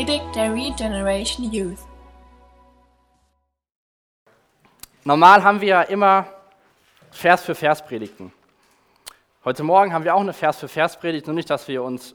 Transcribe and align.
Predigt 0.00 0.34
der 0.34 0.54
Regeneration 0.54 1.52
Youth. 1.52 1.76
Normal 5.04 5.44
haben 5.44 5.60
wir 5.60 5.68
ja 5.68 5.82
immer 5.82 6.26
Vers 7.10 7.44
für 7.44 7.54
Vers 7.54 7.84
Predigten. 7.84 8.32
Heute 9.44 9.62
Morgen 9.62 9.92
haben 9.92 10.04
wir 10.04 10.14
auch 10.14 10.22
eine 10.22 10.32
Vers 10.32 10.58
für 10.58 10.68
Vers 10.68 10.98
Predigt, 10.98 11.26
nur 11.26 11.34
nicht, 11.34 11.50
dass 11.50 11.68
wir 11.68 11.82
uns 11.82 12.14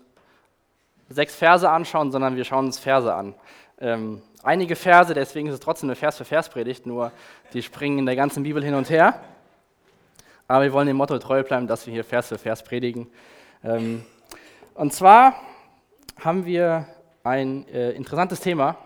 sechs 1.09 1.35
Verse 1.35 1.69
anschauen, 1.69 2.11
sondern 2.11 2.35
wir 2.35 2.43
schauen 2.43 2.65
uns 2.65 2.79
Verse 2.79 3.13
an. 3.13 3.35
Ähm, 3.79 4.23
einige 4.41 4.75
Verse, 4.75 5.13
deswegen 5.13 5.47
ist 5.49 5.53
es 5.53 5.59
trotzdem 5.59 5.89
eine 5.89 5.95
Vers 5.95 6.17
für 6.17 6.25
Vers 6.25 6.49
Predigt, 6.49 6.87
nur 6.87 7.11
die 7.53 7.61
springen 7.61 7.99
in 7.99 8.07
der 8.07 8.15
ganzen 8.15 8.41
Bibel 8.41 8.63
hin 8.63 8.73
und 8.73 8.89
her. 8.89 9.21
Aber 10.47 10.63
wir 10.63 10.73
wollen 10.73 10.87
dem 10.87 10.97
Motto 10.97 11.19
treu 11.19 11.43
bleiben, 11.43 11.67
dass 11.67 11.85
wir 11.85 11.93
hier 11.93 12.03
Vers 12.03 12.29
für 12.29 12.39
Vers 12.39 12.63
predigen. 12.63 13.05
Ähm, 13.63 14.03
und 14.73 14.91
zwar 14.91 15.35
haben 16.19 16.47
wir 16.47 16.87
ein 17.25 17.67
äh, 17.69 17.91
interessantes 17.91 18.39
Thema. 18.39 18.77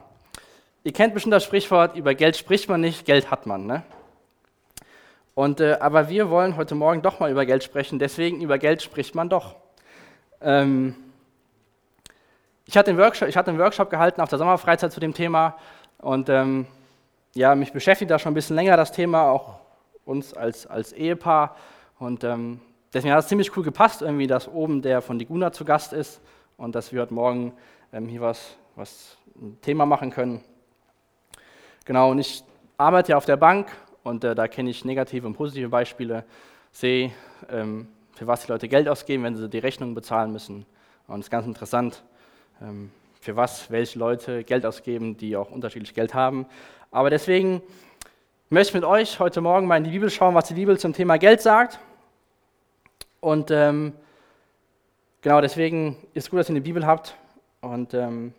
Ihr 0.84 0.94
kennt 0.94 1.14
bestimmt 1.14 1.34
das 1.34 1.44
Sprichwort, 1.44 1.98
über 1.98 2.16
Geld 2.16 2.38
spricht 2.38 2.70
man 2.70 2.80
nicht, 2.80 3.06
Geld 3.06 3.30
hat 3.30 3.46
man. 3.46 3.66
Ne? 3.66 3.84
Und, 5.36 5.60
äh, 5.60 5.78
aber 5.82 6.08
wir 6.08 6.30
wollen 6.30 6.56
heute 6.56 6.74
Morgen 6.74 7.02
doch 7.02 7.20
mal 7.20 7.30
über 7.30 7.46
Geld 7.46 7.66
sprechen, 7.66 8.00
deswegen 8.00 8.42
über 8.42 8.58
Geld 8.58 8.82
spricht 8.82 9.14
man 9.14 9.28
doch. 9.28 9.58
Ähm, 10.42 10.96
ich, 12.66 12.78
hatte 12.78 12.92
einen 12.92 13.00
Workshop, 13.00 13.28
ich 13.28 13.36
hatte 13.36 13.50
einen 13.50 13.60
Workshop 13.60 13.90
gehalten 13.90 14.22
auf 14.22 14.30
der 14.30 14.40
Sommerfreizeit 14.40 14.94
zu 14.94 15.02
dem 15.02 15.14
Thema 15.14 15.58
und 15.98 16.30
ähm, 16.30 16.66
ja, 17.36 17.56
mich 17.56 17.74
beschäftigt 17.74 18.10
da 18.10 18.20
schon 18.20 18.32
ein 18.32 18.36
bisschen 18.36 18.56
länger 18.56 18.78
das 18.78 18.94
Thema, 18.94 19.30
auch 19.30 19.60
uns 20.06 20.34
als, 20.34 20.66
als 20.66 20.94
Ehepaar. 20.94 21.58
Und 22.00 22.24
ähm, 22.24 22.62
deswegen 22.94 23.14
hat 23.14 23.20
es 23.20 23.28
ziemlich 23.28 23.56
cool 23.58 23.64
gepasst, 23.64 24.02
irgendwie, 24.02 24.28
dass 24.28 24.48
oben 24.48 24.82
der 24.82 25.02
von 25.02 25.20
Diguna 25.20 25.52
zu 25.52 25.66
Gast 25.66 25.92
ist 25.92 26.22
und 26.56 26.74
dass 26.74 26.94
wir 26.94 27.02
heute 27.02 27.14
Morgen 27.14 27.52
hier 27.92 28.22
was, 28.22 28.56
was 28.76 29.18
ein 29.36 29.60
Thema 29.62 29.86
machen 29.86 30.12
können. 30.12 30.44
Genau, 31.86 32.12
und 32.12 32.20
ich 32.20 32.44
arbeite 32.78 33.12
ja 33.12 33.18
auf 33.18 33.26
der 33.26 33.38
Bank 33.38 33.68
und 34.04 34.24
äh, 34.24 34.36
da 34.36 34.48
kenne 34.48 34.70
ich 34.70 34.86
negative 34.86 35.26
und 35.26 35.34
positive 35.34 35.70
Beispiele, 35.70 36.24
sehe, 36.72 37.12
ähm, 37.50 37.88
für 38.14 38.28
was 38.28 38.46
die 38.46 38.52
Leute 38.52 38.68
Geld 38.68 38.88
ausgeben, 38.88 39.24
wenn 39.24 39.36
sie 39.36 39.50
die 39.50 39.60
Rechnung 39.60 39.96
bezahlen 39.96 40.32
müssen. 40.32 40.66
Und 41.08 41.20
es 41.20 41.26
ist 41.26 41.32
ganz 41.32 41.46
interessant, 41.48 42.04
ähm, 42.62 42.92
für 43.20 43.36
was 43.36 43.72
welche 43.72 43.98
Leute 43.98 44.44
Geld 44.44 44.66
ausgeben, 44.66 45.18
die 45.18 45.36
auch 45.36 45.52
unterschiedlich 45.52 45.94
Geld 45.94 46.14
haben. 46.14 46.46
Aber 46.92 47.10
deswegen 47.10 47.62
möchte 48.50 48.70
ich 48.70 48.76
mit 48.76 48.84
euch 48.84 49.20
heute 49.20 49.42
Morgen 49.42 49.68
mal 49.68 49.78
in 49.78 49.84
die 49.84 49.92
Bibel 49.92 50.10
schauen, 50.10 50.36
was 50.36 50.48
die 50.48 50.54
Bibel 50.54 50.78
zum 50.78 50.94
Thema 50.94 51.18
Geld 51.18 51.42
sagt. 51.42 51.80
Und 53.20 53.52
ähm, 53.52 53.94
genau 55.22 55.42
deswegen 55.42 55.98
ist 56.14 56.26
es 56.26 56.30
gut, 56.30 56.40
dass 56.40 56.50
ihr 56.50 56.54
eine 56.54 56.62
Bibel 56.62 56.86
habt. 56.86 57.16
Und 57.62 57.94
ähm, 57.94 58.34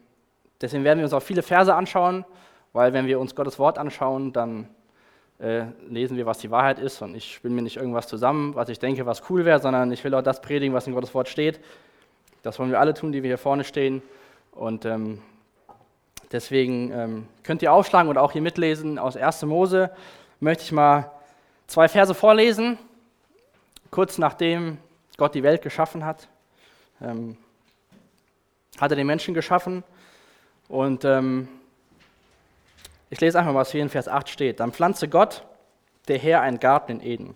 deswegen 0.61 0.85
werden 0.85 0.99
wir 0.99 1.05
uns 1.05 1.13
auch 1.13 1.23
viele 1.23 1.43
Verse 1.43 1.75
anschauen, 1.75 2.25
weil 2.73 2.93
wenn 2.93 3.07
wir 3.07 3.21
uns 3.21 3.35
Gottes 3.35 3.59
Wort 3.59 3.79
anschauen, 3.79 4.33
dann 4.33 4.69
äh, 5.41 5.65
lesen 5.89 6.17
wir, 6.17 6.27
was 6.27 6.39
die 6.39 6.51
Wahrheit 6.51 6.79
ist. 6.79 7.03
Und 7.03 7.15
ich 7.15 7.35
spinne 7.35 7.55
mir 7.55 7.63
nicht 7.63 7.77
irgendwas 7.77 8.07
zusammen, 8.07 8.55
was 8.55 8.69
ich 8.69 8.79
denke, 8.79 9.07
was 9.07 9.29
cool 9.31 9.45
wäre, 9.45 9.59
sondern 9.59 9.91
ich 9.93 10.05
will 10.05 10.15
auch 10.15 10.23
das 10.23 10.41
predigen, 10.41 10.75
was 10.75 10.87
in 10.87 10.95
Gottes 10.95 11.15
Wort 11.15 11.29
steht. 11.29 11.61
Das 12.43 12.59
wollen 12.59 12.71
wir 12.71 12.81
alle 12.81 12.95
tun, 12.95 13.13
die 13.13 13.23
wir 13.23 13.29
hier 13.29 13.39
vorne 13.39 13.65
stehen. 13.65 14.03
Und 14.53 14.85
ähm, 14.85 15.21
deswegen 16.33 16.93
ähm, 16.93 17.27
könnt 17.43 17.63
ihr 17.63 17.73
aufschlagen 17.73 18.09
und 18.09 18.19
auch 18.19 18.33
hier 18.33 18.43
mitlesen. 18.43 18.99
Aus 18.99 19.17
1. 19.17 19.43
Mose 19.43 19.91
möchte 20.41 20.65
ich 20.65 20.73
mal 20.73 21.11
zwei 21.67 21.89
Verse 21.89 22.15
vorlesen, 22.15 22.79
kurz 23.91 24.19
nachdem 24.19 24.79
Gott 25.17 25.35
die 25.35 25.43
Welt 25.43 25.63
geschaffen 25.63 26.05
hat. 26.05 26.29
Ähm, 27.03 27.37
hat 28.79 28.91
er 28.91 28.97
den 28.97 29.07
Menschen 29.07 29.35
geschaffen. 29.35 29.83
Und 30.69 31.05
ähm, 31.05 31.49
ich 33.11 33.21
lese 33.21 33.39
einfach 33.39 33.53
mal, 33.53 33.61
was 33.61 33.73
hier 33.73 33.83
in 33.83 33.89
Vers 33.89 34.09
8 34.09 34.29
steht. 34.29 34.61
Dann 34.61 34.73
pflanzte 34.73 35.09
Gott, 35.09 35.45
der 36.09 36.19
Herr, 36.19 36.43
einen 36.43 36.61
Garten 36.61 36.93
in 36.93 37.03
Eden, 37.03 37.35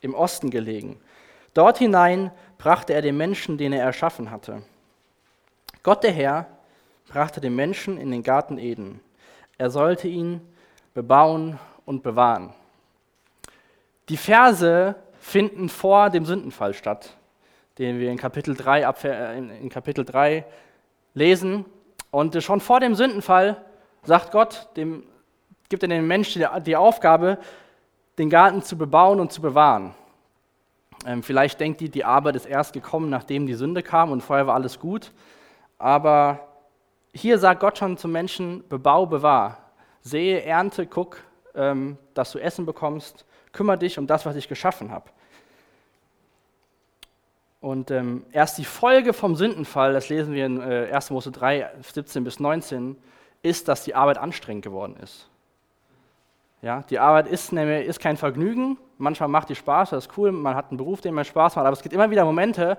im 0.00 0.14
Osten 0.14 0.50
gelegen. 0.50 1.00
Dort 1.54 1.78
hinein 1.78 2.30
brachte 2.58 2.92
er 2.92 3.02
den 3.02 3.16
Menschen, 3.16 3.56
den 3.56 3.72
er 3.72 3.84
erschaffen 3.84 4.30
hatte. 4.30 4.62
Gott, 5.82 6.02
der 6.02 6.12
Herr, 6.12 6.46
brachte 7.08 7.40
den 7.40 7.54
Menschen 7.54 7.98
in 7.98 8.10
den 8.10 8.22
Garten 8.22 8.58
Eden. 8.58 9.00
Er 9.56 9.70
sollte 9.70 10.08
ihn 10.08 10.40
bebauen 10.94 11.58
und 11.86 12.02
bewahren. 12.02 12.52
Die 14.08 14.16
Verse 14.16 14.94
finden 15.20 15.68
vor 15.68 16.10
dem 16.10 16.26
Sündenfall 16.26 16.74
statt, 16.74 17.16
den 17.78 17.98
wir 17.98 18.10
in 18.10 18.18
Kapitel 18.18 18.54
3, 18.54 18.82
äh, 19.04 19.38
in 19.38 19.68
Kapitel 19.70 20.04
3 20.04 20.44
lesen. 21.14 21.64
Und 22.10 22.40
schon 22.42 22.60
vor 22.60 22.80
dem 22.80 22.94
Sündenfall 22.94 23.64
sagt 24.02 24.30
Gott, 24.30 24.68
dem, 24.76 25.04
gibt 25.68 25.82
er 25.82 25.88
den 25.88 26.06
Menschen 26.06 26.46
die 26.64 26.76
Aufgabe, 26.76 27.38
den 28.18 28.30
Garten 28.30 28.62
zu 28.62 28.76
bebauen 28.76 29.18
und 29.20 29.32
zu 29.32 29.40
bewahren. 29.40 29.94
Ähm, 31.06 31.22
vielleicht 31.22 31.60
denkt 31.60 31.82
ihr, 31.82 31.90
die 31.90 32.04
Arbeit 32.04 32.36
ist 32.36 32.46
erst 32.46 32.72
gekommen, 32.72 33.10
nachdem 33.10 33.46
die 33.46 33.54
Sünde 33.54 33.82
kam 33.82 34.10
und 34.10 34.22
vorher 34.22 34.46
war 34.46 34.54
alles 34.54 34.78
gut. 34.78 35.12
Aber 35.78 36.40
hier 37.12 37.38
sagt 37.38 37.60
Gott 37.60 37.78
schon 37.78 37.96
zum 37.96 38.12
Menschen, 38.12 38.66
bebau, 38.68 39.06
bewahr. 39.06 39.58
Sehe, 40.00 40.42
ernte, 40.42 40.86
guck, 40.86 41.18
ähm, 41.54 41.98
dass 42.14 42.32
du 42.32 42.38
Essen 42.38 42.66
bekommst. 42.66 43.24
Kümmere 43.52 43.78
dich 43.78 43.98
um 43.98 44.06
das, 44.06 44.26
was 44.26 44.36
ich 44.36 44.48
geschaffen 44.48 44.90
habe. 44.90 45.10
Und 47.64 47.90
ähm, 47.90 48.26
erst 48.30 48.58
die 48.58 48.64
Folge 48.66 49.14
vom 49.14 49.36
Sündenfall, 49.36 49.94
das 49.94 50.10
lesen 50.10 50.34
wir 50.34 50.44
in 50.44 50.60
äh, 50.60 50.90
1. 50.92 51.08
Mose 51.08 51.30
3, 51.30 51.70
17 51.80 52.22
bis 52.22 52.38
19, 52.38 52.94
ist, 53.40 53.68
dass 53.68 53.84
die 53.84 53.94
Arbeit 53.94 54.18
anstrengend 54.18 54.62
geworden 54.62 54.96
ist. 55.02 55.30
Ja, 56.60 56.82
die 56.90 56.98
Arbeit 56.98 57.26
ist, 57.26 57.54
nämlich, 57.54 57.86
ist 57.86 58.00
kein 58.00 58.18
Vergnügen. 58.18 58.76
Manchmal 58.98 59.30
macht 59.30 59.48
die 59.48 59.54
Spaß, 59.54 59.90
das 59.90 60.08
ist 60.08 60.18
cool, 60.18 60.30
man 60.30 60.54
hat 60.54 60.68
einen 60.68 60.76
Beruf, 60.76 61.00
den 61.00 61.14
man 61.14 61.24
Spaß 61.24 61.56
macht, 61.56 61.64
aber 61.64 61.72
es 61.72 61.80
gibt 61.80 61.94
immer 61.94 62.10
wieder 62.10 62.26
Momente, 62.26 62.76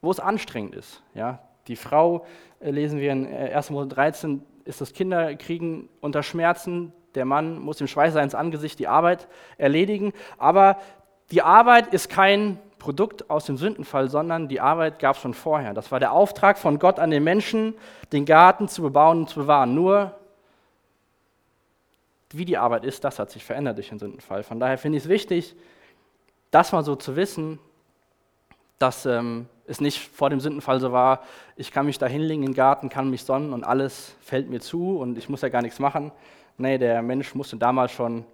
wo 0.00 0.10
es 0.10 0.18
anstrengend 0.18 0.74
ist. 0.74 1.00
Ja, 1.14 1.38
die 1.68 1.76
Frau, 1.76 2.26
äh, 2.58 2.72
lesen 2.72 2.98
wir 2.98 3.12
in 3.12 3.32
1. 3.32 3.70
Mose 3.70 3.86
13, 3.86 4.42
ist 4.64 4.80
das 4.80 4.92
Kinderkriegen 4.92 5.88
unter 6.00 6.24
Schmerzen. 6.24 6.92
Der 7.14 7.26
Mann 7.26 7.60
muss 7.60 7.80
im 7.80 7.86
Schweiß 7.86 8.16
ins 8.16 8.34
Angesicht 8.34 8.80
die 8.80 8.88
Arbeit 8.88 9.28
erledigen. 9.56 10.12
Aber 10.36 10.78
die 11.30 11.42
Arbeit 11.42 11.94
ist 11.94 12.10
kein 12.10 12.58
Produkt 12.82 13.30
aus 13.30 13.46
dem 13.46 13.56
Sündenfall, 13.56 14.10
sondern 14.10 14.48
die 14.48 14.60
Arbeit 14.60 14.98
gab 14.98 15.14
es 15.14 15.22
schon 15.22 15.34
vorher. 15.34 15.72
Das 15.72 15.92
war 15.92 16.00
der 16.00 16.10
Auftrag 16.10 16.58
von 16.58 16.80
Gott 16.80 16.98
an 16.98 17.12
den 17.12 17.22
Menschen, 17.22 17.74
den 18.12 18.24
Garten 18.24 18.66
zu 18.66 18.82
bebauen 18.82 19.20
und 19.20 19.28
zu 19.28 19.38
bewahren. 19.40 19.72
Nur 19.72 20.16
wie 22.30 22.44
die 22.44 22.58
Arbeit 22.58 22.84
ist, 22.84 23.04
das 23.04 23.20
hat 23.20 23.30
sich 23.30 23.44
verändert 23.44 23.76
durch 23.76 23.90
den 23.90 24.00
Sündenfall. 24.00 24.42
Von 24.42 24.58
daher 24.58 24.78
finde 24.78 24.98
ich 24.98 25.04
es 25.04 25.08
wichtig, 25.08 25.54
das 26.50 26.72
mal 26.72 26.82
so 26.82 26.96
zu 26.96 27.14
wissen, 27.14 27.60
dass 28.80 29.06
ähm, 29.06 29.46
es 29.68 29.80
nicht 29.80 30.00
vor 30.00 30.28
dem 30.28 30.40
Sündenfall 30.40 30.80
so 30.80 30.90
war, 30.90 31.22
ich 31.54 31.70
kann 31.70 31.86
mich 31.86 31.98
da 31.98 32.06
hinlegen 32.06 32.42
in 32.42 32.50
den 32.50 32.56
Garten, 32.56 32.88
kann 32.88 33.10
mich 33.10 33.22
sonnen 33.22 33.52
und 33.52 33.62
alles 33.62 34.16
fällt 34.22 34.50
mir 34.50 34.60
zu 34.60 34.98
und 34.98 35.16
ich 35.18 35.28
muss 35.28 35.42
ja 35.42 35.50
gar 35.50 35.62
nichts 35.62 35.78
machen. 35.78 36.10
Nee, 36.58 36.78
der 36.78 37.00
Mensch 37.00 37.32
musste 37.36 37.56
damals 37.56 37.92
schon 37.92 38.24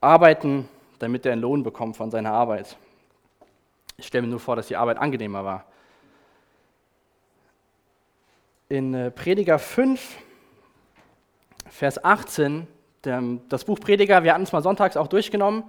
arbeiten, 0.00 0.68
damit 1.00 1.26
er 1.26 1.32
einen 1.32 1.42
Lohn 1.42 1.64
bekommt 1.64 1.96
von 1.96 2.12
seiner 2.12 2.30
Arbeit. 2.30 2.76
Ich 4.00 4.06
stelle 4.06 4.22
mir 4.22 4.28
nur 4.28 4.40
vor, 4.40 4.56
dass 4.56 4.66
die 4.66 4.76
Arbeit 4.76 4.96
angenehmer 4.96 5.44
war. 5.44 5.66
In 8.70 8.94
äh, 8.94 9.10
Prediger 9.10 9.58
5, 9.58 10.16
Vers 11.68 12.02
18, 12.02 12.66
das 13.02 13.64
Buch 13.64 13.78
Prediger, 13.78 14.24
wir 14.24 14.32
hatten 14.32 14.44
es 14.44 14.52
mal 14.52 14.62
sonntags 14.62 14.96
auch 14.96 15.06
durchgenommen, 15.06 15.64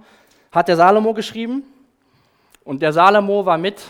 hat 0.50 0.68
der 0.68 0.76
Salomo 0.76 1.12
geschrieben. 1.12 1.64
Und 2.64 2.80
der 2.80 2.94
Salomo 2.94 3.44
war 3.44 3.58
mit 3.58 3.82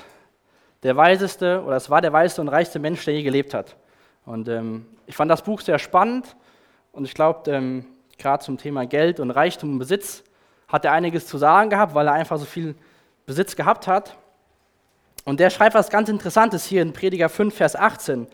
der 0.82 0.96
weiseste, 0.96 1.62
oder 1.64 1.76
es 1.76 1.88
war 1.88 2.00
der 2.00 2.12
weiseste 2.12 2.40
und 2.40 2.48
reichste 2.48 2.80
Mensch, 2.80 3.04
der 3.04 3.14
je 3.14 3.22
gelebt 3.22 3.54
hat. 3.54 3.76
Und 4.26 4.48
ähm, 4.48 4.86
ich 5.06 5.14
fand 5.14 5.30
das 5.30 5.42
Buch 5.42 5.60
sehr 5.60 5.78
spannend 5.78 6.34
und 6.90 7.04
ich 7.04 7.14
glaube, 7.14 7.48
ähm, 7.48 7.86
gerade 8.18 8.42
zum 8.42 8.58
Thema 8.58 8.86
Geld 8.86 9.20
und 9.20 9.30
Reichtum 9.30 9.74
und 9.74 9.78
Besitz 9.78 10.24
hat 10.66 10.84
er 10.84 10.92
einiges 10.92 11.28
zu 11.28 11.38
sagen 11.38 11.70
gehabt, 11.70 11.94
weil 11.94 12.08
er 12.08 12.14
einfach 12.14 12.38
so 12.38 12.44
viel 12.44 12.74
Besitz 13.24 13.54
gehabt 13.54 13.86
hat. 13.86 14.16
Und 15.24 15.40
der 15.40 15.50
schreibt 15.50 15.74
was 15.74 15.90
ganz 15.90 16.08
Interessantes 16.08 16.66
hier 16.66 16.82
in 16.82 16.92
Prediger 16.92 17.28
5, 17.28 17.54
Vers 17.54 17.76
18. 17.76 18.26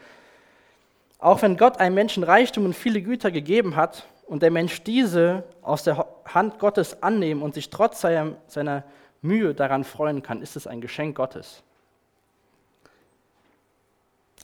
Auch 1.19 1.43
wenn 1.43 1.57
Gott 1.57 1.79
einem 1.79 1.95
Menschen 1.95 2.23
Reichtum 2.23 2.65
und 2.65 2.75
viele 2.75 3.03
Güter 3.03 3.31
gegeben 3.31 3.77
hat 3.77 4.07
und 4.27 4.43
der 4.43 4.51
Mensch 4.51 4.83
diese 4.83 5.45
aus 5.63 5.83
der 5.83 6.07
Hand 6.27 6.59
Gottes 6.59 7.03
annehmen 7.03 7.43
und 7.43 7.55
sich 7.55 7.71
trotz 7.71 8.01
seiner, 8.01 8.85
Mühe 9.21 9.53
daran 9.53 9.83
freuen 9.83 10.23
kann, 10.23 10.43
ist 10.43 10.55
es 10.55 10.69
ein 10.69 10.81
Geschenk 10.81 11.17
Gottes. 11.17 11.65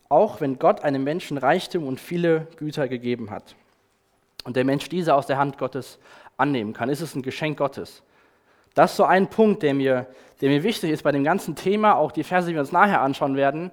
Auch 0.08 0.41
wenn 0.41 0.58
Gott 0.58 0.81
einem 0.82 1.05
Menschen 1.05 1.38
Reichtum 1.38 1.87
und 1.87 2.00
viele 2.00 2.49
Güter 2.56 2.88
gegeben 2.88 3.31
hat 3.31 3.55
und 4.43 4.56
der 4.56 4.64
Mensch 4.64 4.88
diese 4.88 5.14
aus 5.14 5.29
der 5.29 5.38
Hand 5.38 5.58
Gottes 5.58 6.00
annehmen 6.37 6.73
kann, 6.73 6.88
ist 6.88 7.02
es 7.02 7.14
ein 7.14 7.23
Geschenk 7.23 7.58
Gottes. 7.58 8.02
Das 8.75 8.91
ist 8.91 8.97
so 8.97 9.05
ein 9.05 9.29
Punkt, 9.29 9.62
der 9.62 9.73
mir, 9.73 10.06
der 10.41 10.50
mir 10.50 10.62
wichtig 10.62 10.91
ist 10.91 11.03
bei 11.03 11.12
dem 11.12 11.25
ganzen 11.25 11.55
Thema, 11.55 11.94
auch 11.94 12.12
die 12.12 12.25
Verse, 12.25 12.49
die 12.49 12.55
wir 12.55 12.61
uns 12.61 12.73
nachher 12.73 13.00
anschauen 13.00 13.37
werden. 13.37 13.71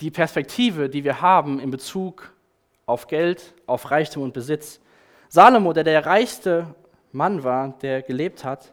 die 0.00 0.10
Perspektive, 0.10 0.88
die 0.88 1.04
wir 1.04 1.20
haben 1.20 1.58
in 1.58 1.70
Bezug 1.70 2.32
auf 2.84 3.06
Geld, 3.06 3.54
auf 3.66 3.90
Reichtum 3.90 4.22
und 4.22 4.34
Besitz. 4.34 4.80
Salomo, 5.28 5.72
der 5.72 5.84
der 5.84 6.04
reichste 6.04 6.74
Mann 7.12 7.42
war, 7.44 7.74
der 7.80 8.02
gelebt 8.02 8.44
hat, 8.44 8.72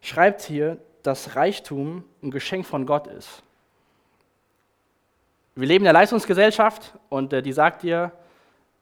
schreibt 0.00 0.42
hier, 0.42 0.78
dass 1.02 1.36
Reichtum 1.36 2.04
ein 2.22 2.30
Geschenk 2.30 2.66
von 2.66 2.86
Gott 2.86 3.06
ist. 3.06 3.42
Wir 5.54 5.66
leben 5.66 5.82
in 5.82 5.84
der 5.84 5.92
Leistungsgesellschaft 5.92 6.94
und 7.08 7.32
äh, 7.32 7.42
die 7.42 7.52
sagt 7.52 7.82
dir, 7.82 8.12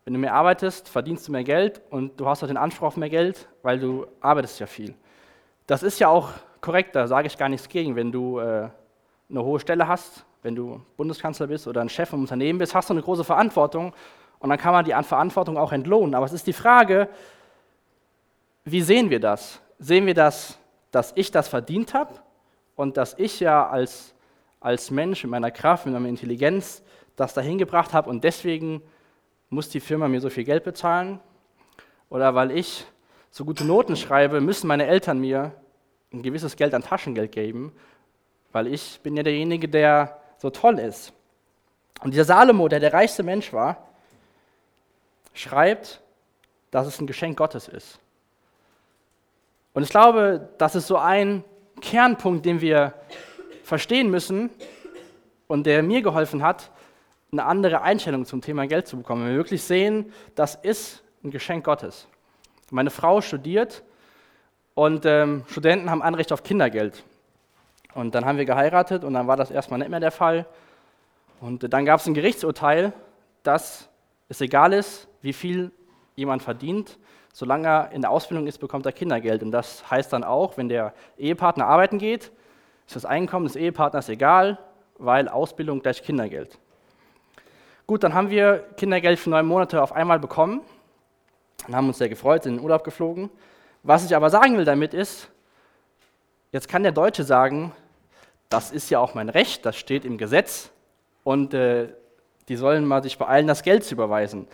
wenn 0.05 0.15
du 0.15 0.21
mehr 0.21 0.35
arbeitest, 0.35 0.89
verdienst 0.89 1.29
du 1.29 1.33
mehr 1.33 1.45
Geld 1.45 1.83
und 1.91 2.19
du 2.19 2.27
hast 2.27 2.43
auch 2.43 2.49
den 2.49 2.57
Anspruch 2.57 2.89
auf 2.89 2.97
mehr 2.97 3.11
Geld, 3.11 3.49
weil 3.63 3.79
du 3.79 4.07
arbeitest 4.21 4.61
ja 4.61 4.67
viel. 4.67 4.95
Das 5.67 5.83
ist 5.83 5.99
ja 5.99 6.09
auch 6.09 6.31
korrekt, 6.61 6.97
da 6.97 7.07
sage 7.07 7.27
ich 7.27 7.37
gar 7.37 7.49
nichts 7.49 7.69
gegen. 7.69 7.97
Wenn 7.97 8.11
du 8.11 8.39
äh, 8.39 8.69
eine 9.29 9.45
hohe 9.45 9.61
Stelle 9.61 9.87
hast, 9.87 10.25
wenn 10.43 10.55
du 10.55 10.81
Bundeskanzler 10.97 11.47
bist 11.47 11.67
oder 11.69 11.81
ein 11.81 11.89
Chef 11.89 12.13
im 12.13 12.21
Unternehmen 12.21 12.59
bist, 12.59 12.75
hast 12.75 12.89
du 12.89 12.95
eine 12.95 13.03
große 13.03 13.25
Verantwortung 13.25 13.93
und 14.39 14.49
dann 14.49 14.59
kann 14.59 14.73
man 14.73 14.85
die 14.85 14.93
Verantwortung 15.03 15.59
auch 15.59 15.73
entlohnen. 15.73 16.15
Aber 16.15 16.27
es 16.27 16.33
ist 16.33 16.47
die 16.47 16.53
Frage, 16.53 17.09
wie 18.65 18.81
sehen 18.81 19.11
wir 19.11 19.21
das? 19.21 19.61
Sehen 19.79 20.07
wir 20.07 20.15
das, 20.15 20.59
dass 20.91 21.13
ich 21.15 21.31
das 21.31 21.49
verdient 21.49 21.95
habe 21.95 22.15
und 22.75 22.97
dass 22.97 23.15
ich 23.19 23.41
ja 23.41 23.69
als, 23.69 24.15
als 24.61 24.91
Mensch 24.91 25.23
mit 25.25 25.31
meiner 25.31 25.51
Kraft, 25.51 25.87
mit 25.87 25.95
meiner 25.95 26.09
Intelligenz 26.09 26.83
das 27.17 27.35
dahin 27.35 27.59
gebracht 27.59 27.93
habe 27.93 28.09
und 28.09 28.25
deswegen 28.25 28.83
muss 29.51 29.69
die 29.69 29.81
Firma 29.81 30.09
mir 30.09 30.21
so 30.21 30.31
viel 30.31 30.45
Geld 30.45 30.65
bezahlen? 30.65 31.21
Oder 32.09 32.35
weil 32.35 32.53
ich 32.53 32.87
so 33.31 33.45
gute 33.45 33.65
Noten 33.65 33.97
schreibe, 33.97 34.41
müssen 34.41 34.67
meine 34.67 34.87
Eltern 34.87 35.19
mir 35.19 35.53
ein 36.13 36.23
gewisses 36.23 36.57
Geld 36.57 36.75
an 36.75 36.83
Taschengeld 36.83 37.33
geben, 37.33 37.73
weil 38.53 38.67
ich 38.67 39.01
bin 39.03 39.17
ja 39.17 39.23
derjenige, 39.23 39.69
der 39.69 40.21
so 40.39 40.51
toll 40.51 40.79
ist. 40.79 41.13
Und 42.01 42.13
dieser 42.13 42.25
Salomo, 42.25 42.69
der 42.69 42.81
der 42.81 42.93
reichste 42.93 43.23
Mensch 43.23 43.53
war, 43.53 43.89
schreibt, 45.35 46.01
dass 46.71 46.87
es 46.87 47.01
ein 47.01 47.07
Geschenk 47.07 47.37
Gottes 47.37 47.69
ist. 47.69 47.99
Und 49.75 49.83
ich 49.83 49.91
glaube, 49.91 50.49
das 50.59 50.75
ist 50.75 50.87
so 50.87 50.97
ein 50.97 51.45
Kernpunkt, 51.81 52.45
den 52.45 52.61
wir 52.61 52.95
verstehen 53.63 54.11
müssen 54.11 54.51
und 55.47 55.65
der 55.65 55.83
mir 55.83 56.03
geholfen 56.03 56.43
hat, 56.43 56.71
eine 57.33 57.45
andere 57.45 57.83
Einstellung 57.83 58.25
zum 58.25 58.41
Thema 58.41 58.67
Geld 58.67 58.87
zu 58.87 58.97
bekommen. 58.97 59.25
Wenn 59.25 59.31
wir 59.33 59.37
wirklich 59.39 59.63
sehen, 59.63 60.13
das 60.35 60.57
ist 60.57 61.03
ein 61.23 61.31
Geschenk 61.31 61.65
Gottes. 61.65 62.09
Meine 62.71 62.91
Frau 62.91 63.21
studiert 63.21 63.83
und 64.75 65.05
ähm, 65.07 65.45
Studenten 65.49 65.91
haben 65.91 66.03
Anrecht 66.03 66.33
auf 66.33 66.43
Kindergeld. 66.43 67.05
Und 67.95 68.15
dann 68.15 68.25
haben 68.25 68.39
wir 68.39 68.45
geheiratet 68.45 69.05
und 69.05 69.15
dann 69.15 69.27
war 69.27 69.37
das 69.37 69.51
erstmal 69.51 69.79
nicht 69.79 69.91
mehr 69.91 70.01
der 70.01 70.13
Fall. 70.13 70.47
Und 71.41 71.73
dann 71.73 71.85
gab 71.85 72.01
es 72.01 72.07
ein 72.07 72.15
Gerichtsurteil, 72.15 72.93
dass 73.43 73.89
es 74.29 74.41
egal 74.41 74.73
ist, 74.73 75.09
wie 75.23 75.33
viel 75.33 75.73
jemand 76.15 76.43
verdient, 76.43 76.99
solange 77.33 77.67
er 77.67 77.93
in 77.93 78.03
der 78.03 78.11
Ausbildung 78.11 78.47
ist, 78.47 78.59
bekommt 78.59 78.87
er 78.87 78.93
Kindergeld. 78.93 79.43
Und 79.43 79.51
das 79.51 79.91
heißt 79.91 80.13
dann 80.13 80.25
auch, 80.25 80.57
wenn 80.57 80.69
der 80.69 80.93
Ehepartner 81.17 81.67
arbeiten 81.67 81.99
geht, 81.99 82.31
ist 82.87 82.97
das 82.97 83.05
Einkommen 83.05 83.47
des 83.47 83.57
Ehepartners 83.57 84.09
egal, 84.09 84.59
weil 84.99 85.29
Ausbildung 85.29 85.81
gleich 85.81 86.03
Kindergeld. 86.03 86.59
Gut, 87.91 88.05
dann 88.05 88.15
haben 88.15 88.31
wir 88.31 88.65
Kindergeld 88.77 89.19
für 89.19 89.31
neun 89.31 89.47
Monate 89.47 89.83
auf 89.83 89.91
einmal 89.91 90.21
bekommen 90.21 90.61
und 91.67 91.75
haben 91.75 91.89
uns 91.89 91.99
sehr 91.99 92.09
gefreut, 92.09 92.45
sind 92.45 92.53
in 92.53 92.59
den 92.59 92.65
Urlaub 92.65 92.85
geflogen. 92.85 93.31
Was 93.83 94.05
ich 94.05 94.15
aber 94.15 94.31
sagen 94.31 94.57
will 94.57 94.65
damit 94.65 94.95
ist, 94.95 95.29
jetzt 96.53 96.69
kann 96.69 96.85
der 96.85 96.93
Deutsche 96.93 97.25
sagen, 97.25 97.73
das 98.49 98.71
ist 98.71 98.91
ja 98.91 99.01
auch 99.01 99.15
mein 99.15 99.29
Recht, 99.29 99.67
das 99.67 99.77
steht 99.77 100.05
im 100.05 100.19
Gesetz 100.19 100.71
und 101.25 101.53
äh, 101.53 101.89
die 102.47 102.55
sollen 102.55 102.85
mal 102.85 103.03
sich 103.03 103.19
beeilen, 103.19 103.49
das 103.49 103.65
Geld 103.65 103.83
zu 103.83 103.95
überweisen. 103.95 104.47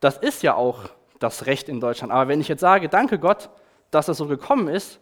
Das 0.00 0.18
ist 0.18 0.42
ja 0.42 0.54
auch 0.54 0.90
das 1.20 1.46
Recht 1.46 1.70
in 1.70 1.80
Deutschland. 1.80 2.12
Aber 2.12 2.28
wenn 2.28 2.42
ich 2.42 2.48
jetzt 2.48 2.60
sage, 2.60 2.90
danke 2.90 3.18
Gott, 3.18 3.48
dass 3.90 4.04
das 4.04 4.18
so 4.18 4.26
gekommen 4.26 4.68
ist, 4.68 5.00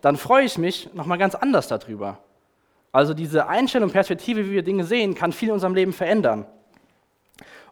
dann 0.00 0.16
freue 0.16 0.44
ich 0.44 0.58
mich 0.58 0.94
nochmal 0.94 1.18
ganz 1.18 1.34
anders 1.34 1.66
darüber. 1.66 2.18
Also 2.92 3.14
diese 3.14 3.48
Einstellung, 3.48 3.90
Perspektive, 3.90 4.44
wie 4.46 4.52
wir 4.52 4.62
Dinge 4.62 4.84
sehen, 4.84 5.14
kann 5.14 5.32
viel 5.32 5.48
in 5.48 5.54
unserem 5.54 5.74
Leben 5.74 5.94
verändern. 5.94 6.46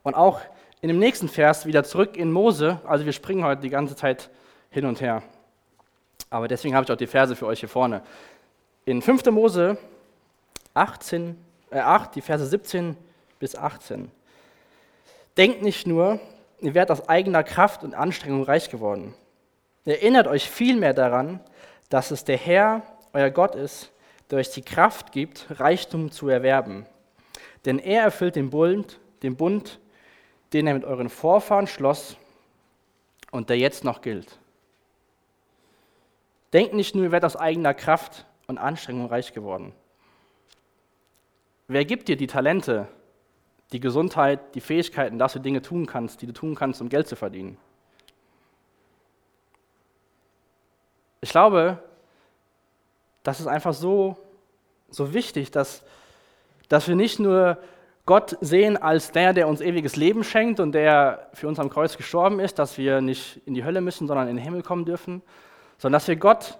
Und 0.02 0.14
auch 0.14 0.40
in 0.80 0.88
dem 0.88 0.98
nächsten 0.98 1.28
Vers 1.28 1.66
wieder 1.66 1.84
zurück 1.84 2.16
in 2.16 2.32
Mose, 2.32 2.80
also 2.86 3.04
wir 3.04 3.12
springen 3.12 3.44
heute 3.44 3.60
die 3.60 3.68
ganze 3.68 3.94
Zeit 3.94 4.30
hin 4.70 4.86
und 4.86 5.02
her. 5.02 5.22
Aber 6.30 6.48
deswegen 6.48 6.74
habe 6.74 6.84
ich 6.84 6.90
auch 6.90 6.96
die 6.96 7.06
Verse 7.06 7.36
für 7.36 7.46
euch 7.46 7.60
hier 7.60 7.68
vorne. 7.68 8.02
In 8.86 9.02
5. 9.02 9.26
Mose 9.26 9.76
18, 10.72 11.36
äh 11.70 11.80
8, 11.80 12.14
die 12.14 12.22
Verse 12.22 12.46
17 12.46 12.96
bis 13.38 13.54
18. 13.56 14.10
Denkt 15.36 15.62
nicht 15.62 15.86
nur, 15.86 16.18
ihr 16.60 16.74
werdet 16.74 16.92
aus 16.92 17.08
eigener 17.08 17.42
Kraft 17.42 17.84
und 17.84 17.94
Anstrengung 17.94 18.44
reich 18.44 18.70
geworden. 18.70 19.14
Erinnert 19.84 20.28
euch 20.28 20.48
vielmehr 20.48 20.94
daran, 20.94 21.40
dass 21.90 22.10
es 22.10 22.24
der 22.24 22.36
Herr, 22.38 22.82
euer 23.12 23.30
Gott 23.30 23.54
ist, 23.54 23.90
der 24.30 24.38
euch 24.38 24.50
die 24.50 24.62
Kraft 24.62 25.12
gibt, 25.12 25.46
Reichtum 25.60 26.10
zu 26.10 26.28
erwerben. 26.28 26.86
Denn 27.64 27.78
er 27.78 28.04
erfüllt 28.04 28.36
den 28.36 28.50
Bund, 28.50 29.00
den 29.22 29.36
Bund, 29.36 29.80
den 30.52 30.66
er 30.66 30.74
mit 30.74 30.84
euren 30.84 31.08
Vorfahren 31.08 31.66
schloss 31.66 32.16
und 33.30 33.50
der 33.50 33.58
jetzt 33.58 33.84
noch 33.84 34.00
gilt. 34.00 34.38
Denkt 36.52 36.74
nicht 36.74 36.94
nur, 36.94 37.04
ihr 37.04 37.12
werdet 37.12 37.26
aus 37.26 37.36
eigener 37.36 37.74
Kraft 37.74 38.26
und 38.46 38.58
Anstrengung 38.58 39.06
reich 39.06 39.32
geworden. 39.32 39.72
Wer 41.68 41.84
gibt 41.84 42.08
dir 42.08 42.16
die 42.16 42.26
Talente, 42.26 42.88
die 43.72 43.78
Gesundheit, 43.78 44.56
die 44.56 44.60
Fähigkeiten, 44.60 45.18
dass 45.18 45.34
du 45.34 45.38
Dinge 45.38 45.62
tun 45.62 45.86
kannst, 45.86 46.22
die 46.22 46.26
du 46.26 46.32
tun 46.32 46.56
kannst, 46.56 46.80
um 46.80 46.88
Geld 46.88 47.06
zu 47.06 47.14
verdienen? 47.14 47.56
Ich 51.20 51.30
glaube, 51.30 51.80
das 53.22 53.40
ist 53.40 53.46
einfach 53.46 53.74
so, 53.74 54.16
so 54.90 55.12
wichtig, 55.12 55.50
dass, 55.50 55.82
dass 56.68 56.88
wir 56.88 56.96
nicht 56.96 57.18
nur 57.18 57.58
Gott 58.06 58.36
sehen 58.40 58.76
als 58.76 59.12
der, 59.12 59.32
der 59.32 59.46
uns 59.46 59.60
ewiges 59.60 59.96
Leben 59.96 60.24
schenkt 60.24 60.58
und 60.58 60.72
der 60.72 61.28
für 61.32 61.46
uns 61.46 61.58
am 61.58 61.70
Kreuz 61.70 61.96
gestorben 61.96 62.40
ist, 62.40 62.58
dass 62.58 62.78
wir 62.78 63.00
nicht 63.00 63.40
in 63.46 63.54
die 63.54 63.64
Hölle 63.64 63.80
müssen, 63.80 64.08
sondern 64.08 64.28
in 64.28 64.36
den 64.36 64.44
Himmel 64.44 64.62
kommen 64.62 64.84
dürfen, 64.84 65.22
sondern 65.78 65.98
dass 65.98 66.08
wir 66.08 66.16
Gott 66.16 66.58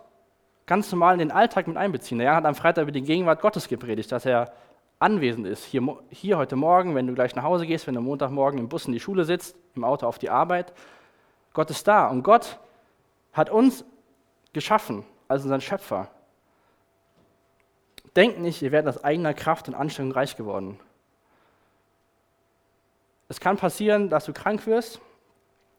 ganz 0.66 0.92
normal 0.92 1.14
in 1.14 1.18
den 1.18 1.32
Alltag 1.32 1.66
mit 1.66 1.76
einbeziehen. 1.76 2.20
Jan 2.20 2.36
hat 2.36 2.44
am 2.44 2.54
Freitag 2.54 2.82
über 2.82 2.92
die 2.92 3.02
Gegenwart 3.02 3.40
Gottes 3.40 3.66
gepredigt, 3.66 4.12
dass 4.12 4.24
er 4.24 4.52
anwesend 5.00 5.46
ist. 5.46 5.64
Hier, 5.64 5.82
hier 6.10 6.38
heute 6.38 6.54
Morgen, 6.54 6.94
wenn 6.94 7.06
du 7.08 7.14
gleich 7.14 7.34
nach 7.34 7.42
Hause 7.42 7.66
gehst, 7.66 7.86
wenn 7.86 7.94
du 7.94 8.00
Montagmorgen 8.00 8.60
im 8.60 8.68
Bus 8.68 8.86
in 8.86 8.92
die 8.92 9.00
Schule 9.00 9.24
sitzt, 9.24 9.56
im 9.74 9.82
Auto 9.82 10.06
auf 10.06 10.18
die 10.18 10.30
Arbeit. 10.30 10.72
Gott 11.52 11.70
ist 11.70 11.88
da 11.88 12.06
und 12.06 12.22
Gott 12.22 12.60
hat 13.32 13.50
uns 13.50 13.84
geschaffen 14.52 15.04
als 15.26 15.42
unseren 15.42 15.60
Schöpfer. 15.60 16.08
Denkt 18.16 18.40
nicht, 18.40 18.60
ihr 18.62 18.72
werdet 18.72 18.96
aus 18.96 19.04
eigener 19.04 19.34
Kraft 19.34 19.68
und 19.68 19.74
Anstrengung 19.74 20.12
reich 20.12 20.36
geworden. 20.36 20.78
Es 23.28 23.38
kann 23.38 23.56
passieren, 23.56 24.10
dass 24.10 24.24
du 24.24 24.32
krank 24.32 24.66
wirst 24.66 25.00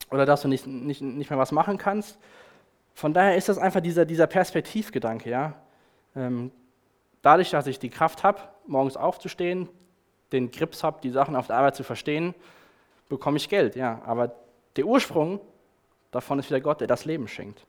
oder 0.10 0.26
dass 0.26 0.42
du 0.42 0.48
nicht, 0.48 0.66
nicht, 0.66 1.02
nicht 1.02 1.30
mehr 1.30 1.40
was 1.40 1.52
machen 1.52 1.78
kannst. 1.78 2.18
Von 2.94 3.14
daher 3.14 3.36
ist 3.36 3.50
das 3.50 3.58
einfach 3.58 3.82
dieser, 3.82 4.06
dieser 4.06 4.28
Perspektivgedanke. 4.28 5.30
Ja? 5.30 5.54
Ähm, 6.16 6.52
dadurch, 7.22 7.50
dass 7.50 7.68
ich 7.68 7.80
die 7.80 7.90
Kraft 7.90 8.24
habe, 8.24 8.40
morgens 8.66 8.96
aufzustehen, 8.96 9.68
den 10.32 10.52
Grips 10.52 10.84
habe, 10.84 11.02
die 11.04 11.10
Sachen 11.10 11.36
auf 11.36 11.48
der 11.48 11.58
Arbeit 11.58 11.76
zu 11.76 11.84
verstehen, 11.84 12.34
bekomme 13.10 13.36
ich 13.38 13.50
Geld. 13.50 13.76
Ja? 13.76 14.02
Aber 14.06 14.34
der 14.78 14.86
Ursprung 14.86 15.42
davon 16.12 16.40
ist 16.40 16.50
wieder 16.50 16.62
Gott, 16.62 16.80
der 16.80 16.88
das 16.88 17.04
Leben 17.04 17.28
schenkt. 17.28 17.66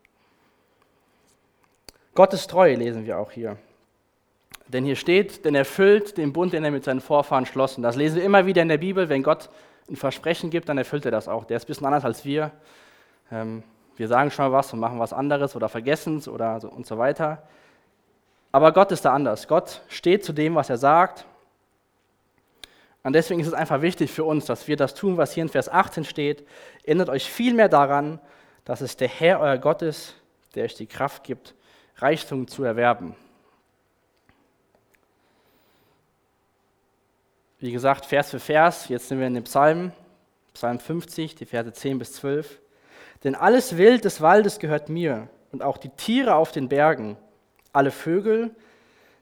Gottes 2.14 2.47
Treue 2.47 2.76
lesen 2.76 3.04
wir 3.04 3.19
auch 3.19 3.33
hier. 3.33 3.57
Denn 4.68 4.85
hier 4.85 4.97
steht, 4.97 5.44
denn 5.44 5.54
er 5.54 5.64
füllt 5.64 6.16
den 6.16 6.32
Bund, 6.32 6.52
den 6.52 6.64
er 6.64 6.71
mit 6.71 6.85
seinen 6.85 7.00
Vorfahren 7.00 7.47
schloss. 7.47 7.76
Und 7.76 7.82
das 7.82 7.97
lesen 7.97 8.16
wir 8.16 8.25
immer 8.25 8.47
wieder 8.47 8.62
in 8.62 8.68
der 8.68 8.78
Bibel. 8.78 9.09
Wenn 9.09 9.23
Gott 9.23 9.50
ein 9.90 9.97
Versprechen 9.97 10.50
gibt, 10.50 10.68
dann 10.68 10.78
erfüllt 10.78 11.04
er 11.04 11.11
das 11.11 11.28
auch. 11.28 11.44
Der 11.44 11.56
ist 11.56 11.64
ein 11.64 11.66
bisschen 11.66 11.87
anders 11.87 12.04
als 12.04 12.25
wir. 12.25 12.52
Ähm, 13.30 13.62
wir 13.97 14.09
sagen 14.09 14.30
schon 14.30 14.47
mal 14.47 14.52
was 14.52 14.73
und 14.73 14.80
machen 14.80 14.99
was 14.99 15.12
anderes 15.12 15.54
oder 15.54 15.68
vergessen 15.68 16.16
es 16.16 16.28
oder 16.28 16.61
so 16.61 16.68
und 16.68 16.87
so 16.87 16.99
weiter. 16.99 17.42
Aber 18.50 18.73
Gott 18.73 18.92
ist 18.92 19.04
da 19.04 19.12
anders. 19.12 19.49
Gott 19.49 19.82
steht 19.88 20.25
zu 20.25 20.32
dem, 20.32 20.54
was 20.54 20.71
er 20.71 20.78
sagt. 20.78 21.26
Und 23.02 23.14
deswegen 23.14 23.40
ist 23.40 23.49
es 23.49 23.54
einfach 23.54 23.82
wichtig 23.82 24.11
für 24.11 24.25
uns, 24.25 24.44
dass 24.44 24.68
wir 24.68 24.76
das 24.76 24.94
tun, 24.94 25.16
was 25.16 25.32
hier 25.32 25.42
in 25.42 25.49
Vers 25.49 25.68
18 25.68 26.04
steht. 26.04 26.47
Erinnert 26.85 27.09
euch 27.09 27.30
vielmehr 27.30 27.68
daran, 27.68 28.21
dass 28.64 28.80
es 28.80 28.97
der 28.97 29.09
Herr, 29.09 29.40
euer 29.40 29.59
Gott 29.59 29.82
ist, 29.82 30.14
der 30.54 30.64
euch 30.64 30.75
die 30.75 30.87
Kraft 30.87 31.25
gibt, 31.25 31.54
Reichtum 31.97 32.47
zu 32.47 32.62
erwerben. 32.62 33.16
Wie 37.62 37.71
gesagt, 37.71 38.07
Vers 38.07 38.33
für 38.33 38.40
Vers, 38.40 38.88
jetzt 38.88 39.07
sind 39.07 39.21
wir 39.21 39.28
in 39.28 39.35
dem 39.35 39.45
Psalm, 39.45 39.92
Psalm 40.52 40.81
50, 40.81 41.37
die 41.37 41.47
Verse 41.47 41.73
10 41.73 42.00
bis 42.00 42.14
12. 42.14 42.61
Denn 43.23 43.37
alles 43.37 43.76
Wild 43.76 44.04
des 44.04 44.21
Waldes 44.21 44.59
gehört 44.59 44.88
mir 44.88 45.28
und 45.52 45.62
auch 45.62 45.78
die 45.78 45.90
Tiere 45.90 46.35
auf 46.35 46.50
den 46.50 46.69
Bergen, 46.69 47.16
alle 47.73 47.92
Vögel 47.92 48.50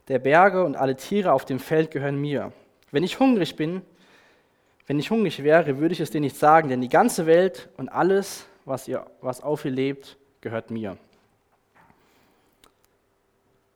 der 0.07 0.17
Berge 0.17 0.63
und 0.63 0.75
alle 0.75 0.95
Tiere 0.95 1.33
auf 1.33 1.45
dem 1.45 1.59
Feld 1.59 1.91
gehören 1.91 2.19
mir. 2.19 2.51
Wenn 2.89 3.03
ich 3.03 3.19
hungrig 3.19 3.57
bin, 3.57 3.83
wenn 4.87 4.97
ich 4.97 5.11
hungrig 5.11 5.43
wäre, 5.43 5.77
würde 5.77 5.93
ich 5.93 5.99
es 5.99 6.09
dir 6.09 6.19
nicht 6.19 6.35
sagen, 6.35 6.69
denn 6.69 6.81
die 6.81 6.89
ganze 6.89 7.27
Welt 7.27 7.69
und 7.77 7.89
alles, 7.89 8.47
was, 8.65 8.87
ihr, 8.87 9.05
was 9.21 9.41
auf 9.41 9.65
ihr 9.65 9.71
lebt, 9.71 10.17
gehört 10.41 10.71
mir. 10.71 10.97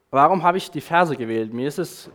Warum 0.10 0.42
habe 0.42 0.58
ich 0.58 0.72
die 0.72 0.82
Verse 0.82 1.16
gewählt? 1.16 1.54
Mir 1.54 1.68
ist 1.68 1.78
es 1.78 2.10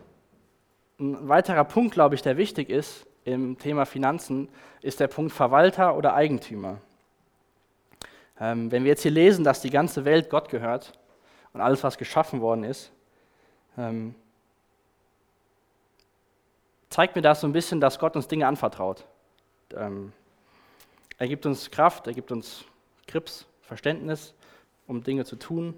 ein 1.01 1.29
weiterer 1.29 1.65
Punkt, 1.65 1.95
glaube 1.95 2.15
ich, 2.15 2.23
der 2.23 2.37
wichtig 2.37 2.69
ist 2.69 3.07
im 3.25 3.59
Thema 3.59 3.87
Finanzen, 3.87 4.49
ist 4.83 5.01
der 5.01 5.09
Punkt 5.09 5.33
Verwalter 5.33 5.97
oder 5.97 6.15
Eigentümer. 6.15 6.79
Ähm, 8.39 8.71
wenn 8.71 8.85
wir 8.85 8.91
jetzt 8.91 9.03
hier 9.03 9.11
lesen, 9.11 9.45
dass 9.45 9.61
die 9.61 9.71
ganze 9.71 10.05
Welt 10.05 10.31
Gott 10.31 10.49
gehört 10.49 10.93
und 11.53 11.61
alles, 11.61 11.83
was 11.83 11.99
geschaffen 11.99 12.41
worden 12.41 12.65
ist, 12.65 12.93
ähm, 13.77 14.15
zeigt 16.89 17.17
mir 17.17 17.23
das 17.23 17.41
so 17.41 17.47
ein 17.47 17.53
bisschen, 17.53 17.81
dass 17.81 17.99
Gott 17.99 18.17
uns 18.17 18.29
Dinge 18.29 18.47
anvertraut. 18.47 19.05
Ähm, 19.77 20.13
er 21.19 21.29
gibt 21.29 21.47
uns 21.47 21.71
Kraft, 21.71 22.07
er 22.07 22.15
gibt 22.15 22.33
uns 22.33 22.65
Grips, 23.07 23.47
Verständnis, 23.63 24.35
um 24.87 25.03
Dinge 25.03 25.25
zu 25.25 25.37
tun. 25.37 25.75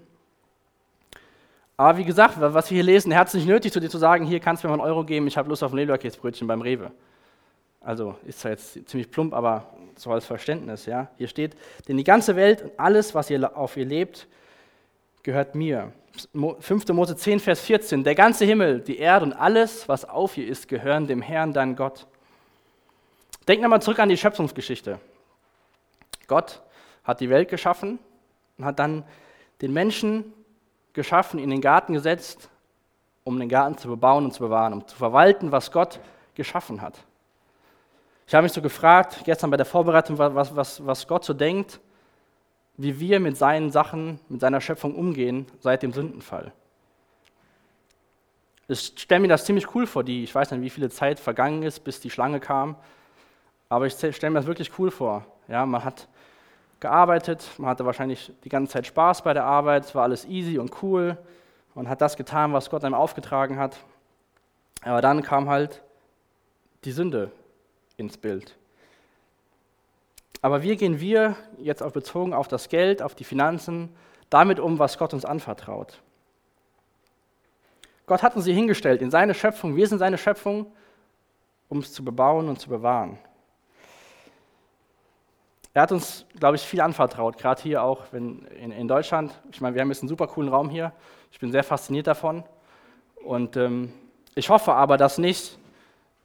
Aber 1.75 1.97
wie 1.97 2.05
gesagt, 2.05 2.35
was 2.39 2.69
wir 2.69 2.75
hier 2.75 2.83
lesen, 2.83 3.11
er 3.11 3.19
hat 3.19 3.27
es 3.27 3.33
nicht 3.33 3.47
nötig, 3.47 3.73
zu 3.73 3.79
dir 3.79 3.89
zu 3.89 3.97
sagen, 3.97 4.25
hier 4.25 4.39
kannst 4.39 4.63
du 4.63 4.67
mir 4.67 4.77
mal 4.77 4.83
einen 4.83 4.91
Euro 4.91 5.03
geben, 5.03 5.27
ich 5.27 5.37
habe 5.37 5.49
Lust 5.49 5.63
auf 5.63 5.73
ein 5.73 5.77
Leberkäsebrötchen 5.77 6.47
beim 6.47 6.61
Rewe. 6.61 6.91
Also 7.81 8.15
ist 8.25 8.39
zwar 8.39 8.51
jetzt 8.51 8.87
ziemlich 8.87 9.09
plump, 9.09 9.33
aber 9.33 9.65
so 9.97 10.11
als 10.11 10.25
Verständnis. 10.25 10.85
Ja? 10.85 11.09
Hier 11.17 11.27
steht, 11.27 11.55
denn 11.87 11.97
die 11.97 12.03
ganze 12.03 12.35
Welt 12.35 12.61
und 12.61 12.71
alles, 12.77 13.13
was 13.15 13.29
ihr 13.29 13.57
auf 13.57 13.75
ihr 13.75 13.85
lebt, 13.85 14.27
gehört 15.23 15.55
mir. 15.55 15.91
5. 16.59 16.87
Mose 16.89 17.15
10, 17.15 17.39
Vers 17.39 17.61
14. 17.61 18.03
Der 18.03 18.13
ganze 18.13 18.45
Himmel, 18.45 18.79
die 18.79 18.97
Erde 18.97 19.25
und 19.25 19.33
alles, 19.33 19.89
was 19.89 20.05
auf 20.05 20.37
ihr 20.37 20.47
ist, 20.47 20.67
gehören 20.67 21.07
dem 21.07 21.23
Herrn, 21.23 21.53
dein 21.53 21.75
Gott. 21.75 22.05
Denk 23.47 23.61
nochmal 23.61 23.81
zurück 23.81 23.99
an 23.99 24.09
die 24.09 24.17
Schöpfungsgeschichte. 24.17 24.99
Gott 26.27 26.61
hat 27.03 27.19
die 27.19 27.29
Welt 27.29 27.49
geschaffen 27.49 27.97
und 28.57 28.65
hat 28.65 28.77
dann 28.77 29.03
den 29.61 29.73
Menschen 29.73 30.31
geschaffen, 30.93 31.39
in 31.39 31.49
den 31.49 31.61
Garten 31.61 31.93
gesetzt, 31.93 32.49
um 33.23 33.39
den 33.39 33.49
Garten 33.49 33.77
zu 33.77 33.87
bebauen 33.87 34.25
und 34.25 34.33
zu 34.33 34.39
bewahren, 34.39 34.73
um 34.73 34.87
zu 34.87 34.95
verwalten, 34.95 35.51
was 35.51 35.71
Gott 35.71 35.99
geschaffen 36.35 36.81
hat. 36.81 36.97
Ich 38.27 38.33
habe 38.33 38.43
mich 38.43 38.53
so 38.53 38.61
gefragt, 38.61 39.21
gestern 39.25 39.49
bei 39.49 39.57
der 39.57 39.65
Vorbereitung, 39.65 40.17
was, 40.17 40.55
was, 40.55 40.85
was 40.85 41.07
Gott 41.07 41.25
so 41.25 41.33
denkt, 41.33 41.79
wie 42.77 42.99
wir 42.99 43.19
mit 43.19 43.37
seinen 43.37 43.71
Sachen, 43.71 44.19
mit 44.29 44.41
seiner 44.41 44.61
Schöpfung 44.61 44.95
umgehen 44.95 45.45
seit 45.59 45.83
dem 45.83 45.93
Sündenfall. 45.93 46.51
Ich 48.67 48.93
stelle 48.95 49.21
mir 49.21 49.27
das 49.27 49.45
ziemlich 49.45 49.75
cool 49.75 49.85
vor, 49.85 50.03
die, 50.03 50.23
ich 50.23 50.33
weiß 50.33 50.51
nicht, 50.51 50.61
wie 50.61 50.69
viele 50.69 50.89
Zeit 50.89 51.19
vergangen 51.19 51.63
ist, 51.63 51.81
bis 51.83 51.99
die 51.99 52.09
Schlange 52.09 52.39
kam, 52.39 52.75
aber 53.69 53.85
ich 53.87 53.93
stelle 53.93 54.31
mir 54.31 54.39
das 54.39 54.47
wirklich 54.47 54.71
cool 54.79 54.89
vor. 54.89 55.25
Ja, 55.47 55.65
man 55.65 55.83
hat 55.83 56.07
gearbeitet, 56.83 57.49
man 57.57 57.69
hatte 57.69 57.85
wahrscheinlich 57.85 58.31
die 58.43 58.49
ganze 58.49 58.73
Zeit 58.73 58.85
Spaß 58.85 59.23
bei 59.23 59.33
der 59.33 59.45
Arbeit, 59.45 59.85
es 59.85 59.95
war 59.95 60.03
alles 60.03 60.25
easy 60.25 60.59
und 60.59 60.83
cool, 60.83 61.17
man 61.73 61.89
hat 61.89 62.01
das 62.01 62.17
getan, 62.17 62.53
was 62.53 62.69
Gott 62.69 62.83
einem 62.83 62.93
aufgetragen 62.93 63.57
hat. 63.57 63.77
Aber 64.83 65.01
dann 65.01 65.23
kam 65.23 65.49
halt 65.49 65.81
die 66.83 66.91
Sünde 66.91 67.31
ins 67.97 68.17
Bild. 68.17 68.55
Aber 70.41 70.61
wie 70.61 70.75
gehen 70.75 70.99
wir 70.99 71.37
jetzt 71.57 71.81
auch 71.81 71.91
bezogen 71.91 72.33
auf 72.33 72.49
das 72.49 72.67
Geld, 72.67 73.01
auf 73.01 73.15
die 73.15 73.23
Finanzen, 73.23 73.89
damit 74.29 74.59
um, 74.59 74.77
was 74.77 74.97
Gott 74.97 75.13
uns 75.13 75.23
anvertraut? 75.23 76.01
Gott 78.05 78.21
hat 78.21 78.35
uns 78.35 78.43
hier 78.43 78.53
hingestellt 78.53 79.01
in 79.01 79.09
seine 79.09 79.33
Schöpfung. 79.33 79.77
Wir 79.77 79.87
sind 79.87 79.99
seine 79.99 80.17
Schöpfung, 80.17 80.65
um 81.69 81.79
es 81.79 81.93
zu 81.93 82.03
bebauen 82.03 82.49
und 82.49 82.59
zu 82.59 82.67
bewahren. 82.67 83.17
Er 85.75 85.81
hat 85.81 85.91
uns, 85.91 86.25
glaube 86.39 86.55
ich, 86.55 86.61
viel 86.61 86.81
anvertraut, 86.81 87.37
gerade 87.37 87.61
hier 87.61 87.81
auch 87.81 88.13
in, 88.13 88.45
in, 88.45 88.87
Deutschland. 88.87 89.33
Ich 89.51 89.59
meine, 89.59 89.73
wir 89.73 89.81
haben 89.81 89.89
jetzt 89.89 90.03
einen 90.03 90.09
super 90.09 90.27
coolen 90.27 90.49
Raum 90.49 90.69
hier. 90.69 90.91
Ich 91.31 91.39
bin 91.39 91.51
sehr 91.51 91.63
fasziniert 91.63 92.05
davon. 92.05 92.43
Und 93.23 93.57
ähm, 93.57 93.91
ich 94.35 94.49
hoffe 94.49 94.73
aber, 94.73 94.97
dass 94.97 95.17
nicht 95.17 95.57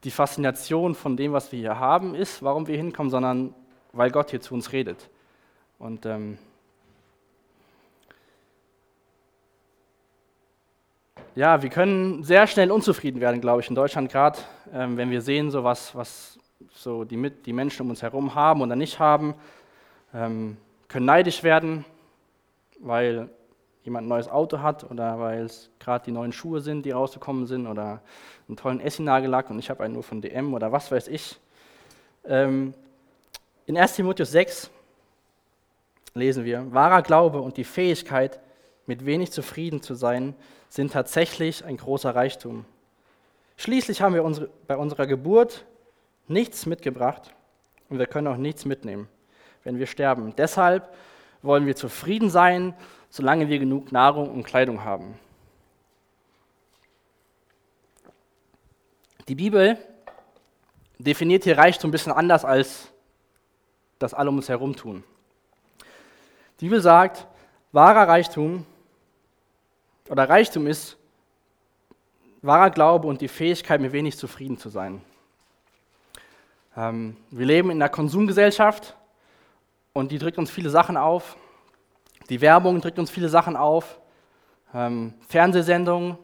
die 0.05 0.11
Faszination 0.11 0.95
von 0.95 1.17
dem, 1.17 1.33
was 1.33 1.51
wir 1.51 1.59
hier 1.59 1.79
haben, 1.79 2.15
ist, 2.15 2.43
warum 2.43 2.67
wir 2.67 2.77
hinkommen, 2.77 3.11
sondern 3.11 3.55
weil 3.93 4.11
Gott 4.11 4.31
hier 4.31 4.41
zu 4.43 4.53
uns 4.53 4.73
redet. 4.73 5.09
Und 5.79 6.05
ähm, 6.05 6.37
ja, 11.35 11.63
wir 11.63 11.71
können 11.71 12.23
sehr 12.23 12.47
schnell 12.47 12.71
unzufrieden 12.71 13.23
werden, 13.23 13.41
glaube 13.41 13.63
ich, 13.63 13.69
in 13.69 13.75
Deutschland 13.75 14.13
gerade, 14.13 14.41
ähm, 14.75 14.99
wenn 14.99 15.11
wir 15.11 15.23
sehen, 15.23 15.51
so 15.51 15.65
was, 15.65 15.95
was 15.95 16.38
so 16.75 17.05
die, 17.05 17.31
die 17.31 17.53
Menschen 17.53 17.83
um 17.83 17.91
uns 17.91 18.03
herum 18.03 18.35
haben 18.35 18.63
oder 18.63 18.77
nicht 18.77 18.99
haben, 18.99 19.35
ähm, 20.15 20.57
können 20.89 21.07
neidisch 21.07 21.43
werden, 21.43 21.85
weil 22.81 23.29
jemand 23.85 24.07
ein 24.07 24.09
neues 24.09 24.29
Auto 24.29 24.61
hat 24.61 24.91
oder 24.91 25.19
weil 25.19 25.45
es 25.45 25.71
gerade 25.79 26.05
die 26.05 26.13
neuen 26.13 26.33
Schuhe 26.33 26.61
sind, 26.61 26.85
die 26.85 26.91
rausgekommen 26.91 27.47
sind 27.47 27.67
oder 27.67 28.01
einen 28.47 28.57
tollen 28.57 28.81
Essie-Nagellack 28.81 29.51
und 29.51 29.59
ich 29.59 29.71
habe 29.71 29.85
einen 29.85 29.95
nur 29.95 30.03
von 30.03 30.21
DM 30.21 30.55
oder 30.55 30.73
was 30.73 30.91
weiß 30.91 31.09
ich. 31.09 31.39
Ähm, 32.25 32.75
in 33.67 33.77
1 33.77 33.95
Timotheus 33.95 34.31
6 34.33 34.71
lesen 36.15 36.45
wir, 36.45 36.73
wahrer 36.73 37.03
Glaube 37.03 37.41
und 37.41 37.57
die 37.57 37.65
Fähigkeit, 37.65 38.41
mit 38.87 39.05
wenig 39.05 39.31
zufrieden 39.33 39.83
zu 39.83 39.95
sein, 39.95 40.35
sind 40.71 40.93
tatsächlich 40.93 41.65
ein 41.65 41.77
großer 41.77 42.15
Reichtum. 42.15 42.65
Schließlich 43.57 44.01
haben 44.01 44.15
wir 44.15 44.25
unsere, 44.25 44.49
bei 44.67 44.77
unserer 44.77 45.07
Geburt 45.07 45.67
nichts 46.29 46.67
mitgebracht 46.67 47.35
und 47.89 47.99
wir 47.99 48.07
können 48.07 48.27
auch 48.27 48.37
nichts 48.37 48.65
mitnehmen, 48.65 49.09
wenn 49.65 49.79
wir 49.79 49.87
sterben. 49.87 50.35
Deshalb 50.37 50.95
wollen 51.43 51.67
wir 51.67 51.77
zufrieden 51.77 52.31
sein, 52.31 52.75
solange 53.11 53.49
wir 53.49 53.59
genug 53.59 53.93
Nahrung 53.93 54.31
und 54.31 54.45
Kleidung 54.45 54.85
haben. 54.85 55.19
Die 59.29 59.35
Bibel 59.35 59.79
definiert 60.99 61.45
hier 61.45 61.59
Reichtum 61.59 61.89
ein 61.89 61.93
bisschen 61.93 62.13
anders, 62.13 62.45
als 62.45 62.89
das 63.99 64.15
alle 64.15 64.31
um 64.31 64.37
uns 64.37 64.49
herum 64.49 64.75
tun. 64.75 65.05
Die 66.61 66.65
Bibel 66.65 66.81
sagt, 66.81 67.27
wahrer 67.73 68.09
Reichtum 68.09 68.65
oder 70.09 70.29
Reichtum 70.29 70.67
ist 70.67 70.97
wahrer 72.43 72.71
Glaube 72.71 73.07
und 73.07 73.21
die 73.21 73.29
Fähigkeit, 73.29 73.81
mit 73.81 73.93
wenig 73.93 74.17
zufrieden 74.17 74.59
zu 74.59 74.69
sein. 74.69 75.03
Ähm, 76.79 77.17
wir 77.33 77.45
leben 77.45 77.71
in 77.71 77.83
einer 77.83 77.89
Konsumgesellschaft 77.89 78.97
und 79.95 80.13
die 80.13 80.19
drückt 80.19 80.39
uns 80.39 80.49
viele 80.49 80.71
Sachen 80.71 80.97
auf. 80.97 81.37
Die 82.29 82.41
Werbung 82.41 82.81
drückt 82.81 83.01
uns 83.01 83.11
viele 83.11 83.29
Sachen 83.29 83.57
auf. 83.57 83.99
Ähm, 84.73 85.15
Fernsehsendungen, 85.29 86.17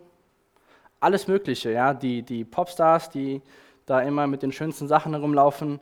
alles 1.00 1.26
Mögliche. 1.26 1.72
Ja? 1.72 1.92
Die, 1.92 2.22
die 2.22 2.44
Popstars, 2.44 3.10
die 3.10 3.42
da 3.84 4.00
immer 4.02 4.28
mit 4.28 4.44
den 4.44 4.52
schönsten 4.52 4.86
Sachen 4.86 5.12
herumlaufen, 5.12 5.80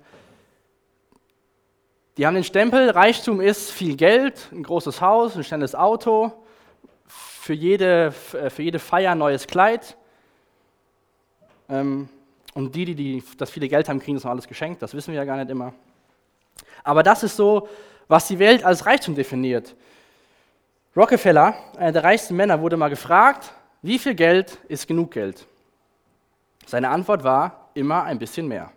die 2.17 2.27
haben 2.27 2.35
den 2.35 2.45
Stempel, 2.45 2.89
Reichtum 2.89 3.43
ist 3.43 3.71
viel 3.71 3.97
Geld, 3.97 4.49
ein 4.53 4.63
großes 4.63 5.03
Haus, 5.03 5.37
ein 5.37 5.45
schnelles 5.45 5.75
Auto, 5.75 6.33
für 7.07 7.53
jede, 7.53 8.13
für 8.13 8.63
jede 8.63 8.79
Feier 8.79 9.13
ein 9.13 9.19
neues 9.19 9.47
Kleid. 9.47 9.97
Ähm, 11.69 12.09
und 12.55 12.75
die, 12.75 12.85
die, 12.85 12.95
die 12.95 13.25
das 13.37 13.51
viele 13.51 13.69
Geld 13.69 13.89
haben, 13.89 13.99
kriegen 13.99 14.17
das 14.17 14.25
noch 14.25 14.31
alles 14.31 14.47
geschenkt, 14.47 14.83
das 14.83 14.95
wissen 14.95 15.13
wir 15.13 15.21
ja 15.21 15.25
gar 15.25 15.37
nicht 15.37 15.51
immer. 15.51 15.73
Aber 16.85 17.03
das 17.03 17.23
ist 17.23 17.37
so, 17.37 17.69
was 18.09 18.29
die 18.29 18.39
Welt 18.39 18.65
als 18.65 18.85
Reichtum 18.87 19.15
definiert. 19.15 19.75
Rockefeller, 20.95 21.55
einer 21.77 21.93
der 21.93 22.05
reichsten 22.05 22.37
Männer, 22.37 22.61
wurde 22.61 22.77
mal 22.77 22.91
gefragt, 22.91 23.53
wie 23.81 23.99
viel 23.99 24.15
Geld 24.15 24.59
ist 24.69 24.87
genug 24.87 25.13
Geld? 25.13 25.47
Seine 26.67 26.91
Antwort 26.91 27.25
war 27.25 27.71
immer 27.75 28.05
ein 28.05 28.19
bisschen 28.19 28.47
mehr. 28.47 28.71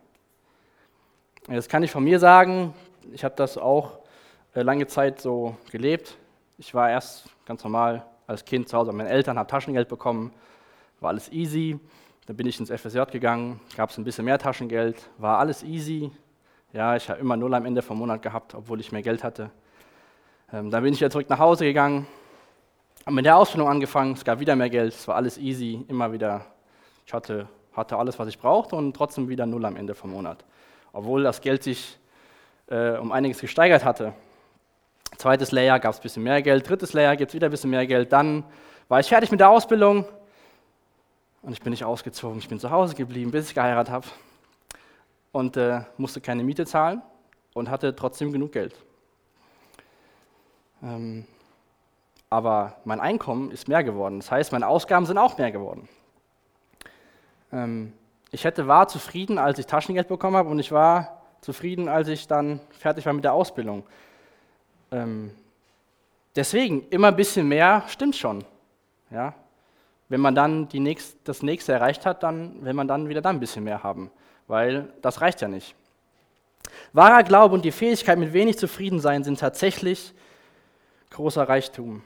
Das 1.47 1.67
kann 1.67 1.83
ich 1.83 1.91
von 1.91 2.03
mir 2.03 2.19
sagen. 2.19 2.73
Ich 3.11 3.23
habe 3.23 3.35
das 3.35 3.57
auch 3.57 3.99
äh, 4.55 4.61
lange 4.61 4.87
Zeit 4.87 5.21
so 5.21 5.55
gelebt. 5.71 6.17
Ich 6.57 6.73
war 6.73 6.89
erst 6.89 7.25
ganz 7.45 7.63
normal 7.63 8.05
als 8.25 8.43
Kind 8.43 8.67
zu 8.69 8.77
Hause 8.77 8.91
bei 8.91 8.97
meinen 8.97 9.07
Eltern, 9.07 9.37
habe 9.37 9.49
Taschengeld 9.49 9.87
bekommen, 9.87 10.33
war 11.01 11.09
alles 11.09 11.31
easy. 11.31 11.79
Dann 12.25 12.35
bin 12.37 12.47
ich 12.47 12.59
ins 12.59 12.71
FSJ 12.71 13.01
gegangen, 13.11 13.59
gab 13.77 13.91
es 13.91 13.97
ein 13.97 14.03
bisschen 14.03 14.25
mehr 14.25 14.39
Taschengeld, 14.39 14.97
war 15.19 15.37
alles 15.37 15.63
easy. 15.63 16.09
Ja, 16.73 16.95
ich 16.95 17.07
habe 17.07 17.19
immer 17.19 17.37
null 17.37 17.53
am 17.53 17.65
Ende 17.65 17.83
vom 17.83 17.99
Monat 17.99 18.23
gehabt, 18.23 18.55
obwohl 18.55 18.79
ich 18.79 18.91
mehr 18.91 19.03
Geld 19.03 19.23
hatte. 19.23 19.51
Ähm, 20.51 20.71
dann 20.71 20.83
bin 20.83 20.93
ich 20.93 20.99
wieder 20.99 21.11
zurück 21.11 21.29
nach 21.29 21.37
Hause 21.37 21.65
gegangen, 21.65 22.07
habe 23.05 23.15
mit 23.15 23.25
der 23.25 23.37
Ausbildung 23.37 23.69
angefangen, 23.69 24.13
es 24.13 24.25
gab 24.25 24.39
wieder 24.39 24.55
mehr 24.55 24.71
Geld, 24.71 24.93
es 24.93 25.07
war 25.07 25.15
alles 25.15 25.37
easy, 25.37 25.85
immer 25.87 26.11
wieder. 26.11 26.45
Ich 27.05 27.13
hatte, 27.13 27.47
hatte 27.73 27.95
alles, 27.95 28.17
was 28.17 28.27
ich 28.27 28.39
brauchte 28.39 28.75
und 28.75 28.95
trotzdem 28.95 29.29
wieder 29.29 29.45
null 29.45 29.63
am 29.63 29.75
Ende 29.75 29.93
vom 29.93 30.09
Monat. 30.09 30.43
Obwohl 30.93 31.21
das 31.21 31.41
Geld 31.41 31.61
sich 31.61 31.99
äh, 32.67 32.97
um 32.97 33.11
einiges 33.11 33.39
gesteigert 33.39 33.85
hatte. 33.85 34.13
Zweites 35.17 35.51
Layer 35.51 35.79
gab 35.79 35.93
es 35.93 35.99
ein 35.99 36.03
bisschen 36.03 36.23
mehr 36.23 36.41
Geld, 36.41 36.67
drittes 36.67 36.93
Layer 36.93 37.15
gibt 37.15 37.29
es 37.29 37.35
wieder 37.35 37.49
ein 37.49 37.51
bisschen 37.51 37.69
mehr 37.69 37.85
Geld. 37.85 38.11
Dann 38.11 38.43
war 38.87 38.99
ich 38.99 39.07
fertig 39.07 39.29
mit 39.29 39.39
der 39.39 39.51
Ausbildung 39.51 40.05
Und 41.45 41.53
ich 41.53 41.61
bin 41.61 41.69
nicht 41.69 41.85
ausgezogen, 41.85 42.39
ich 42.39 42.49
bin 42.49 42.59
zu 42.59 42.71
Hause 42.71 42.95
geblieben, 42.95 43.29
bis 43.29 43.49
ich 43.49 43.53
geheiratet 43.53 43.93
habe 43.93 44.07
und 45.31 45.55
äh, 45.57 45.81
musste 45.95 46.19
keine 46.19 46.43
Miete 46.43 46.65
zahlen 46.65 47.03
und 47.53 47.69
hatte 47.69 47.95
trotzdem 47.95 48.31
genug 48.31 48.51
Geld. 48.51 48.73
Ähm, 50.81 51.25
aber 52.31 52.77
mein 52.83 52.99
Einkommen 52.99 53.51
ist 53.51 53.67
mehr 53.67 53.83
geworden. 53.83 54.21
Das 54.21 54.31
heißt, 54.31 54.53
meine 54.53 54.67
Ausgaben 54.67 55.05
sind 55.05 55.19
auch 55.19 55.37
mehr 55.37 55.51
geworden. 55.51 55.87
Ähm, 57.53 57.93
ich 58.31 58.43
hätte 58.43 58.65
war 58.65 58.87
zufrieden, 58.87 59.37
als 59.37 59.59
ich 59.59 59.67
Taschengeld 59.67 60.07
bekommen 60.07 60.37
habe 60.37 60.49
und 60.49 60.57
ich 60.57 60.71
war 60.71 61.21
zufrieden, 61.41 61.87
als 61.87 62.07
ich 62.07 62.25
dann 62.25 62.59
fertig 62.71 63.05
war 63.05 63.13
mit 63.13 63.23
der 63.23 63.33
Ausbildung. 63.33 63.83
Ähm, 64.91 65.29
deswegen, 66.35 66.87
immer 66.89 67.09
ein 67.09 67.15
bisschen 67.15 67.47
mehr 67.47 67.83
stimmt 67.87 68.15
schon. 68.15 68.43
Ja? 69.11 69.35
Wenn 70.07 70.21
man 70.21 70.35
dann 70.35 70.67
nächst, 70.71 71.17
das 71.23 71.41
nächste 71.41 71.73
erreicht 71.73 72.05
hat, 72.05 72.23
dann 72.23 72.63
will 72.63 72.73
man 72.73 72.87
dann 72.87 73.09
wieder 73.09 73.21
dann 73.21 73.37
ein 73.37 73.39
bisschen 73.39 73.63
mehr 73.63 73.83
haben, 73.83 74.11
weil 74.47 74.93
das 75.01 75.21
reicht 75.21 75.41
ja 75.41 75.47
nicht. 75.47 75.75
Wahrer 76.93 77.23
Glaube 77.23 77.55
und 77.55 77.65
die 77.65 77.71
Fähigkeit, 77.71 78.17
mit 78.17 78.33
wenig 78.33 78.57
zufrieden 78.57 78.99
sein, 78.99 79.23
sind 79.23 79.39
tatsächlich 79.39 80.13
großer 81.09 81.47
Reichtum. 81.47 82.03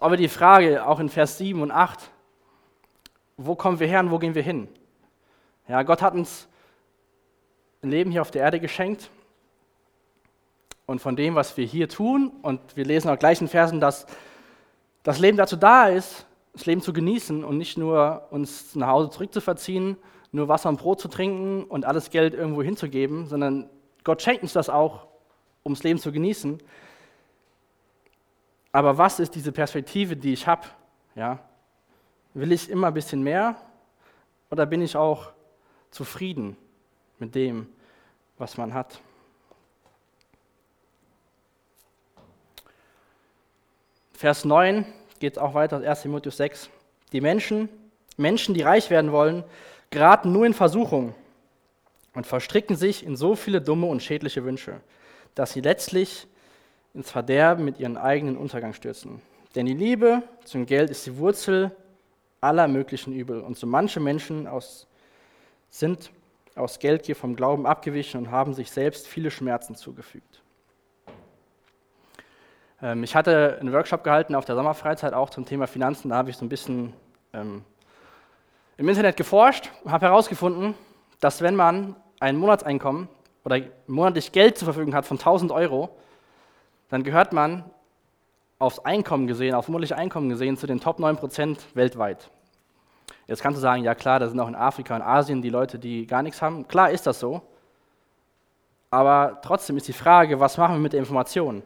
Aber 0.00 0.16
die 0.16 0.28
Frage, 0.28 0.86
auch 0.86 1.00
in 1.00 1.08
Vers 1.08 1.38
7 1.38 1.60
und 1.60 1.70
8, 1.70 1.98
wo 3.36 3.54
kommen 3.54 3.80
wir 3.80 3.86
her 3.86 4.00
und 4.00 4.10
wo 4.10 4.18
gehen 4.18 4.34
wir 4.34 4.42
hin? 4.42 4.68
Ja, 5.68 5.82
Gott 5.82 6.02
hat 6.02 6.14
uns 6.14 6.48
ein 7.82 7.90
Leben 7.90 8.10
hier 8.10 8.22
auf 8.22 8.30
der 8.30 8.42
Erde 8.42 8.60
geschenkt 8.60 9.10
und 10.86 11.00
von 11.00 11.16
dem, 11.16 11.34
was 11.34 11.56
wir 11.56 11.64
hier 11.64 11.88
tun, 11.88 12.32
und 12.42 12.76
wir 12.76 12.84
lesen 12.84 13.10
auch 13.10 13.18
gleich 13.18 13.40
in 13.40 13.48
Versen, 13.48 13.80
dass 13.80 14.06
das 15.02 15.18
Leben 15.18 15.36
dazu 15.36 15.56
da 15.56 15.86
ist, 15.88 16.26
das 16.52 16.66
Leben 16.66 16.80
zu 16.80 16.92
genießen 16.92 17.44
und 17.44 17.58
nicht 17.58 17.78
nur 17.78 18.28
uns 18.30 18.74
nach 18.74 18.88
Hause 18.88 19.10
zurückzuverziehen, 19.10 19.96
nur 20.32 20.48
Wasser 20.48 20.68
und 20.68 20.78
Brot 20.78 21.00
zu 21.00 21.08
trinken 21.08 21.64
und 21.64 21.84
alles 21.84 22.10
Geld 22.10 22.34
irgendwo 22.34 22.62
hinzugeben, 22.62 23.26
sondern 23.26 23.68
Gott 24.04 24.22
schenkt 24.22 24.42
uns 24.42 24.52
das 24.52 24.68
auch, 24.68 25.06
um 25.62 25.74
das 25.74 25.82
Leben 25.82 25.98
zu 25.98 26.12
genießen. 26.12 26.58
Aber 28.72 28.96
was 28.98 29.20
ist 29.20 29.34
diese 29.34 29.52
Perspektive, 29.52 30.16
die 30.16 30.32
ich 30.32 30.46
habe? 30.46 30.66
Ja? 31.14 31.38
Will 32.34 32.52
ich 32.52 32.70
immer 32.70 32.88
ein 32.88 32.94
bisschen 32.94 33.22
mehr 33.22 33.56
oder 34.50 34.64
bin 34.64 34.80
ich 34.80 34.96
auch 34.96 35.32
zufrieden 35.90 36.56
mit 37.18 37.34
dem, 37.34 37.66
was 38.38 38.56
man 38.56 38.72
hat? 38.72 39.00
Vers 44.14 44.44
9 44.44 44.86
geht 45.22 45.34
es 45.34 45.38
auch 45.38 45.54
weiter, 45.54 45.76
1. 45.76 46.02
Timotheus 46.02 46.36
6. 46.36 46.68
Die 47.12 47.20
Menschen, 47.20 47.68
Menschen, 48.16 48.54
die 48.54 48.62
reich 48.62 48.90
werden 48.90 49.12
wollen, 49.12 49.44
geraten 49.90 50.32
nur 50.32 50.44
in 50.44 50.52
Versuchung 50.52 51.14
und 52.12 52.26
verstricken 52.26 52.74
sich 52.74 53.06
in 53.06 53.14
so 53.14 53.36
viele 53.36 53.60
dumme 53.60 53.86
und 53.86 54.02
schädliche 54.02 54.44
Wünsche, 54.44 54.80
dass 55.36 55.52
sie 55.52 55.60
letztlich 55.60 56.26
ins 56.92 57.08
Verderben 57.08 57.64
mit 57.64 57.78
ihren 57.78 57.96
eigenen 57.96 58.36
Untergang 58.36 58.72
stürzen. 58.72 59.22
Denn 59.54 59.66
die 59.66 59.74
Liebe 59.74 60.24
zum 60.44 60.66
Geld 60.66 60.90
ist 60.90 61.06
die 61.06 61.16
Wurzel 61.16 61.70
aller 62.40 62.66
möglichen 62.66 63.12
Übel. 63.12 63.42
Und 63.42 63.56
so 63.56 63.68
manche 63.68 64.00
Menschen 64.00 64.48
aus, 64.48 64.88
sind 65.70 66.10
aus 66.56 66.80
Geldgier 66.80 67.14
vom 67.14 67.36
Glauben 67.36 67.64
abgewichen 67.64 68.18
und 68.18 68.32
haben 68.32 68.54
sich 68.54 68.72
selbst 68.72 69.06
viele 69.06 69.30
Schmerzen 69.30 69.76
zugefügt. 69.76 70.41
Ähm, 72.82 73.04
ich 73.04 73.14
hatte 73.14 73.58
einen 73.60 73.72
Workshop 73.72 74.04
gehalten 74.04 74.34
auf 74.34 74.44
der 74.44 74.56
Sommerfreizeit 74.56 75.14
auch 75.14 75.30
zum 75.30 75.46
Thema 75.46 75.66
Finanzen. 75.66 76.10
Da 76.10 76.16
habe 76.16 76.30
ich 76.30 76.36
so 76.36 76.44
ein 76.44 76.48
bisschen 76.48 76.92
ähm, 77.32 77.64
im 78.76 78.88
Internet 78.88 79.16
geforscht 79.16 79.70
und 79.84 79.92
habe 79.92 80.06
herausgefunden, 80.06 80.74
dass 81.20 81.40
wenn 81.40 81.54
man 81.54 81.94
ein 82.18 82.36
Monatseinkommen 82.36 83.08
oder 83.44 83.60
monatlich 83.86 84.32
Geld 84.32 84.58
zur 84.58 84.66
Verfügung 84.66 84.94
hat 84.94 85.06
von 85.06 85.18
1000 85.18 85.52
Euro, 85.52 85.96
dann 86.88 87.04
gehört 87.04 87.32
man 87.32 87.64
aufs 88.58 88.80
Einkommen 88.80 89.26
gesehen, 89.26 89.54
auf 89.54 89.68
monatliche 89.68 89.96
Einkommen 89.96 90.28
gesehen, 90.28 90.56
zu 90.56 90.66
den 90.66 90.80
Top 90.80 90.98
9% 90.98 91.58
weltweit. 91.74 92.30
Jetzt 93.26 93.42
kannst 93.42 93.56
du 93.56 93.60
sagen, 93.60 93.82
ja 93.82 93.94
klar, 93.94 94.20
da 94.20 94.28
sind 94.28 94.38
auch 94.38 94.48
in 94.48 94.54
Afrika 94.54 94.94
und 94.94 95.02
Asien 95.02 95.42
die 95.42 95.50
Leute, 95.50 95.78
die 95.78 96.06
gar 96.06 96.22
nichts 96.22 96.42
haben. 96.42 96.68
Klar 96.68 96.90
ist 96.90 97.06
das 97.06 97.18
so. 97.18 97.42
Aber 98.90 99.40
trotzdem 99.42 99.76
ist 99.76 99.88
die 99.88 99.92
Frage, 99.92 100.38
was 100.38 100.58
machen 100.58 100.74
wir 100.76 100.80
mit 100.80 100.92
der 100.92 101.00
Information? 101.00 101.62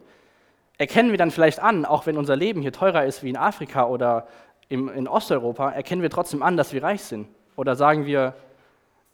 Erkennen 0.77 1.11
wir 1.11 1.17
dann 1.17 1.31
vielleicht 1.31 1.59
an, 1.59 1.85
auch 1.85 2.05
wenn 2.05 2.17
unser 2.17 2.35
Leben 2.35 2.61
hier 2.61 2.71
teurer 2.71 3.05
ist 3.05 3.23
wie 3.23 3.29
in 3.29 3.37
Afrika 3.37 3.87
oder 3.87 4.27
im, 4.69 4.89
in 4.89 5.07
Osteuropa, 5.07 5.71
erkennen 5.71 6.01
wir 6.01 6.09
trotzdem 6.09 6.43
an, 6.43 6.57
dass 6.57 6.73
wir 6.73 6.83
reich 6.83 7.03
sind? 7.03 7.27
Oder 7.55 7.75
sagen 7.75 8.05
wir, 8.05 8.35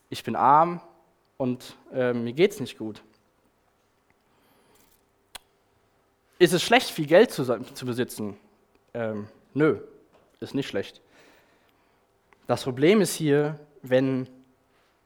ich 0.09 0.23
bin 0.23 0.35
arm 0.35 0.81
und 1.37 1.75
äh, 1.93 2.13
mir 2.13 2.37
es 2.37 2.59
nicht 2.59 2.77
gut? 2.77 3.01
Ist 6.39 6.53
es 6.53 6.61
schlecht, 6.61 6.89
viel 6.89 7.05
Geld 7.05 7.31
zu, 7.31 7.45
zu 7.45 7.85
besitzen? 7.85 8.35
Ähm, 8.93 9.27
nö, 9.53 9.77
ist 10.41 10.53
nicht 10.53 10.67
schlecht. 10.67 11.01
Das 12.47 12.63
Problem 12.63 12.99
ist 12.99 13.15
hier, 13.15 13.57
wenn 13.81 14.27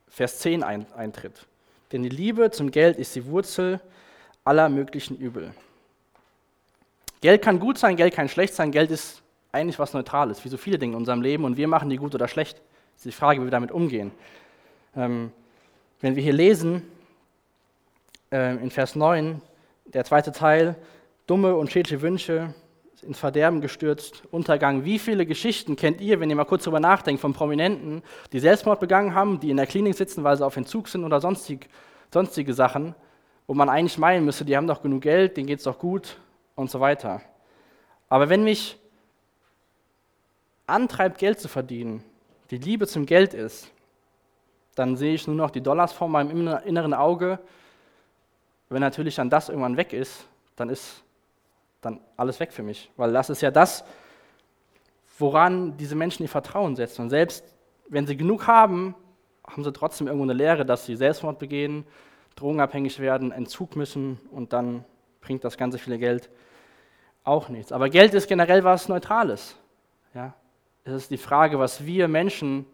Vers 0.08 0.40
10 0.40 0.64
ein, 0.64 0.92
eintritt. 0.94 1.46
Denn 1.92 2.02
die 2.02 2.10
Liebe 2.10 2.50
zum 2.50 2.72
Geld 2.72 2.98
ist 2.98 3.16
die 3.16 3.28
Wurzel 3.28 3.80
aller 4.44 4.70
möglichen 4.70 5.16
Übel. 5.16 5.54
Geld 7.22 7.42
kann 7.42 7.60
gut 7.60 7.78
sein, 7.78 7.96
Geld 7.96 8.14
kann 8.14 8.30
schlecht 8.30 8.54
sein, 8.54 8.72
Geld 8.72 8.92
ist 8.92 9.24
eigentlich 9.52 9.80
was 9.80 9.94
Neutrales, 9.94 10.44
wie 10.46 10.50
so 10.50 10.58
viele 10.58 10.78
Dinge 10.78 10.94
in 10.94 10.98
unserem 10.98 11.22
Leben 11.22 11.46
und 11.46 11.58
wir 11.58 11.68
machen 11.68 11.90
die 11.90 11.98
gut 11.98 12.14
oder 12.14 12.28
schlecht. 12.28 12.58
Das 12.94 13.06
ist 13.06 13.06
die 13.06 13.12
Frage, 13.12 13.42
wie 13.42 13.46
wir 13.46 13.52
damit 13.52 13.72
umgehen. 13.72 14.12
Ähm, 14.96 15.32
wenn 16.02 16.16
wir 16.16 16.22
hier 16.22 16.34
lesen, 16.34 16.84
äh, 18.32 18.56
in 18.58 18.70
Vers 18.70 18.96
9, 18.96 19.42
der 19.86 20.04
zweite 20.06 20.32
Teil, 20.32 20.76
dumme 21.26 21.56
und 21.56 21.72
schädliche 21.72 22.02
Wünsche, 22.02 22.54
ins 23.02 23.20
Verderben 23.20 23.62
gestürzt, 23.62 24.24
Untergang. 24.32 24.84
Wie 24.84 24.98
viele 24.98 25.26
Geschichten 25.26 25.76
kennt 25.76 26.02
ihr, 26.02 26.20
wenn 26.20 26.30
ihr 26.30 26.36
mal 26.36 26.46
kurz 26.46 26.64
darüber 26.64 26.80
nachdenkt, 26.80 27.22
von 27.22 27.34
Prominenten, 27.34 28.02
die 28.34 28.40
Selbstmord 28.40 28.80
begangen 28.80 29.14
haben, 29.14 29.40
die 29.40 29.52
in 29.52 29.58
der 29.58 29.68
Klinik 29.68 29.96
sitzen, 29.96 30.24
weil 30.24 30.36
sie 30.36 30.46
auf 30.46 30.58
Entzug 30.58 30.88
sind 30.88 31.04
oder 31.04 31.22
sonstig, 31.22 31.70
sonstige 32.12 32.54
Sachen, 32.54 32.96
wo 33.46 33.54
man 33.54 33.70
eigentlich 33.70 34.00
meinen 34.00 34.26
müsste, 34.26 34.46
die 34.46 34.58
haben 34.58 34.68
doch 34.68 34.82
genug 34.82 35.04
Geld, 35.04 35.38
denen 35.38 35.48
geht 35.48 35.60
es 35.60 35.66
doch 35.66 35.78
gut 35.78 36.18
und 36.58 36.70
so 36.70 36.82
weiter. 36.82 37.22
Aber 38.10 38.28
wenn 38.28 38.44
mich 38.44 38.78
antreibt, 40.66 41.20
Geld 41.20 41.40
zu 41.40 41.48
verdienen, 41.48 42.04
die 42.52 42.58
Liebe 42.58 42.88
zum 42.88 43.06
Geld 43.06 43.34
ist, 43.34 43.72
dann 44.76 44.98
sehe 44.98 45.14
ich 45.14 45.26
nur 45.28 45.36
noch 45.36 45.52
die 45.52 45.62
Dollars 45.62 45.94
vor 45.94 46.10
meinem 46.10 46.32
inneren 46.66 46.94
Auge. 46.94 47.40
Wenn 48.70 48.82
natürlich 48.82 49.16
dann 49.16 49.30
das 49.30 49.50
irgendwann 49.50 49.78
weg 49.78 49.94
ist, 49.94 50.28
dann 50.56 50.70
ist 50.70 51.04
dann 51.82 52.02
alles 52.18 52.40
weg 52.40 52.52
für 52.52 52.64
mich. 52.64 52.92
Weil 52.98 53.14
das 53.14 53.30
ist 53.30 53.42
ja 53.42 53.52
das, 53.52 53.86
woran 55.18 55.78
diese 55.78 55.96
Menschen 55.96 56.24
ihr 56.24 56.30
Vertrauen 56.30 56.76
setzen. 56.76 57.04
Und 57.04 57.10
selbst 57.10 57.44
wenn 57.88 58.06
sie 58.06 58.18
genug 58.18 58.48
haben, 58.48 58.96
haben 59.46 59.64
sie 59.64 59.72
trotzdem 59.72 60.08
irgendwo 60.08 60.26
eine 60.26 60.34
Lehre, 60.34 60.66
dass 60.66 60.86
sie 60.86 60.96
Selbstmord 60.96 61.40
begehen, 61.40 61.86
drogenabhängig 62.36 63.00
werden, 63.00 63.32
Entzug 63.32 63.76
müssen 63.76 64.20
und 64.32 64.54
dann 64.54 64.84
bringt 65.22 65.44
das 65.44 65.58
ganze 65.58 65.78
viele 65.78 65.98
Geld 65.98 66.30
auch 67.24 67.50
nichts. 67.50 67.72
Aber 67.72 67.90
Geld 67.90 68.14
ist 68.14 68.28
generell 68.28 68.64
was 68.64 68.88
Neutrales. 68.88 69.56
Ja? 70.14 70.34
Es 70.84 70.94
ist 70.94 71.12
die 71.12 71.18
Frage, 71.18 71.60
was 71.60 71.86
wir 71.86 72.08
Menschen 72.08 72.66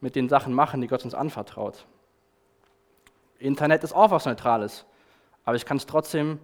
mit 0.00 0.16
den 0.16 0.28
Sachen 0.28 0.52
machen, 0.52 0.80
die 0.80 0.86
Gott 0.86 1.04
uns 1.04 1.14
anvertraut. 1.14 1.86
Internet 3.38 3.82
ist 3.82 3.94
auch 3.94 4.10
was 4.10 4.26
Neutrales, 4.26 4.84
aber 5.44 5.56
ich 5.56 5.64
kann 5.64 5.78
es 5.78 5.86
trotzdem 5.86 6.38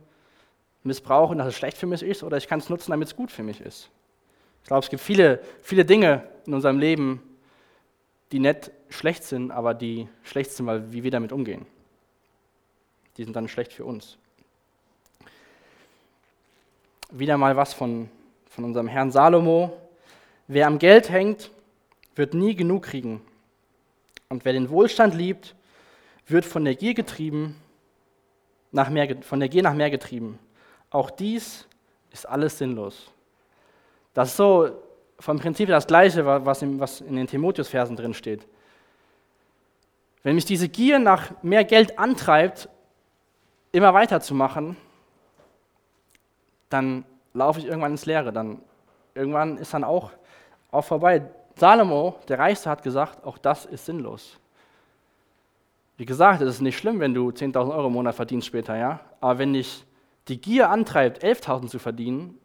missbrauchen, 0.83 1.39
dass 1.39 1.49
es 1.49 1.55
schlecht 1.55 1.77
für 1.77 1.87
mich 1.87 2.03
ist, 2.03 2.23
oder 2.23 2.37
ich 2.39 2.49
kann 2.49 2.59
es 2.59 2.71
nutzen, 2.71 2.91
damit 2.91 3.09
es 3.09 3.17
gut 3.17 3.31
für 3.31 3.43
mich 3.43 3.61
ist. 3.61 3.91
Ich 4.63 4.69
glaube, 4.69 4.85
es 4.85 4.91
gibt 4.91 5.03
viele, 5.03 5.41
viele 5.61 5.85
Dinge 5.85 6.27
in 6.47 6.55
unserem 6.55 6.79
Leben, 6.79 7.23
die 8.33 8.39
nicht 8.39 8.71
schlecht 8.89 9.25
sind, 9.25 9.51
aber 9.51 9.75
die 9.75 10.09
schlecht 10.23 10.53
sind, 10.53 10.67
weil 10.67 10.93
wie 10.93 11.03
wir 11.03 11.11
damit 11.11 11.33
umgehen. 11.33 11.67
Die 13.17 13.25
sind 13.25 13.37
dann 13.37 13.49
schlecht 13.49 13.73
für 13.73 13.85
uns. 13.85 14.19
Wieder 17.19 17.39
mal 17.39 17.57
was 17.57 17.73
von, 17.73 18.11
von 18.51 18.65
unserem 18.65 18.89
Herrn 18.89 19.11
Salomo. 19.11 19.75
Wer 20.49 20.67
am 20.67 20.79
Geld 20.79 21.09
hängt, 21.09 21.51
wird 22.15 22.35
nie 22.35 22.55
genug 22.55 22.83
kriegen. 22.83 23.23
Und 24.29 24.45
wer 24.45 24.53
den 24.53 24.69
Wohlstand 24.69 25.15
liebt, 25.15 25.55
wird 26.27 26.45
von 26.45 26.67
der 26.67 26.75
Gier 26.75 26.93
getrieben, 26.93 27.57
nach 28.71 28.91
mehr, 28.91 29.23
von 29.23 29.41
der 29.41 29.49
Gier 29.49 29.63
nach 29.63 29.73
mehr 29.73 29.89
getrieben. 29.89 30.39
Auch 30.91 31.11
dies 31.11 31.67
ist 32.13 32.29
alles 32.29 32.59
sinnlos. 32.59 33.11
Das 34.13 34.29
ist 34.29 34.37
so 34.37 34.71
vom 35.19 35.39
Prinzip 35.39 35.71
das 35.71 35.87
Gleiche, 35.87 36.27
was 36.27 36.61
in, 36.61 36.79
was 36.79 37.01
in 37.01 37.17
den 37.17 37.27
Timotheus-Versen 37.27 37.97
drin 37.97 38.13
steht. 38.13 38.47
Wenn 40.23 40.35
mich 40.35 40.45
diese 40.45 40.69
Gier 40.69 40.99
nach 40.99 41.31
mehr 41.43 41.65
Geld 41.65 41.99
antreibt, 41.99 42.69
immer 43.73 43.95
weiterzumachen, 43.95 44.77
dann 46.69 47.05
laufe 47.33 47.59
ich 47.59 47.67
irgendwann 47.67 47.93
ins 47.93 48.07
Leere. 48.07 48.33
Dann 48.33 48.61
irgendwann 49.15 49.59
ist 49.59 49.75
dann 49.75 49.85
auch, 49.85 50.11
auch 50.71 50.85
vorbei. 50.85 51.23
Salomo, 51.57 52.17
der 52.29 52.39
Reichste, 52.39 52.71
hat 52.71 52.83
gesagt, 52.83 53.25
auch 53.25 53.39
das 53.39 53.65
ist 53.65 53.87
sinnlos. 53.87 54.39
Wie 55.97 56.05
gesagt, 56.05 56.43
es 56.43 56.57
ist 56.57 56.61
nicht 56.61 56.77
schlimm, 56.77 57.01
wenn 57.01 57.15
du 57.15 57.31
10.000 57.31 57.75
Euro 57.75 57.87
im 57.87 57.95
Monat 57.95 58.15
verdienst 58.15 58.47
später, 58.47 58.77
ja. 58.77 59.01
Aber 59.21 59.39
wenn 59.39 59.55
dich 59.55 59.85
die 60.29 60.41
Gier 60.41 60.71
antreibt, 60.71 61.25
11.000 61.25 61.69
zu 61.69 61.79
verdienen, 61.79 62.39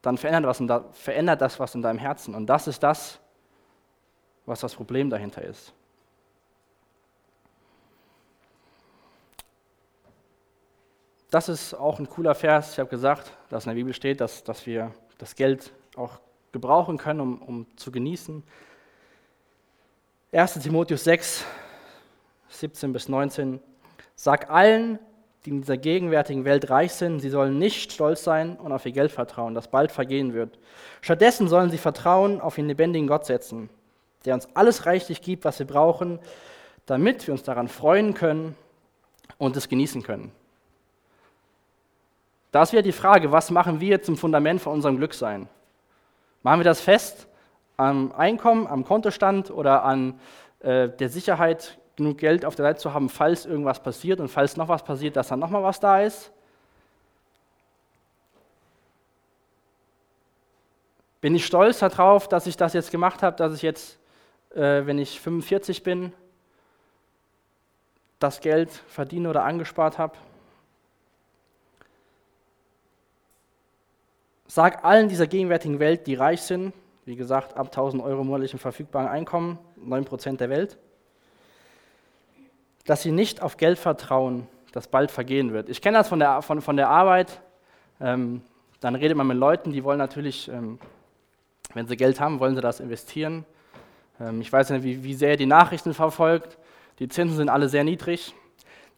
dann 0.00 0.16
verändert, 0.16 0.48
was 0.48 0.66
da, 0.66 0.84
verändert 0.92 1.40
das 1.40 1.60
was 1.60 1.74
in 1.74 1.82
deinem 1.82 1.98
Herzen. 1.98 2.34
Und 2.34 2.46
das 2.46 2.66
ist 2.66 2.82
das, 2.82 3.20
was 4.46 4.60
das 4.60 4.74
Problem 4.74 5.10
dahinter 5.10 5.42
ist. 5.42 5.74
Das 11.32 11.48
ist 11.48 11.72
auch 11.72 11.98
ein 11.98 12.10
cooler 12.10 12.34
Vers. 12.34 12.74
Ich 12.74 12.78
habe 12.78 12.90
gesagt, 12.90 13.32
dass 13.48 13.64
in 13.64 13.70
der 13.70 13.76
Bibel 13.76 13.94
steht, 13.94 14.20
dass, 14.20 14.44
dass 14.44 14.66
wir 14.66 14.92
das 15.16 15.34
Geld 15.34 15.72
auch 15.96 16.20
gebrauchen 16.52 16.98
können, 16.98 17.20
um, 17.20 17.40
um 17.40 17.66
zu 17.78 17.90
genießen. 17.90 18.42
1 20.32 20.58
Timotheus 20.58 21.04
6, 21.04 21.46
17 22.50 22.92
bis 22.92 23.08
19. 23.08 23.60
Sag 24.14 24.50
allen, 24.50 24.98
die 25.46 25.50
in 25.52 25.60
dieser 25.62 25.78
gegenwärtigen 25.78 26.44
Welt 26.44 26.68
reich 26.68 26.92
sind, 26.92 27.20
sie 27.20 27.30
sollen 27.30 27.58
nicht 27.58 27.92
stolz 27.92 28.24
sein 28.24 28.56
und 28.56 28.70
auf 28.70 28.84
ihr 28.84 28.92
Geld 28.92 29.10
vertrauen, 29.10 29.54
das 29.54 29.68
bald 29.68 29.90
vergehen 29.90 30.34
wird. 30.34 30.58
Stattdessen 31.00 31.48
sollen 31.48 31.70
sie 31.70 31.78
Vertrauen 31.78 32.42
auf 32.42 32.56
den 32.56 32.66
lebendigen 32.66 33.08
Gott 33.08 33.24
setzen, 33.24 33.70
der 34.26 34.34
uns 34.34 34.48
alles 34.52 34.84
reichlich 34.84 35.22
gibt, 35.22 35.46
was 35.46 35.58
wir 35.58 35.66
brauchen, 35.66 36.18
damit 36.84 37.26
wir 37.26 37.32
uns 37.32 37.42
daran 37.42 37.68
freuen 37.68 38.12
können 38.12 38.54
und 39.38 39.56
es 39.56 39.70
genießen 39.70 40.02
können. 40.02 40.30
Da 42.52 42.62
ist 42.62 42.72
wieder 42.72 42.82
die 42.82 42.92
Frage, 42.92 43.32
was 43.32 43.50
machen 43.50 43.80
wir 43.80 44.02
zum 44.02 44.18
Fundament 44.18 44.60
von 44.60 44.74
unserem 44.74 44.98
Glücksein? 44.98 45.48
Machen 46.42 46.60
wir 46.60 46.64
das 46.64 46.82
fest 46.82 47.26
am 47.78 48.12
Einkommen, 48.12 48.66
am 48.66 48.84
Kontostand 48.84 49.50
oder 49.50 49.84
an 49.84 50.20
äh, 50.60 50.90
der 50.90 51.08
Sicherheit 51.08 51.78
genug 51.96 52.18
Geld 52.18 52.44
auf 52.44 52.54
der 52.54 52.66
Seite 52.66 52.78
zu 52.80 52.92
haben, 52.92 53.08
falls 53.08 53.46
irgendwas 53.46 53.82
passiert 53.82 54.20
und 54.20 54.28
falls 54.28 54.58
noch 54.58 54.68
was 54.68 54.84
passiert, 54.84 55.16
dass 55.16 55.28
dann 55.28 55.38
nochmal 55.38 55.62
was 55.62 55.80
da 55.80 56.02
ist. 56.02 56.30
Bin 61.22 61.34
ich 61.34 61.46
stolz 61.46 61.78
darauf, 61.78 62.28
dass 62.28 62.46
ich 62.46 62.58
das 62.58 62.74
jetzt 62.74 62.90
gemacht 62.90 63.22
habe, 63.22 63.36
dass 63.36 63.54
ich 63.54 63.62
jetzt, 63.62 63.98
äh, 64.54 64.84
wenn 64.84 64.98
ich 64.98 65.20
45 65.20 65.82
bin, 65.82 66.12
das 68.18 68.40
Geld 68.40 68.70
verdiene 68.88 69.30
oder 69.30 69.44
angespart 69.44 69.96
habe? 69.96 70.18
Sag 74.54 74.84
allen 74.84 75.08
dieser 75.08 75.26
gegenwärtigen 75.26 75.78
Welt, 75.78 76.06
die 76.06 76.14
reich 76.14 76.42
sind, 76.42 76.74
wie 77.06 77.16
gesagt, 77.16 77.56
ab 77.56 77.68
1000 77.68 78.02
Euro 78.02 78.22
monatlichem 78.22 78.58
verfügbaren 78.58 79.08
Einkommen, 79.08 79.58
9% 79.82 80.36
der 80.36 80.50
Welt, 80.50 80.76
dass 82.84 83.00
sie 83.00 83.12
nicht 83.12 83.40
auf 83.40 83.56
Geld 83.56 83.78
vertrauen, 83.78 84.46
das 84.72 84.88
bald 84.88 85.10
vergehen 85.10 85.54
wird. 85.54 85.70
Ich 85.70 85.80
kenne 85.80 85.96
das 85.96 86.10
von 86.10 86.18
der, 86.18 86.42
von, 86.42 86.60
von 86.60 86.76
der 86.76 86.90
Arbeit. 86.90 87.40
Ähm, 87.98 88.42
dann 88.80 88.94
redet 88.94 89.16
man 89.16 89.26
mit 89.26 89.38
Leuten, 89.38 89.72
die 89.72 89.84
wollen 89.84 89.96
natürlich, 89.96 90.48
ähm, 90.48 90.78
wenn 91.72 91.86
sie 91.86 91.96
Geld 91.96 92.20
haben, 92.20 92.38
wollen 92.38 92.54
sie 92.54 92.60
das 92.60 92.78
investieren. 92.78 93.46
Ähm, 94.20 94.42
ich 94.42 94.52
weiß 94.52 94.68
nicht, 94.68 94.82
wie, 94.82 95.02
wie 95.02 95.14
sehr 95.14 95.38
die 95.38 95.46
Nachrichten 95.46 95.94
verfolgt. 95.94 96.58
Die 96.98 97.08
Zinsen 97.08 97.38
sind 97.38 97.48
alle 97.48 97.70
sehr 97.70 97.84
niedrig. 97.84 98.34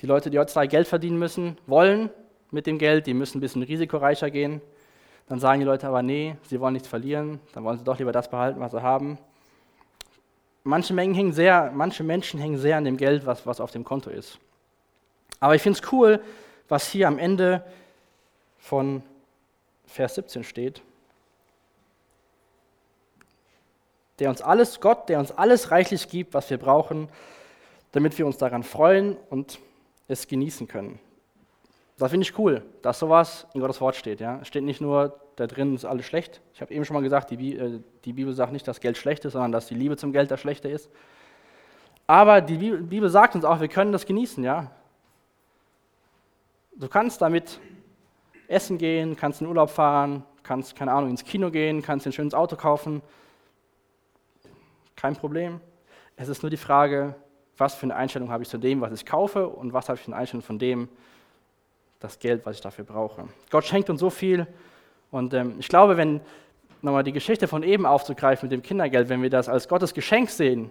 Die 0.00 0.06
Leute, 0.06 0.30
die 0.30 0.38
heutzutage 0.40 0.66
Geld 0.66 0.88
verdienen 0.88 1.20
müssen, 1.20 1.58
wollen 1.68 2.10
mit 2.50 2.66
dem 2.66 2.76
Geld, 2.76 3.06
die 3.06 3.14
müssen 3.14 3.38
ein 3.38 3.40
bisschen 3.40 3.62
risikoreicher 3.62 4.32
gehen. 4.32 4.60
Dann 5.28 5.40
sagen 5.40 5.60
die 5.60 5.66
Leute 5.66 5.86
aber, 5.86 6.02
nee, 6.02 6.36
sie 6.48 6.60
wollen 6.60 6.74
nichts 6.74 6.88
verlieren, 6.88 7.40
dann 7.52 7.64
wollen 7.64 7.78
sie 7.78 7.84
doch 7.84 7.98
lieber 7.98 8.12
das 8.12 8.30
behalten, 8.30 8.60
was 8.60 8.72
sie 8.72 8.82
haben 8.82 9.18
manche, 10.64 10.94
Mengen 10.94 11.14
hängen 11.14 11.32
sehr, 11.32 11.70
manche 11.72 12.02
Menschen 12.02 12.40
hängen 12.40 12.58
sehr 12.58 12.76
an 12.76 12.84
dem 12.84 12.96
Geld, 12.96 13.24
was, 13.26 13.46
was 13.46 13.60
auf 13.60 13.70
dem 13.70 13.84
Konto 13.84 14.10
ist. 14.10 14.38
Aber 15.38 15.54
ich 15.54 15.62
finde 15.62 15.78
es 15.78 15.92
cool, 15.92 16.20
was 16.68 16.88
hier 16.88 17.06
am 17.06 17.18
Ende 17.18 17.62
von 18.58 19.02
Vers 19.86 20.16
17 20.16 20.42
steht. 20.42 20.82
Der 24.18 24.30
uns 24.30 24.40
alles, 24.40 24.80
Gott, 24.80 25.08
der 25.08 25.18
uns 25.18 25.32
alles 25.32 25.70
reichlich 25.70 26.08
gibt, 26.08 26.34
was 26.34 26.48
wir 26.48 26.58
brauchen, 26.58 27.08
damit 27.92 28.16
wir 28.18 28.26
uns 28.26 28.38
daran 28.38 28.62
freuen 28.62 29.16
und 29.28 29.58
es 30.08 30.26
genießen 30.26 30.66
können. 30.66 30.98
Das 31.96 32.10
finde 32.10 32.26
ich 32.26 32.36
cool, 32.38 32.62
dass 32.82 32.98
sowas 32.98 33.46
in 33.54 33.60
Gottes 33.60 33.80
Wort 33.80 33.94
steht. 33.94 34.20
Ja? 34.20 34.38
Es 34.40 34.48
steht 34.48 34.64
nicht 34.64 34.80
nur, 34.80 35.18
da 35.36 35.46
drin 35.46 35.74
ist 35.74 35.84
alles 35.84 36.06
schlecht. 36.06 36.40
Ich 36.52 36.60
habe 36.60 36.74
eben 36.74 36.84
schon 36.84 36.94
mal 36.94 37.02
gesagt, 37.02 37.30
die, 37.30 37.56
äh, 37.56 37.80
die, 38.04 38.12
Bibel 38.12 38.32
sagt 38.32 38.52
nicht, 38.52 38.66
dass 38.66 38.80
Geld 38.80 38.96
schlecht 38.96 39.24
ist, 39.24 39.34
sondern 39.34 39.52
dass 39.52 39.66
die 39.66 39.74
Liebe 39.74 39.96
zum 39.96 40.12
Geld 40.12 40.30
das 40.30 40.40
Schlechte 40.40 40.68
ist. 40.68 40.90
Aber 42.06 42.40
die 42.40 42.56
Bibel 42.56 43.08
sagt 43.08 43.34
uns 43.34 43.44
auch, 43.44 43.60
wir 43.60 43.68
können 43.68 43.92
das 43.92 44.06
genießen. 44.06 44.42
Ja? 44.42 44.72
Du 46.76 46.88
kannst 46.88 47.22
damit 47.22 47.60
essen 48.48 48.76
gehen, 48.76 49.16
kannst 49.16 49.40
in 49.40 49.46
Urlaub 49.46 49.70
fahren, 49.70 50.24
kannst, 50.42 50.74
keine 50.76 50.92
Ahnung, 50.92 51.10
ins 51.10 51.24
Kino 51.24 51.50
gehen, 51.50 51.80
kannst 51.80 52.06
ein 52.06 52.12
schönes 52.12 52.34
Auto 52.34 52.56
kaufen. 52.56 53.02
Kein 54.96 55.14
Problem. 55.14 55.60
Es 56.16 56.28
ist 56.28 56.42
nur 56.42 56.50
die 56.50 56.56
Frage, 56.56 57.14
was 57.56 57.74
für 57.74 57.84
eine 57.84 57.96
Einstellung 57.96 58.30
habe 58.30 58.42
ich 58.42 58.48
zu 58.48 58.58
dem, 58.58 58.80
was 58.80 58.92
ich 58.92 59.06
kaufe 59.06 59.48
und 59.48 59.72
was 59.72 59.88
habe 59.88 59.96
ich 59.96 60.04
für 60.04 60.12
eine 60.12 60.16
Einstellung 60.16 60.42
von 60.42 60.58
dem, 60.58 60.88
das 62.04 62.18
Geld, 62.18 62.44
was 62.44 62.56
ich 62.56 62.62
dafür 62.62 62.84
brauche. 62.84 63.24
Gott 63.50 63.64
schenkt 63.64 63.88
uns 63.88 64.00
so 64.00 64.10
viel. 64.10 64.46
Und 65.10 65.32
ähm, 65.32 65.56
ich 65.58 65.68
glaube, 65.68 65.96
wenn 65.96 66.20
nochmal 66.82 67.02
die 67.02 67.12
Geschichte 67.12 67.48
von 67.48 67.62
eben 67.62 67.86
aufzugreifen 67.86 68.46
mit 68.46 68.52
dem 68.52 68.62
Kindergeld, 68.62 69.08
wenn 69.08 69.22
wir 69.22 69.30
das 69.30 69.48
als 69.48 69.68
Gottes 69.68 69.94
Geschenk 69.94 70.28
sehen, 70.28 70.70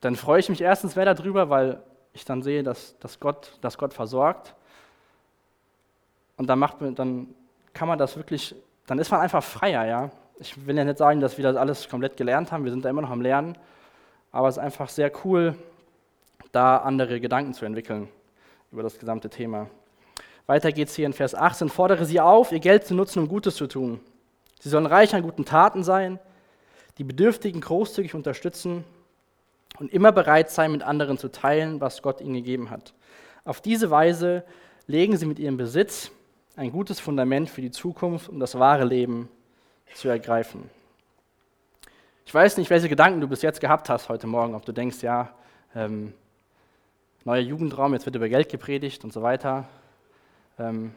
dann 0.00 0.14
freue 0.14 0.38
ich 0.38 0.48
mich 0.48 0.60
erstens 0.60 0.94
mehr 0.94 1.12
darüber, 1.12 1.50
weil 1.50 1.82
ich 2.12 2.24
dann 2.24 2.42
sehe, 2.42 2.62
dass, 2.62 2.96
dass, 2.98 3.18
Gott, 3.18 3.58
dass 3.60 3.76
Gott 3.76 3.92
versorgt. 3.92 4.54
Und 6.36 6.46
dann, 6.46 6.58
macht, 6.58 6.76
dann 6.80 7.34
kann 7.72 7.88
man 7.88 7.98
das 7.98 8.16
wirklich, 8.16 8.54
dann 8.86 8.98
ist 8.98 9.10
man 9.10 9.20
einfach 9.20 9.42
freier, 9.42 9.84
ja. 9.84 10.10
Ich 10.38 10.66
will 10.66 10.76
ja 10.76 10.84
nicht 10.84 10.98
sagen, 10.98 11.20
dass 11.20 11.38
wir 11.38 11.42
das 11.42 11.56
alles 11.56 11.88
komplett 11.88 12.16
gelernt 12.16 12.52
haben, 12.52 12.62
wir 12.64 12.70
sind 12.70 12.84
da 12.84 12.90
immer 12.90 13.02
noch 13.02 13.10
am 13.10 13.22
Lernen, 13.22 13.56
aber 14.32 14.48
es 14.48 14.58
ist 14.58 14.62
einfach 14.62 14.90
sehr 14.90 15.10
cool, 15.24 15.56
da 16.52 16.76
andere 16.76 17.20
Gedanken 17.20 17.54
zu 17.54 17.64
entwickeln 17.64 18.08
über 18.76 18.82
das 18.82 18.98
gesamte 18.98 19.30
Thema. 19.30 19.70
Weiter 20.44 20.70
geht 20.70 20.88
es 20.88 20.94
hier 20.94 21.06
in 21.06 21.14
Vers 21.14 21.34
18. 21.34 21.70
Fordere 21.70 22.04
sie 22.04 22.20
auf, 22.20 22.52
ihr 22.52 22.60
Geld 22.60 22.86
zu 22.86 22.94
nutzen, 22.94 23.20
um 23.20 23.26
Gutes 23.26 23.56
zu 23.56 23.66
tun. 23.66 24.00
Sie 24.60 24.68
sollen 24.68 24.84
reich 24.84 25.14
an 25.14 25.22
guten 25.22 25.46
Taten 25.46 25.82
sein, 25.82 26.18
die 26.98 27.04
Bedürftigen 27.04 27.62
großzügig 27.62 28.14
unterstützen 28.14 28.84
und 29.78 29.90
immer 29.94 30.12
bereit 30.12 30.50
sein, 30.50 30.72
mit 30.72 30.82
anderen 30.82 31.16
zu 31.16 31.28
teilen, 31.28 31.80
was 31.80 32.02
Gott 32.02 32.20
ihnen 32.20 32.34
gegeben 32.34 32.68
hat. 32.68 32.92
Auf 33.46 33.62
diese 33.62 33.90
Weise 33.90 34.44
legen 34.86 35.16
sie 35.16 35.24
mit 35.24 35.38
ihrem 35.38 35.56
Besitz 35.56 36.10
ein 36.54 36.70
gutes 36.70 37.00
Fundament 37.00 37.48
für 37.48 37.62
die 37.62 37.70
Zukunft, 37.70 38.28
um 38.28 38.40
das 38.40 38.58
wahre 38.58 38.84
Leben 38.84 39.30
zu 39.94 40.10
ergreifen. 40.10 40.68
Ich 42.26 42.34
weiß 42.34 42.58
nicht, 42.58 42.68
welche 42.68 42.90
Gedanken 42.90 43.22
du 43.22 43.26
bis 43.26 43.40
jetzt 43.40 43.62
gehabt 43.62 43.88
hast 43.88 44.10
heute 44.10 44.26
Morgen, 44.26 44.54
ob 44.54 44.66
du 44.66 44.72
denkst, 44.72 45.00
ja, 45.00 45.30
ähm, 45.74 46.12
neuer 47.26 47.40
Jugendraum, 47.40 47.92
jetzt 47.92 48.06
wird 48.06 48.14
über 48.14 48.28
Geld 48.28 48.48
gepredigt 48.48 49.02
und 49.02 49.12
so 49.12 49.20
weiter. 49.20 49.68
Ähm, 50.60 50.94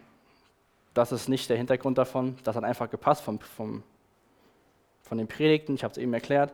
das 0.94 1.12
ist 1.12 1.28
nicht 1.28 1.50
der 1.50 1.58
Hintergrund 1.58 1.98
davon. 1.98 2.38
Das 2.44 2.56
hat 2.56 2.64
einfach 2.64 2.90
gepasst 2.90 3.24
vom, 3.24 3.40
vom, 3.40 3.84
von 5.02 5.18
den 5.18 5.28
Predigten. 5.28 5.74
Ich 5.74 5.84
habe 5.84 5.92
es 5.92 5.98
eben 5.98 6.14
erklärt. 6.14 6.54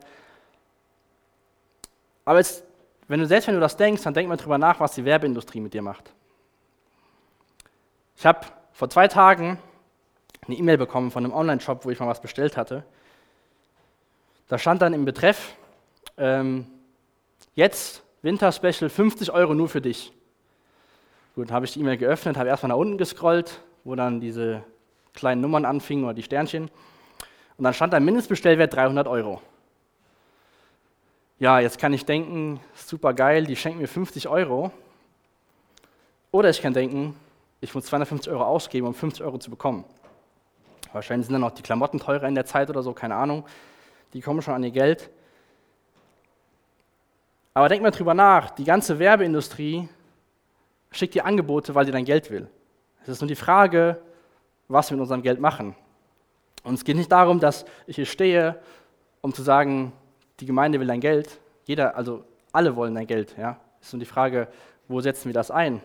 Aber 2.24 2.38
jetzt, 2.38 2.64
wenn 3.06 3.20
du 3.20 3.26
selbst 3.26 3.48
wenn 3.48 3.54
du 3.54 3.60
das 3.60 3.76
denkst, 3.76 4.02
dann 4.02 4.14
denk 4.14 4.28
mal 4.30 4.38
drüber 4.38 4.56
nach, 4.56 4.80
was 4.80 4.94
die 4.94 5.04
Werbeindustrie 5.04 5.60
mit 5.60 5.74
dir 5.74 5.82
macht. 5.82 6.10
Ich 8.16 8.24
habe 8.24 8.46
vor 8.72 8.88
zwei 8.88 9.08
Tagen 9.08 9.58
eine 10.46 10.56
E-Mail 10.56 10.78
bekommen 10.78 11.10
von 11.10 11.22
einem 11.22 11.34
Online-Shop, 11.34 11.84
wo 11.84 11.90
ich 11.90 12.00
mal 12.00 12.08
was 12.08 12.22
bestellt 12.22 12.56
hatte. 12.56 12.82
Da 14.48 14.58
stand 14.58 14.80
dann 14.80 14.94
im 14.94 15.04
Betreff, 15.04 15.54
ähm, 16.16 16.66
jetzt 17.54 18.05
Winter-Special 18.22 18.88
50 18.88 19.30
Euro 19.32 19.54
nur 19.54 19.68
für 19.68 19.80
dich. 19.80 20.12
Gut, 21.34 21.50
habe 21.50 21.66
ich 21.66 21.72
die 21.72 21.80
E-Mail 21.80 21.96
geöffnet, 21.98 22.36
habe 22.36 22.48
erstmal 22.48 22.70
nach 22.70 22.76
unten 22.76 22.98
gescrollt, 22.98 23.60
wo 23.84 23.94
dann 23.94 24.20
diese 24.20 24.62
kleinen 25.12 25.40
Nummern 25.40 25.64
anfingen 25.64 26.04
oder 26.04 26.14
die 26.14 26.22
Sternchen. 26.22 26.70
Und 27.56 27.64
dann 27.64 27.74
stand 27.74 27.92
da 27.92 28.00
Mindestbestellwert 28.00 28.74
300 28.74 29.06
Euro. 29.06 29.40
Ja, 31.38 31.60
jetzt 31.60 31.78
kann 31.78 31.92
ich 31.92 32.06
denken, 32.06 32.60
super 32.74 33.12
geil, 33.12 33.44
die 33.44 33.56
schenken 33.56 33.80
mir 33.80 33.88
50 33.88 34.28
Euro. 34.28 34.72
Oder 36.30 36.50
ich 36.50 36.62
kann 36.62 36.72
denken, 36.72 37.14
ich 37.60 37.74
muss 37.74 37.84
250 37.84 38.32
Euro 38.32 38.44
ausgeben, 38.44 38.86
um 38.86 38.94
50 38.94 39.22
Euro 39.22 39.38
zu 39.38 39.50
bekommen. 39.50 39.84
Wahrscheinlich 40.92 41.26
sind 41.26 41.34
dann 41.34 41.44
auch 41.44 41.50
die 41.50 41.62
Klamotten 41.62 41.98
teurer 41.98 42.26
in 42.26 42.34
der 42.34 42.46
Zeit 42.46 42.70
oder 42.70 42.82
so, 42.82 42.94
keine 42.94 43.16
Ahnung. 43.16 43.44
Die 44.14 44.22
kommen 44.22 44.40
schon 44.40 44.54
an 44.54 44.62
ihr 44.62 44.70
Geld. 44.70 45.10
Aber 47.56 47.70
denk 47.70 47.82
mal 47.82 47.90
drüber 47.90 48.12
nach, 48.12 48.50
die 48.50 48.64
ganze 48.64 48.98
Werbeindustrie 48.98 49.88
schickt 50.90 51.14
dir 51.14 51.24
Angebote, 51.24 51.74
weil 51.74 51.86
sie 51.86 51.90
dein 51.90 52.04
Geld 52.04 52.30
will. 52.30 52.50
Es 53.00 53.08
ist 53.08 53.22
nur 53.22 53.28
die 53.28 53.34
Frage, 53.34 53.98
was 54.68 54.90
wir 54.90 54.96
mit 54.98 55.00
unserem 55.00 55.22
Geld 55.22 55.40
machen. 55.40 55.74
Und 56.64 56.74
es 56.74 56.84
geht 56.84 56.96
nicht 56.96 57.10
darum, 57.10 57.40
dass 57.40 57.64
ich 57.86 57.96
hier 57.96 58.04
stehe 58.04 58.60
um 59.22 59.32
zu 59.32 59.42
sagen, 59.42 59.94
die 60.38 60.44
Gemeinde 60.44 60.78
will 60.78 60.86
dein 60.86 61.00
Geld. 61.00 61.40
Jeder, 61.64 61.96
also 61.96 62.24
alle 62.52 62.76
wollen 62.76 62.94
dein 62.94 63.06
Geld. 63.06 63.34
Ja? 63.38 63.58
Ist 63.80 63.90
nur 63.90 64.00
die 64.00 64.04
Frage, 64.04 64.48
wo 64.86 65.00
setzen 65.00 65.24
wir 65.24 65.32
das 65.32 65.50
ein? 65.50 65.80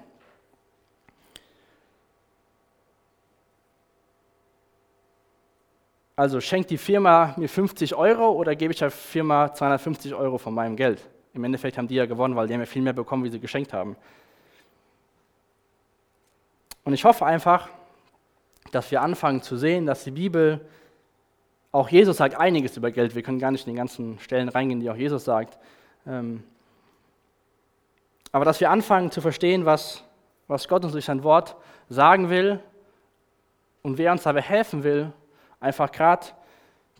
Also 6.18 6.42
schenkt 6.42 6.70
die 6.70 6.78
Firma 6.78 7.34
mir 7.38 7.48
50 7.48 7.96
Euro 7.96 8.30
oder 8.32 8.58
gebe 8.58 8.74
ich 8.74 8.80
der 8.80 8.92
Firma 8.92 9.54
250 9.54 10.14
Euro 10.14 10.38
von 10.38 10.54
meinem 10.54 10.76
Geld? 10.76 11.08
Im 11.34 11.44
Endeffekt 11.44 11.78
haben 11.78 11.88
die 11.88 11.96
ja 11.96 12.06
gewonnen, 12.06 12.36
weil 12.36 12.48
die 12.48 12.54
haben 12.54 12.62
ja 12.62 12.66
viel 12.66 12.82
mehr 12.82 12.94
bekommen, 12.94 13.24
wie 13.24 13.30
sie 13.30 13.40
geschenkt 13.40 13.74
haben. 13.74 13.96
Und 16.84 16.94
ich 16.94 17.06
hoffe 17.06 17.26
einfach, 17.26 17.70
dass 18.72 18.92
wir 18.92 19.02
anfangen 19.02 19.42
zu 19.42 19.56
sehen, 19.58 19.86
dass 19.86 20.04
die 20.04 20.12
Bibel, 20.12 20.62
auch 21.72 21.90
Jesus 21.90 22.18
sagt 22.18 22.36
einiges 22.36 22.76
über 22.76 22.92
Geld. 22.92 23.16
Wir 23.16 23.24
können 23.24 23.40
gar 23.40 23.52
nicht 23.52 23.66
in 23.68 23.74
die 23.74 23.78
ganzen 23.78 24.20
Stellen 24.20 24.50
reingehen, 24.50 24.80
die 24.80 24.90
auch 24.90 24.96
Jesus 24.96 25.24
sagt. 25.24 25.58
Ähm, 26.06 26.44
aber 28.32 28.46
dass 28.46 28.60
wir 28.60 28.70
anfangen 28.70 29.12
zu 29.12 29.22
verstehen, 29.22 29.66
was, 29.66 30.04
was 30.48 30.68
Gott 30.68 30.84
uns 30.84 30.94
durch 30.94 31.06
sein 31.06 31.24
Wort 31.24 31.56
sagen 31.90 32.30
will 32.30 32.60
und 33.82 33.98
wer 33.98 34.12
uns 34.12 34.24
dabei 34.24 34.42
helfen 34.42 34.84
will, 34.84 35.12
einfach 35.60 35.92
gerade 35.92 36.28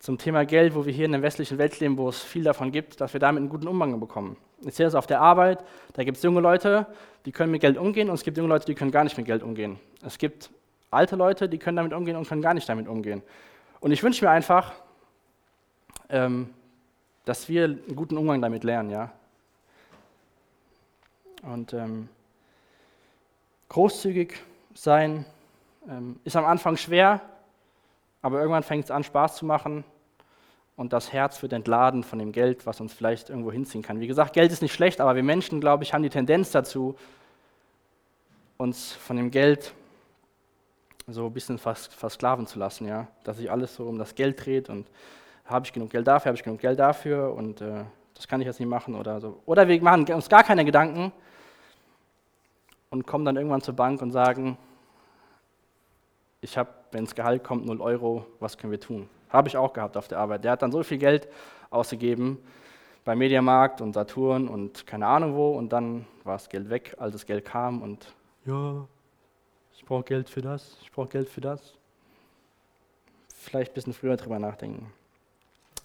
zum 0.02 0.18
Thema 0.18 0.46
Geld, 0.46 0.74
wo 0.74 0.84
wir 0.84 0.92
hier 0.92 1.06
in 1.06 1.12
der 1.12 1.22
westlichen 1.22 1.60
Welt 1.60 1.80
leben, 1.80 1.96
wo 1.96 2.10
es 2.10 2.24
viel 2.24 2.44
davon 2.44 2.72
gibt, 2.72 3.00
dass 3.00 3.14
wir 3.14 3.20
damit 3.20 3.42
einen 3.42 3.50
guten 3.50 3.68
Umgang 3.68 4.00
bekommen. 4.00 4.36
Ich 4.66 4.74
sehe 4.74 4.86
das 4.88 4.96
auf 4.96 5.06
der 5.06 5.22
Arbeit, 5.22 5.64
da 5.94 6.04
gibt 6.04 6.18
es 6.18 6.24
junge 6.24 6.42
Leute, 6.42 6.88
die 7.26 7.32
können 7.32 7.52
mit 7.52 7.62
Geld 7.62 7.78
umgehen 7.78 8.10
und 8.10 8.16
es 8.16 8.24
gibt 8.24 8.36
junge 8.36 8.50
Leute, 8.50 8.66
die 8.66 8.74
können 8.74 8.90
gar 8.90 9.04
nicht 9.04 9.16
mit 9.16 9.28
Geld 9.28 9.44
umgehen. 9.44 9.80
Es 10.04 10.18
gibt 10.18 10.50
alte 10.90 11.16
Leute, 11.16 11.48
die 11.48 11.60
können 11.60 11.78
damit 11.78 11.94
umgehen 11.94 12.16
und 12.16 12.28
können 12.28 12.42
gar 12.42 12.56
nicht 12.56 12.68
damit 12.68 12.88
umgehen. 12.88 13.22
Und 13.80 13.92
ich 13.92 14.02
wünsche 14.02 14.26
mir 14.26 14.32
einfach, 14.32 14.74
ähm, 16.10 16.50
dass 17.26 17.48
wir 17.48 17.66
einen 17.66 17.96
guten 17.96 18.18
Umgang 18.18 18.42
damit 18.42 18.64
lernen, 18.64 18.90
ja. 18.90 19.12
Und 21.44 21.74
ähm, 21.74 22.10
großzügig 23.70 24.34
sein 24.74 25.26
ähm, 25.88 26.20
ist 26.24 26.36
am 26.36 26.46
Anfang 26.46 26.76
schwer, 26.76 27.22
aber 28.24 28.40
irgendwann 28.40 28.64
fängt 28.64 28.86
es 28.86 28.92
an, 28.92 29.04
Spaß 29.04 29.36
zu 29.36 29.46
machen 29.46 29.84
und 30.76 30.94
das 30.94 31.14
Herz 31.14 31.42
wird 31.42 31.54
entladen 31.54 32.04
von 32.04 32.20
dem 32.20 32.32
Geld, 32.32 32.66
was 32.66 32.82
uns 32.82 32.94
vielleicht 32.94 33.30
irgendwo 33.30 33.52
hinziehen 33.52 33.84
kann. 33.84 34.00
Wie 34.00 34.08
gesagt, 34.08 34.34
Geld 34.34 34.52
ist 34.52 34.62
nicht 34.62 34.74
schlecht, 34.74 35.02
aber 35.02 35.16
wir 35.16 35.24
Menschen, 35.24 35.62
glaube 35.62 35.84
ich, 35.84 35.94
haben 35.94 36.04
die 36.04 36.10
Tendenz 36.10 36.52
dazu, 36.52 36.96
uns 38.58 38.94
von 38.94 39.18
dem 39.18 39.32
Geld 39.32 39.74
so 41.08 41.26
ein 41.26 41.34
bisschen 41.34 41.58
vers 41.58 41.88
versklaven 41.88 42.48
zu 42.48 42.60
lassen, 42.60 42.88
ja? 42.88 43.08
dass 43.24 43.38
sich 43.38 43.52
alles 43.52 43.76
so 43.76 43.88
um 43.88 43.98
das 43.98 44.16
Geld 44.16 44.46
dreht 44.46 44.70
und 44.70 44.88
habe 45.46 45.66
ich 45.66 45.74
genug 45.74 45.90
Geld 45.90 46.08
dafür, 46.08 46.30
habe 46.30 46.38
ich 46.38 46.44
genug 46.44 46.60
Geld 46.60 46.80
dafür 46.80 47.34
und 47.34 47.62
äh, 47.62 47.84
das 48.14 48.28
kann 48.28 48.40
ich 48.40 48.48
jetzt 48.48 48.60
nicht 48.60 48.70
machen 48.70 48.96
oder 48.96 49.20
so. 49.20 49.42
Oder 49.46 49.68
wir 49.68 49.82
machen 49.82 50.06
uns 50.14 50.30
gar 50.30 50.44
keine 50.44 50.64
Gedanken 50.64 51.12
und 52.92 53.06
kommen 53.08 53.26
dann 53.26 53.36
irgendwann 53.36 53.62
zur 53.62 53.76
Bank 53.76 54.02
und 54.02 54.12
sagen, 54.12 54.58
ich 56.40 56.58
habe, 56.58 56.70
wenn 56.92 57.06
das 57.06 57.16
Gehalt 57.16 57.44
kommt, 57.44 57.66
0 57.66 57.82
Euro, 57.82 58.26
was 58.40 58.58
können 58.58 58.72
wir 58.72 58.80
tun? 58.80 59.10
Habe 59.32 59.48
ich 59.48 59.58
auch 59.58 59.74
gehabt 59.74 59.98
auf 59.98 60.08
der 60.08 60.20
Arbeit. 60.20 60.44
Der 60.44 60.52
hat 60.52 60.62
dann 60.62 60.72
so 60.72 60.84
viel 60.84 60.98
Geld 60.98 61.28
ausgegeben 61.70 62.38
bei 63.04 63.16
Mediamarkt 63.16 63.82
und 63.82 63.94
Saturn 63.94 64.48
und 64.48 64.86
keine 64.86 65.08
Ahnung 65.08 65.36
wo 65.36 65.58
und 65.58 65.70
dann 65.70 66.06
war 66.24 66.36
das 66.36 66.50
Geld 66.50 66.70
weg, 66.70 66.96
als 67.00 67.14
das 67.14 67.26
Geld 67.26 67.46
kam 67.46 67.82
und 67.82 68.14
ja, 68.46 68.86
ich 69.76 69.86
brauche 69.86 70.04
Geld 70.04 70.30
für 70.30 70.42
das, 70.42 70.78
ich 70.84 70.92
brauche 70.92 71.08
Geld 71.08 71.30
für 71.30 71.42
das. 71.42 71.74
Vielleicht 73.36 73.72
ein 73.72 73.74
bisschen 73.74 73.94
früher 73.94 74.18
drüber 74.18 74.38
nachdenken. 74.38 74.94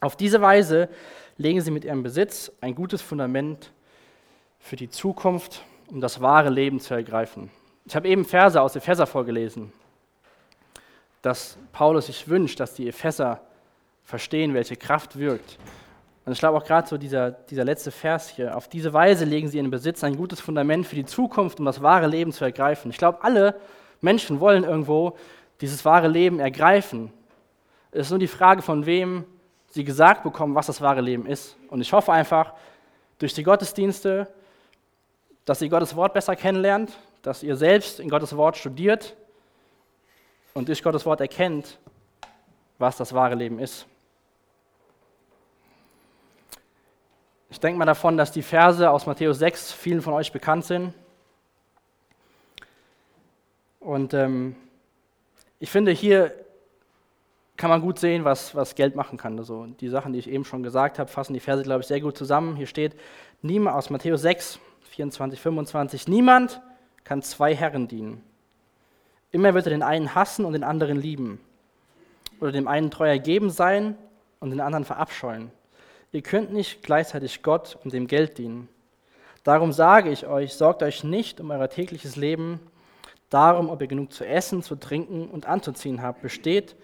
Auf 0.00 0.16
diese 0.16 0.42
Weise 0.42 0.90
legen 1.38 1.60
sie 1.62 1.70
mit 1.70 1.84
ihrem 1.84 2.02
Besitz 2.02 2.52
ein 2.60 2.74
gutes 2.74 3.00
Fundament 3.00 3.72
für 4.58 4.76
die 4.76 4.90
Zukunft, 4.90 5.64
um 5.90 6.02
das 6.02 6.20
wahre 6.20 6.50
Leben 6.50 6.80
zu 6.80 6.92
ergreifen. 6.92 7.50
Ich 7.86 7.96
habe 7.96 8.08
eben 8.08 8.26
Verse 8.26 8.60
aus 8.60 8.76
Epheser 8.76 9.06
vorgelesen 9.06 9.72
dass 11.26 11.58
Paulus 11.72 12.06
sich 12.06 12.28
wünscht, 12.28 12.60
dass 12.60 12.74
die 12.74 12.88
Epheser 12.88 13.40
verstehen, 14.04 14.54
welche 14.54 14.76
Kraft 14.76 15.18
wirkt. 15.18 15.58
Und 16.24 16.32
ich 16.32 16.38
glaube 16.38 16.56
auch 16.56 16.64
gerade 16.64 16.86
so 16.86 16.96
dieser, 16.96 17.32
dieser 17.32 17.64
letzte 17.64 17.90
Vers 17.90 18.28
hier, 18.28 18.56
auf 18.56 18.68
diese 18.68 18.92
Weise 18.92 19.24
legen 19.24 19.48
sie 19.48 19.58
in 19.58 19.64
den 19.64 19.70
Besitz 19.72 20.04
ein 20.04 20.16
gutes 20.16 20.40
Fundament 20.40 20.86
für 20.86 20.94
die 20.94 21.04
Zukunft, 21.04 21.58
um 21.58 21.66
das 21.66 21.82
wahre 21.82 22.06
Leben 22.06 22.30
zu 22.30 22.44
ergreifen. 22.44 22.92
Ich 22.92 22.96
glaube, 22.98 23.24
alle 23.24 23.56
Menschen 24.00 24.38
wollen 24.38 24.62
irgendwo 24.62 25.16
dieses 25.60 25.84
wahre 25.84 26.06
Leben 26.06 26.38
ergreifen. 26.38 27.12
Es 27.90 28.06
ist 28.06 28.10
nur 28.10 28.20
die 28.20 28.28
Frage, 28.28 28.62
von 28.62 28.86
wem 28.86 29.24
sie 29.70 29.82
gesagt 29.82 30.22
bekommen, 30.22 30.54
was 30.54 30.66
das 30.66 30.80
wahre 30.80 31.00
Leben 31.00 31.26
ist. 31.26 31.56
Und 31.68 31.80
ich 31.80 31.92
hoffe 31.92 32.12
einfach, 32.12 32.52
durch 33.18 33.34
die 33.34 33.42
Gottesdienste, 33.42 34.28
dass 35.44 35.60
ihr 35.60 35.70
Gottes 35.70 35.96
Wort 35.96 36.14
besser 36.14 36.36
kennenlernt, 36.36 36.92
dass 37.22 37.42
ihr 37.42 37.56
selbst 37.56 37.98
in 37.98 38.08
Gottes 38.08 38.36
Wort 38.36 38.56
studiert 38.56 39.16
und 40.56 40.68
durch 40.68 40.82
Gottes 40.82 41.04
Wort 41.04 41.20
erkennt, 41.20 41.78
was 42.78 42.96
das 42.96 43.12
wahre 43.12 43.34
Leben 43.34 43.58
ist. 43.58 43.86
Ich 47.50 47.60
denke 47.60 47.78
mal 47.78 47.84
davon, 47.84 48.16
dass 48.16 48.32
die 48.32 48.40
Verse 48.40 48.90
aus 48.90 49.04
Matthäus 49.04 49.38
6 49.38 49.72
vielen 49.72 50.00
von 50.00 50.14
euch 50.14 50.32
bekannt 50.32 50.64
sind. 50.64 50.94
Und 53.80 54.14
ähm, 54.14 54.56
ich 55.58 55.70
finde, 55.70 55.92
hier 55.92 56.32
kann 57.58 57.68
man 57.68 57.82
gut 57.82 57.98
sehen, 57.98 58.24
was, 58.24 58.54
was 58.54 58.74
Geld 58.74 58.96
machen 58.96 59.18
kann. 59.18 59.38
Also 59.38 59.66
die 59.66 59.90
Sachen, 59.90 60.14
die 60.14 60.20
ich 60.20 60.30
eben 60.30 60.46
schon 60.46 60.62
gesagt 60.62 60.98
habe, 60.98 61.10
fassen 61.10 61.34
die 61.34 61.40
Verse, 61.40 61.64
glaube 61.64 61.82
ich, 61.82 61.86
sehr 61.86 62.00
gut 62.00 62.16
zusammen. 62.16 62.56
Hier 62.56 62.66
steht 62.66 62.96
niemand, 63.42 63.76
aus 63.76 63.90
Matthäus 63.90 64.22
6, 64.22 64.58
24, 64.88 65.38
25, 65.38 66.08
niemand 66.08 66.62
kann 67.04 67.20
zwei 67.20 67.54
Herren 67.54 67.88
dienen. 67.88 68.24
Immer 69.30 69.54
wird 69.54 69.66
er 69.66 69.70
den 69.70 69.82
einen 69.82 70.14
hassen 70.14 70.44
und 70.44 70.52
den 70.52 70.64
anderen 70.64 71.00
lieben. 71.00 71.40
Oder 72.40 72.52
dem 72.52 72.68
einen 72.68 72.90
treu 72.90 73.08
ergeben 73.08 73.50
sein 73.50 73.96
und 74.40 74.50
den 74.50 74.60
anderen 74.60 74.84
verabscheuen. 74.84 75.50
Ihr 76.12 76.22
könnt 76.22 76.52
nicht 76.52 76.82
gleichzeitig 76.82 77.42
Gott 77.42 77.78
und 77.84 77.92
dem 77.92 78.06
Geld 78.06 78.38
dienen. 78.38 78.68
Darum 79.44 79.72
sage 79.72 80.10
ich 80.10 80.26
euch, 80.26 80.54
sorgt 80.54 80.82
euch 80.82 81.04
nicht 81.04 81.40
um 81.40 81.50
euer 81.50 81.68
tägliches 81.68 82.16
Leben, 82.16 82.60
darum, 83.30 83.70
ob 83.70 83.80
ihr 83.80 83.86
genug 83.86 84.12
zu 84.12 84.26
essen, 84.26 84.62
zu 84.62 84.76
trinken 84.76 85.28
und 85.28 85.46
anzuziehen 85.46 86.02
habt. 86.02 86.22
Besteht 86.22 86.76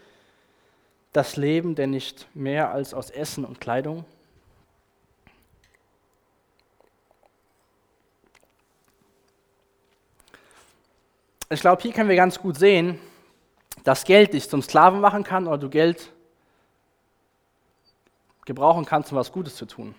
das 1.12 1.36
Leben 1.36 1.74
denn 1.74 1.90
nicht 1.90 2.28
mehr 2.34 2.70
als 2.70 2.94
aus 2.94 3.10
Essen 3.10 3.44
und 3.44 3.60
Kleidung? 3.60 4.04
Ich 11.52 11.60
glaube, 11.60 11.82
hier 11.82 11.92
können 11.92 12.08
wir 12.08 12.16
ganz 12.16 12.38
gut 12.38 12.56
sehen, 12.56 12.98
dass 13.84 14.04
Geld 14.04 14.32
dich 14.32 14.48
zum 14.48 14.62
Sklaven 14.62 15.00
machen 15.00 15.24
kann 15.24 15.46
oder 15.46 15.58
du 15.58 15.68
Geld 15.68 16.12
gebrauchen 18.44 18.84
kannst, 18.84 19.12
um 19.12 19.18
was 19.18 19.32
Gutes 19.32 19.56
zu 19.56 19.66
tun. 19.66 19.94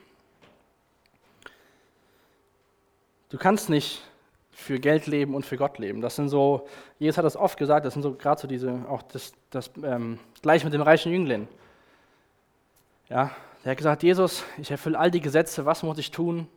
Du 3.29 3.37
kannst 3.37 3.69
nicht 3.69 4.03
für 4.51 4.79
Geld 4.79 5.07
leben 5.07 5.33
und 5.33 5.45
für 5.45 5.57
Gott 5.57 5.79
leben. 5.79 6.01
Das 6.01 6.15
sind 6.15 6.29
so, 6.29 6.67
Jesus 6.99 7.17
hat 7.17 7.25
das 7.25 7.35
oft 7.35 7.57
gesagt, 7.57 7.85
das 7.85 7.93
sind 7.93 8.03
so 8.03 8.13
gerade 8.13 8.39
so 8.39 8.47
diese, 8.47 8.85
auch 8.87 9.01
das, 9.01 9.33
das 9.49 9.71
ähm, 9.83 10.19
gleich 10.41 10.63
mit 10.63 10.73
dem 10.73 10.81
reichen 10.81 11.11
Jüngling. 11.11 11.47
Ja, 13.09 13.31
der 13.63 13.71
hat 13.71 13.77
gesagt, 13.77 14.03
Jesus, 14.03 14.43
ich 14.57 14.69
erfülle 14.71 14.99
all 14.99 15.09
die 15.09 15.21
Gesetze, 15.21 15.65
was 15.65 15.83
muss 15.83 15.97
ich 15.97 16.11
tun, 16.11 16.47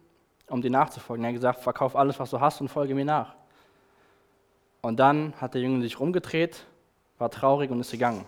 um 0.48 0.60
dir 0.60 0.70
nachzufolgen? 0.70 1.24
Er 1.24 1.28
hat 1.28 1.36
gesagt, 1.36 1.60
verkauf 1.60 1.96
alles, 1.96 2.18
was 2.18 2.30
du 2.30 2.40
hast 2.40 2.60
und 2.60 2.68
folge 2.68 2.94
mir 2.94 3.04
nach. 3.04 3.34
Und 4.86 4.98
dann 5.00 5.34
hat 5.40 5.54
der 5.54 5.62
Jüngling 5.62 5.82
sich 5.82 5.98
rumgedreht, 5.98 6.64
war 7.18 7.28
traurig 7.28 7.72
und 7.72 7.80
ist 7.80 7.90
gegangen. 7.90 8.24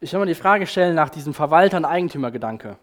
Ich 0.00 0.10
will 0.10 0.20
mal 0.20 0.24
die 0.24 0.34
Frage 0.34 0.66
stellen 0.66 0.94
nach 0.94 1.10
diesem 1.10 1.34
Verwalter- 1.34 1.76
und 1.76 1.84
Eigentümergedanke. 1.84 2.78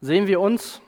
Sehen 0.00 0.28
wir 0.28 0.40
uns 0.40 0.80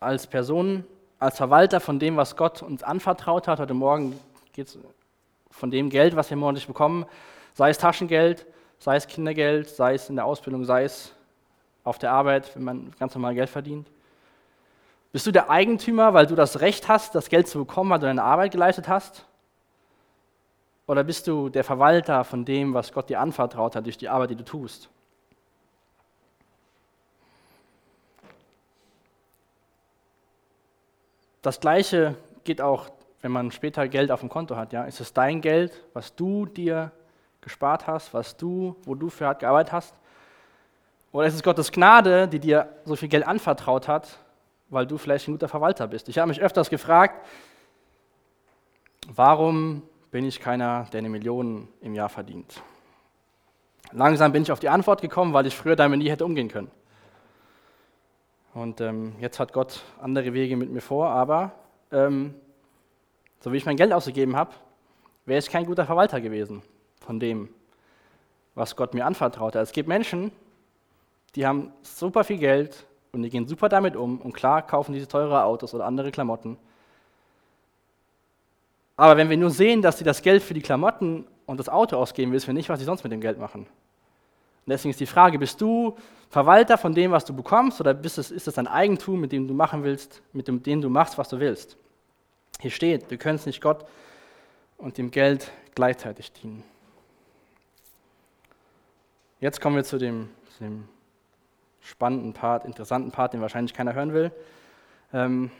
als 0.00 0.26
Personen, 0.26 0.86
als 1.18 1.36
Verwalter 1.36 1.78
von 1.78 1.98
dem, 1.98 2.16
was 2.16 2.36
Gott 2.36 2.62
uns 2.62 2.82
anvertraut 2.82 3.48
hat? 3.48 3.60
Heute 3.60 3.74
Morgen 3.74 4.18
geht 4.54 4.68
es 4.68 4.78
von 5.50 5.70
dem 5.70 5.90
Geld, 5.90 6.16
was 6.16 6.30
wir 6.30 6.38
monatlich 6.38 6.66
bekommen, 6.66 7.04
sei 7.52 7.68
es 7.68 7.76
Taschengeld, 7.76 8.46
sei 8.78 8.96
es 8.96 9.06
Kindergeld, 9.06 9.68
sei 9.68 9.92
es 9.92 10.08
in 10.08 10.16
der 10.16 10.24
Ausbildung, 10.24 10.64
sei 10.64 10.84
es 10.84 11.14
auf 11.84 11.98
der 11.98 12.12
Arbeit, 12.12 12.54
wenn 12.54 12.64
man 12.64 12.92
ganz 12.98 13.14
normal 13.14 13.34
Geld 13.34 13.50
verdient? 13.50 13.88
Bist 15.12 15.26
du 15.26 15.32
der 15.32 15.50
Eigentümer, 15.50 16.14
weil 16.14 16.26
du 16.26 16.34
das 16.34 16.60
Recht 16.60 16.88
hast, 16.88 17.14
das 17.14 17.28
Geld 17.28 17.48
zu 17.48 17.58
bekommen, 17.58 17.90
weil 17.90 17.98
du 17.98 18.06
deine 18.06 18.22
Arbeit 18.22 18.52
geleistet 18.52 18.88
hast? 18.88 19.26
Oder 20.86 21.04
bist 21.04 21.26
du 21.26 21.48
der 21.48 21.64
Verwalter 21.64 22.24
von 22.24 22.44
dem, 22.44 22.74
was 22.74 22.92
Gott 22.92 23.10
dir 23.10 23.20
anvertraut 23.20 23.76
hat 23.76 23.86
durch 23.86 23.98
die 23.98 24.08
Arbeit, 24.08 24.30
die 24.30 24.36
du 24.36 24.44
tust? 24.44 24.88
Das 31.42 31.58
Gleiche 31.58 32.16
geht 32.44 32.60
auch 32.60 32.90
wenn 33.22 33.32
man 33.32 33.50
später 33.50 33.86
Geld 33.88 34.10
auf 34.10 34.20
dem 34.20 34.28
Konto 34.28 34.56
hat, 34.56 34.72
ja, 34.72 34.84
ist 34.84 35.00
es 35.00 35.12
dein 35.12 35.40
Geld, 35.40 35.84
was 35.92 36.14
du 36.14 36.46
dir 36.46 36.90
gespart 37.40 37.86
hast, 37.86 38.14
was 38.14 38.36
du, 38.36 38.76
wo 38.84 38.94
du 38.94 39.10
für 39.10 39.26
hart 39.26 39.40
gearbeitet 39.40 39.72
hast? 39.72 39.94
Oder 41.12 41.26
ist 41.26 41.34
es 41.34 41.42
Gottes 41.42 41.72
Gnade, 41.72 42.28
die 42.28 42.38
dir 42.38 42.68
so 42.84 42.94
viel 42.94 43.08
Geld 43.08 43.26
anvertraut 43.26 43.88
hat, 43.88 44.18
weil 44.68 44.86
du 44.86 44.96
vielleicht 44.96 45.26
ein 45.28 45.32
guter 45.32 45.48
Verwalter 45.48 45.88
bist? 45.88 46.08
Ich 46.08 46.18
habe 46.18 46.28
mich 46.28 46.40
öfters 46.40 46.70
gefragt, 46.70 47.26
warum 49.12 49.82
bin 50.10 50.24
ich 50.24 50.40
keiner, 50.40 50.86
der 50.92 50.98
eine 50.98 51.08
Million 51.08 51.68
im 51.80 51.94
Jahr 51.94 52.08
verdient? 52.08 52.62
Langsam 53.92 54.30
bin 54.30 54.44
ich 54.44 54.52
auf 54.52 54.60
die 54.60 54.68
Antwort 54.68 55.02
gekommen, 55.02 55.32
weil 55.32 55.46
ich 55.46 55.56
früher 55.56 55.74
damit 55.74 55.98
nie 55.98 56.10
hätte 56.10 56.24
umgehen 56.24 56.48
können. 56.48 56.70
Und 58.54 58.80
ähm, 58.80 59.14
jetzt 59.20 59.40
hat 59.40 59.52
Gott 59.52 59.82
andere 60.00 60.32
Wege 60.32 60.56
mit 60.56 60.70
mir 60.70 60.80
vor, 60.80 61.08
aber 61.08 61.52
ähm, 61.90 62.34
so 63.40 63.52
wie 63.52 63.56
ich 63.56 63.66
mein 63.66 63.76
Geld 63.76 63.92
ausgegeben 63.92 64.36
habe, 64.36 64.52
wäre 65.24 65.38
ich 65.38 65.50
kein 65.50 65.66
guter 65.66 65.86
Verwalter 65.86 66.20
gewesen 66.20 66.62
von 67.00 67.18
dem, 67.18 67.48
was 68.54 68.76
Gott 68.76 68.94
mir 68.94 69.06
anvertraut 69.06 69.54
hat. 69.54 69.62
Es 69.62 69.72
gibt 69.72 69.88
Menschen, 69.88 70.32
die 71.34 71.46
haben 71.46 71.72
super 71.82 72.24
viel 72.24 72.38
Geld 72.38 72.86
und 73.12 73.22
die 73.22 73.30
gehen 73.30 73.46
super 73.46 73.68
damit 73.68 73.96
um 73.96 74.20
und 74.20 74.32
klar 74.32 74.66
kaufen 74.66 74.92
diese 74.92 75.08
teure 75.08 75.44
Autos 75.44 75.74
oder 75.74 75.86
andere 75.86 76.10
Klamotten. 76.10 76.56
Aber 78.96 79.16
wenn 79.16 79.30
wir 79.30 79.36
nur 79.36 79.50
sehen, 79.50 79.80
dass 79.80 79.98
sie 79.98 80.04
das 80.04 80.22
Geld 80.22 80.42
für 80.42 80.54
die 80.54 80.60
Klamotten 80.60 81.26
und 81.46 81.58
das 81.58 81.68
Auto 81.68 81.96
ausgeben, 81.96 82.32
wissen 82.32 82.48
wir 82.48 82.54
nicht, 82.54 82.68
was 82.68 82.78
sie 82.78 82.84
sonst 82.84 83.02
mit 83.02 83.12
dem 83.12 83.20
Geld 83.20 83.38
machen. 83.38 83.62
Und 83.62 84.68
deswegen 84.68 84.90
ist 84.90 85.00
die 85.00 85.06
Frage, 85.06 85.38
bist 85.38 85.60
du 85.60 85.96
Verwalter 86.28 86.76
von 86.76 86.94
dem, 86.94 87.10
was 87.10 87.24
du 87.24 87.34
bekommst, 87.34 87.80
oder 87.80 87.98
ist 88.04 88.18
es, 88.18 88.30
ist 88.30 88.46
es 88.46 88.58
ein 88.58 88.66
Eigentum, 88.66 89.20
mit 89.20 89.32
dem 89.32 89.48
du 89.48 89.54
machen 89.54 89.82
willst, 89.82 90.22
mit 90.32 90.48
dem, 90.48 90.62
dem 90.62 90.80
du 90.82 90.90
machst, 90.90 91.16
was 91.16 91.28
du 91.28 91.40
willst? 91.40 91.76
Hier 92.60 92.70
steht, 92.70 93.10
wir 93.10 93.16
können 93.16 93.40
nicht 93.46 93.62
Gott 93.62 93.86
und 94.76 94.98
dem 94.98 95.10
Geld 95.10 95.50
gleichzeitig 95.74 96.30
dienen. 96.32 96.62
Jetzt 99.40 99.60
kommen 99.60 99.76
wir 99.76 99.84
zu 99.84 99.96
dem, 99.96 100.28
zu 100.58 100.64
dem 100.64 100.88
spannenden 101.82 102.32
Part, 102.32 102.64
interessanten 102.64 103.10
Part, 103.10 103.32
den 103.32 103.40
wahrscheinlich 103.40 103.74
keiner 103.74 103.94
hören 103.94 104.12
will. 104.12 104.32
Ähm, 105.12 105.50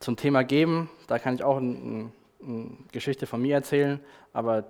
zum 0.00 0.16
Thema 0.16 0.42
Geben, 0.42 0.90
da 1.06 1.18
kann 1.18 1.34
ich 1.34 1.44
auch 1.44 1.58
eine, 1.58 2.10
eine 2.42 2.70
Geschichte 2.90 3.26
von 3.26 3.40
mir 3.40 3.54
erzählen, 3.54 4.00
aber 4.32 4.64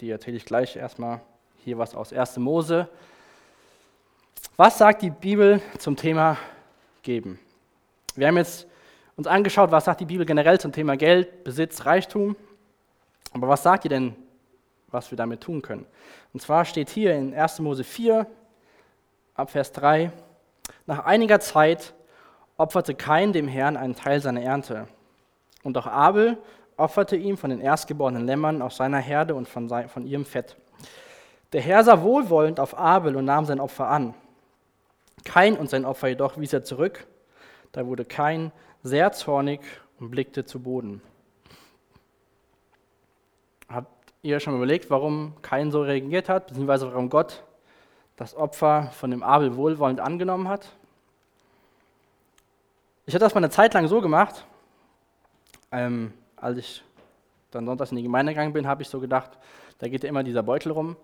die 0.00 0.10
erzähle 0.10 0.36
ich 0.36 0.44
gleich 0.44 0.76
erstmal. 0.76 1.20
Hier 1.64 1.78
was 1.78 1.94
aus 1.94 2.12
1. 2.12 2.38
Mose. 2.38 2.88
Was 4.56 4.78
sagt 4.78 5.02
die 5.02 5.10
Bibel 5.10 5.60
zum 5.78 5.94
Thema 5.96 6.36
Geben? 7.02 7.38
Wir 8.16 8.26
haben 8.26 8.38
jetzt 8.38 8.66
uns 9.16 9.26
angeschaut, 9.26 9.70
was 9.70 9.84
sagt 9.84 10.00
die 10.00 10.06
Bibel 10.06 10.24
generell 10.24 10.58
zum 10.58 10.72
Thema 10.72 10.96
Geld, 10.96 11.44
Besitz, 11.44 11.84
Reichtum. 11.84 12.36
Aber 13.32 13.48
was 13.48 13.62
sagt 13.62 13.84
ihr 13.84 13.90
denn, 13.90 14.16
was 14.88 15.10
wir 15.10 15.16
damit 15.16 15.42
tun 15.42 15.62
können? 15.62 15.86
Und 16.32 16.40
zwar 16.40 16.64
steht 16.64 16.88
hier 16.88 17.14
in 17.14 17.34
1. 17.34 17.60
Mose 17.60 17.84
4, 17.84 18.26
ab 19.40 19.50
Vers 19.50 19.72
3, 19.72 20.12
nach 20.86 21.04
einiger 21.04 21.40
Zeit 21.40 21.94
opferte 22.56 22.94
Kain 22.94 23.32
dem 23.32 23.48
Herrn 23.48 23.76
einen 23.76 23.94
Teil 23.94 24.20
seiner 24.20 24.42
Ernte. 24.42 24.86
Und 25.62 25.76
auch 25.78 25.86
Abel 25.86 26.38
opferte 26.76 27.16
ihm 27.16 27.36
von 27.36 27.50
den 27.50 27.60
erstgeborenen 27.60 28.26
Lämmern 28.26 28.62
aus 28.62 28.76
seiner 28.76 28.98
Herde 28.98 29.34
und 29.34 29.48
von, 29.48 29.68
sein, 29.68 29.88
von 29.88 30.06
ihrem 30.06 30.24
Fett. 30.24 30.56
Der 31.52 31.60
Herr 31.60 31.82
sah 31.82 32.02
wohlwollend 32.02 32.60
auf 32.60 32.78
Abel 32.78 33.16
und 33.16 33.24
nahm 33.24 33.44
sein 33.44 33.60
Opfer 33.60 33.88
an. 33.88 34.14
Kain 35.24 35.56
und 35.56 35.68
sein 35.68 35.84
Opfer 35.84 36.08
jedoch 36.08 36.38
wies 36.38 36.52
er 36.52 36.64
zurück. 36.64 37.06
Da 37.72 37.86
wurde 37.86 38.04
Kain 38.04 38.52
sehr 38.82 39.12
zornig 39.12 39.60
und 39.98 40.10
blickte 40.10 40.44
zu 40.44 40.60
Boden. 40.60 41.02
Habt 43.68 44.12
ihr 44.22 44.40
schon 44.40 44.56
überlegt, 44.56 44.90
warum 44.90 45.34
Kain 45.42 45.70
so 45.70 45.82
reagiert 45.82 46.28
hat, 46.28 46.48
beziehungsweise 46.48 46.86
warum 46.86 47.10
Gott 47.10 47.44
das 48.20 48.36
Opfer 48.36 48.90
von 48.92 49.10
dem 49.10 49.22
Abel 49.22 49.56
wohlwollend 49.56 49.98
angenommen 49.98 50.46
hat? 50.46 50.68
Ich 53.06 53.14
hatte 53.14 53.24
das 53.24 53.34
mal 53.34 53.38
eine 53.38 53.48
Zeit 53.48 53.72
lang 53.72 53.88
so 53.88 54.02
gemacht, 54.02 54.44
ähm, 55.72 56.12
als 56.36 56.58
ich 56.58 56.84
dann 57.50 57.64
sonntags 57.64 57.92
in 57.92 57.96
die 57.96 58.02
Gemeinde 58.02 58.32
gegangen 58.32 58.52
bin, 58.52 58.66
habe 58.66 58.82
ich 58.82 58.90
so 58.90 59.00
gedacht, 59.00 59.30
da 59.78 59.88
geht 59.88 60.02
ja 60.02 60.10
immer 60.10 60.22
dieser 60.22 60.42
Beutel 60.42 60.70
rum 60.70 60.96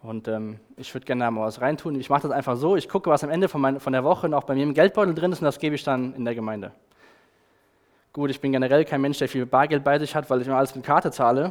und 0.00 0.28
ähm, 0.28 0.60
ich 0.76 0.94
würde 0.94 1.04
gerne 1.04 1.28
mal 1.28 1.44
was 1.44 1.60
reintun. 1.60 1.98
Ich 1.98 2.08
mache 2.08 2.22
das 2.22 2.30
einfach 2.30 2.56
so, 2.56 2.76
ich 2.76 2.88
gucke, 2.88 3.10
was 3.10 3.24
am 3.24 3.30
Ende 3.30 3.48
von, 3.48 3.60
mein, 3.60 3.80
von 3.80 3.92
der 3.92 4.04
Woche 4.04 4.28
noch 4.28 4.44
bei 4.44 4.54
mir 4.54 4.62
im 4.62 4.74
Geldbeutel 4.74 5.12
drin 5.12 5.32
ist 5.32 5.40
und 5.40 5.46
das 5.46 5.58
gebe 5.58 5.74
ich 5.74 5.82
dann 5.82 6.14
in 6.14 6.24
der 6.24 6.36
Gemeinde. 6.36 6.70
Gut, 8.12 8.30
ich 8.30 8.40
bin 8.40 8.52
generell 8.52 8.84
kein 8.84 9.00
Mensch, 9.00 9.18
der 9.18 9.28
viel 9.28 9.44
Bargeld 9.44 9.82
bei 9.82 9.98
sich 9.98 10.14
hat, 10.14 10.30
weil 10.30 10.40
ich 10.40 10.46
immer 10.46 10.58
alles 10.58 10.76
mit 10.76 10.84
Karte 10.84 11.10
zahle. 11.10 11.50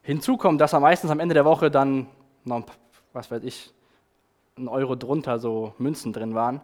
Hinzu 0.00 0.38
kommt, 0.38 0.62
dass 0.62 0.70
da 0.70 0.80
meistens 0.80 1.10
am 1.10 1.20
Ende 1.20 1.34
der 1.34 1.44
Woche 1.44 1.70
dann 1.70 2.06
noch, 2.42 2.64
was 3.12 3.30
weiß 3.30 3.42
ich, 3.44 3.70
ein 4.56 4.68
Euro 4.68 4.94
drunter 4.94 5.38
so 5.38 5.74
Münzen 5.78 6.12
drin 6.12 6.34
waren. 6.34 6.60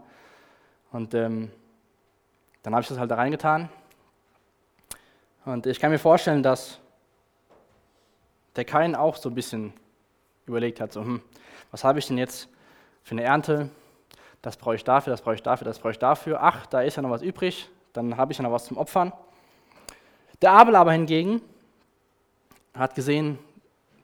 Und 0.92 1.14
ähm, 1.14 1.51
dann 2.62 2.74
habe 2.74 2.83
ich 2.83 2.88
das 2.88 2.98
halt 2.98 3.11
da 3.11 3.16
reingetan. 3.16 3.68
Und 5.44 5.66
ich 5.66 5.81
kann 5.81 5.90
mir 5.90 5.98
vorstellen, 5.98 6.42
dass 6.42 6.79
der 8.57 8.64
Kain 8.64 8.94
auch 8.94 9.16
so 9.16 9.29
ein 9.31 9.35
bisschen 9.35 9.72
überlegt 10.46 10.81
hat, 10.81 10.92
so, 10.92 11.01
hm, 11.01 11.22
was 11.70 11.85
habe 11.85 11.98
ich 11.98 12.07
denn 12.07 12.18
jetzt 12.18 12.48
für 13.03 13.12
eine 13.12 13.22
Ernte? 13.22 13.70
Das 14.42 14.57
brauche 14.57 14.74
ich 14.74 14.85
dafür, 14.85 15.11
das 15.11 15.22
brauche 15.22 15.35
ich 15.35 15.42
dafür, 15.42 15.64
das 15.64 15.79
brauche 15.79 15.92
ich 15.92 15.98
dafür. 15.98 16.42
Ach, 16.42 16.66
da 16.66 16.83
ist 16.83 16.96
ja 16.96 17.03
noch 17.03 17.11
was 17.11 17.22
übrig 17.22 17.70
dann 17.98 18.16
habe 18.16 18.33
ich 18.33 18.38
ja 18.38 18.44
noch 18.44 18.53
was 18.53 18.66
zum 18.66 18.77
Opfern. 18.77 19.12
Der 20.40 20.53
Abel 20.53 20.77
aber 20.77 20.92
hingegen 20.92 21.42
hat 22.72 22.94
gesehen, 22.94 23.38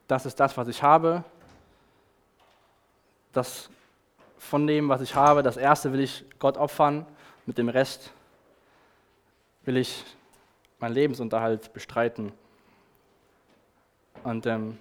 das 0.09 0.27
ist 0.27 0.41
das, 0.41 0.57
was 0.57 0.67
ich 0.69 0.83
habe. 0.83 1.23
Das 3.33 3.71
von 4.45 4.67
dem, 4.67 4.89
was 4.89 5.01
ich 5.01 5.15
habe, 5.15 5.43
das 5.43 5.57
erste 5.57 5.93
will 5.93 6.01
ich 6.01 6.25
Gott 6.39 6.57
opfern, 6.57 7.07
mit 7.47 7.59
dem 7.59 7.69
Rest 7.69 8.13
will 9.65 9.77
ich 9.77 10.05
meinen 10.79 10.95
Lebensunterhalt 10.95 11.73
bestreiten. 11.73 12.33
Und 14.23 14.47
ähm, 14.47 14.79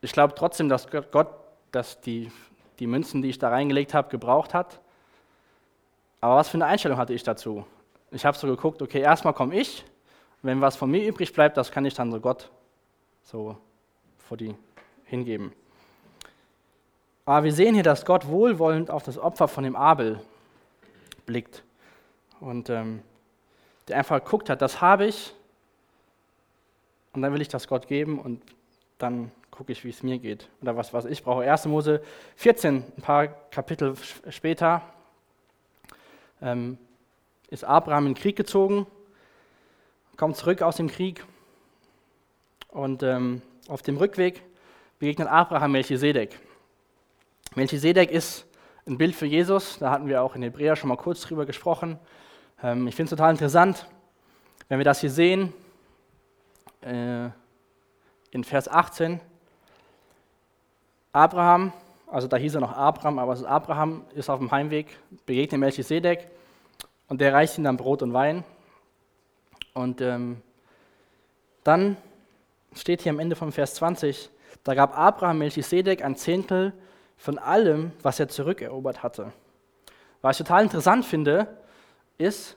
ich 0.00 0.12
glaube 0.12 0.34
trotzdem, 0.34 0.68
dass 0.68 0.88
Gott 0.90 1.28
dass 1.74 2.00
die, 2.00 2.30
die 2.78 2.86
Münzen, 2.86 3.22
die 3.22 3.30
ich 3.30 3.38
da 3.38 3.48
reingelegt 3.48 3.94
habe, 3.94 4.08
gebraucht 4.08 4.54
hat. 4.54 4.80
Aber 6.20 6.36
was 6.36 6.48
für 6.48 6.56
eine 6.56 6.66
Einstellung 6.66 6.98
hatte 6.98 7.12
ich 7.12 7.22
dazu? 7.22 7.66
Ich 8.10 8.24
habe 8.24 8.36
so 8.36 8.46
geguckt, 8.46 8.80
okay, 8.80 9.00
erstmal 9.00 9.34
komme 9.34 9.56
ich, 9.56 9.84
wenn 10.42 10.60
was 10.60 10.76
von 10.76 10.90
mir 10.90 11.04
übrig 11.06 11.32
bleibt, 11.32 11.56
das 11.56 11.72
kann 11.72 11.84
ich 11.84 11.94
dann 11.94 12.12
so 12.12 12.20
Gott 12.20 12.50
so 13.24 13.56
vor 14.18 14.36
die 14.36 14.54
hingeben. 15.04 15.52
Aber 17.24 17.44
wir 17.44 17.52
sehen 17.52 17.74
hier, 17.74 17.82
dass 17.82 18.04
Gott 18.04 18.26
wohlwollend 18.26 18.90
auf 18.90 19.02
das 19.02 19.18
Opfer 19.18 19.48
von 19.48 19.64
dem 19.64 19.76
Abel 19.76 20.20
blickt 21.24 21.62
und 22.40 22.68
ähm, 22.68 23.02
der 23.88 23.98
einfach 23.98 24.22
geguckt 24.22 24.50
hat, 24.50 24.60
das 24.60 24.80
habe 24.80 25.06
ich 25.06 25.34
und 27.14 27.22
dann 27.22 27.32
will 27.32 27.40
ich 27.40 27.48
das 27.48 27.66
Gott 27.66 27.86
geben 27.86 28.18
und 28.18 28.42
dann 28.98 29.30
gucke 29.50 29.72
ich, 29.72 29.84
wie 29.84 29.90
es 29.90 30.02
mir 30.02 30.18
geht 30.18 30.48
oder 30.60 30.76
was, 30.76 30.92
was 30.92 31.04
ich 31.06 31.22
brauche. 31.22 31.50
1. 31.50 31.66
Mose 31.66 32.02
14, 32.36 32.84
ein 32.96 33.02
paar 33.02 33.28
Kapitel 33.28 33.94
später, 34.28 34.82
ähm, 36.42 36.76
ist 37.48 37.64
Abraham 37.64 38.06
in 38.06 38.14
den 38.14 38.20
Krieg 38.20 38.36
gezogen, 38.36 38.86
kommt 40.16 40.36
zurück 40.36 40.60
aus 40.60 40.76
dem 40.76 40.88
Krieg 40.88 41.24
und 42.68 43.02
ähm, 43.02 43.42
auf 43.68 43.80
dem 43.80 43.96
Rückweg 43.96 44.42
begegnet 44.98 45.28
Abraham 45.28 45.72
Melchisedek. 45.72 46.38
Melchisedek 47.56 48.10
ist 48.10 48.46
ein 48.84 48.98
Bild 48.98 49.14
für 49.14 49.26
Jesus, 49.26 49.78
da 49.78 49.92
hatten 49.92 50.08
wir 50.08 50.22
auch 50.22 50.34
in 50.34 50.42
Hebräer 50.42 50.74
schon 50.74 50.88
mal 50.88 50.96
kurz 50.96 51.20
drüber 51.20 51.46
gesprochen. 51.46 52.00
Ähm, 52.60 52.88
ich 52.88 52.96
finde 52.96 53.06
es 53.06 53.10
total 53.10 53.30
interessant, 53.30 53.86
wenn 54.68 54.78
wir 54.78 54.84
das 54.84 55.00
hier 55.00 55.10
sehen, 55.10 55.52
äh, 56.80 57.28
in 58.32 58.42
Vers 58.42 58.68
18. 58.68 59.20
Abraham, 61.12 61.72
also 62.08 62.26
da 62.26 62.36
hieß 62.36 62.56
er 62.56 62.60
noch 62.60 62.72
Abraham, 62.72 63.20
aber 63.20 63.34
ist 63.34 63.44
Abraham, 63.44 64.04
ist 64.14 64.28
auf 64.28 64.40
dem 64.40 64.50
Heimweg, 64.50 64.88
begegnet 65.24 65.60
Melchisedek 65.60 66.28
und 67.08 67.20
der 67.20 67.32
reicht 67.32 67.56
ihm 67.56 67.62
dann 67.62 67.76
Brot 67.76 68.02
und 68.02 68.12
Wein. 68.12 68.42
Und 69.74 70.00
ähm, 70.00 70.42
dann 71.62 71.96
steht 72.74 73.02
hier 73.02 73.12
am 73.12 73.20
Ende 73.20 73.36
vom 73.36 73.52
Vers 73.52 73.74
20, 73.74 74.28
da 74.64 74.74
gab 74.74 74.98
Abraham 74.98 75.38
Melchisedek 75.38 76.04
ein 76.04 76.16
Zehntel 76.16 76.72
von 77.24 77.38
allem, 77.38 77.90
was 78.02 78.20
er 78.20 78.28
zurückerobert 78.28 79.02
hatte. 79.02 79.32
Was 80.20 80.38
ich 80.38 80.46
total 80.46 80.64
interessant 80.64 81.06
finde, 81.06 81.56
ist, 82.18 82.54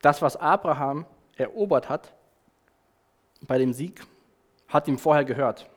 das, 0.00 0.22
was 0.22 0.38
Abraham 0.38 1.04
erobert 1.36 1.90
hat 1.90 2.14
bei 3.42 3.58
dem 3.58 3.74
Sieg, 3.74 4.02
hat 4.68 4.88
ihm 4.88 4.98
vorher 4.98 5.26
gehört. 5.26 5.68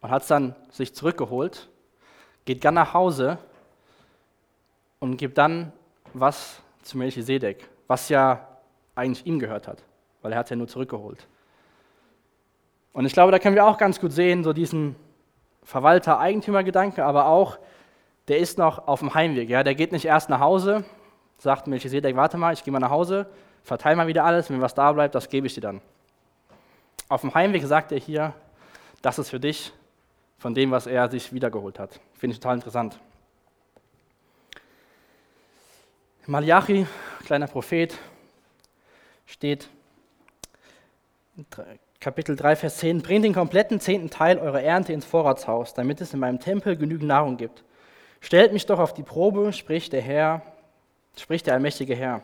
Und 0.00 0.10
hat 0.10 0.22
es 0.22 0.28
dann 0.28 0.56
sich 0.70 0.94
zurückgeholt, 0.94 1.68
geht 2.46 2.64
dann 2.64 2.72
nach 2.72 2.94
Hause 2.94 3.36
und 4.98 5.18
gibt 5.18 5.36
dann 5.36 5.74
was 6.14 6.62
zu 6.84 6.96
Melchisedek. 6.96 7.68
was 7.86 8.08
ja 8.08 8.48
eigentlich 8.94 9.26
ihm 9.26 9.38
gehört 9.38 9.68
hat, 9.68 9.84
weil 10.22 10.32
er 10.32 10.38
hat 10.38 10.48
ja 10.48 10.56
nur 10.56 10.68
zurückgeholt. 10.68 11.28
Und 12.94 13.04
ich 13.04 13.12
glaube, 13.12 13.30
da 13.30 13.38
können 13.38 13.56
wir 13.56 13.66
auch 13.66 13.76
ganz 13.76 14.00
gut 14.00 14.12
sehen, 14.12 14.42
so 14.42 14.54
diesen 14.54 14.96
Verwalter-Eigentümer-Gedanke, 15.64 17.04
aber 17.04 17.26
auch, 17.26 17.58
der 18.28 18.38
ist 18.38 18.58
noch 18.58 18.86
auf 18.86 19.00
dem 19.00 19.14
Heimweg. 19.14 19.48
Ja? 19.48 19.62
Der 19.62 19.74
geht 19.74 19.92
nicht 19.92 20.04
erst 20.04 20.30
nach 20.30 20.40
Hause, 20.40 20.84
sagt 21.38 21.66
Melchisedek, 21.66 22.16
warte 22.16 22.38
mal, 22.38 22.52
ich 22.52 22.64
gehe 22.64 22.72
mal 22.72 22.80
nach 22.80 22.90
Hause, 22.90 23.26
verteile 23.62 23.96
mal 23.96 24.06
wieder 24.06 24.24
alles, 24.24 24.50
wenn 24.50 24.60
was 24.60 24.74
da 24.74 24.92
bleibt, 24.92 25.14
das 25.14 25.28
gebe 25.28 25.46
ich 25.46 25.54
dir 25.54 25.60
dann. 25.60 25.80
Auf 27.08 27.20
dem 27.22 27.34
Heimweg 27.34 27.64
sagt 27.64 27.92
er 27.92 27.98
hier, 27.98 28.34
das 29.02 29.18
ist 29.18 29.30
für 29.30 29.40
dich 29.40 29.72
von 30.38 30.54
dem, 30.54 30.70
was 30.70 30.86
er 30.86 31.10
sich 31.10 31.32
wiedergeholt 31.32 31.78
hat. 31.78 32.00
Finde 32.14 32.34
ich 32.34 32.40
total 32.40 32.56
interessant. 32.56 32.98
Malachi, 36.26 36.86
kleiner 37.24 37.46
Prophet, 37.46 37.98
steht 39.26 39.68
Kapitel 42.04 42.36
3, 42.36 42.56
Vers 42.56 42.76
10, 42.80 43.00
bringt 43.00 43.24
den 43.24 43.32
kompletten 43.32 43.80
zehnten 43.80 44.10
Teil 44.10 44.38
eurer 44.38 44.60
Ernte 44.60 44.92
ins 44.92 45.06
Vorratshaus, 45.06 45.72
damit 45.72 46.02
es 46.02 46.12
in 46.12 46.20
meinem 46.20 46.38
Tempel 46.38 46.76
genügend 46.76 47.08
Nahrung 47.08 47.38
gibt. 47.38 47.64
Stellt 48.20 48.52
mich 48.52 48.66
doch 48.66 48.78
auf 48.78 48.92
die 48.92 49.02
Probe, 49.02 49.54
spricht 49.54 49.94
der 49.94 50.02
Herr, 50.02 50.42
spricht 51.16 51.46
der 51.46 51.54
allmächtige 51.54 51.96
Herr, 51.96 52.20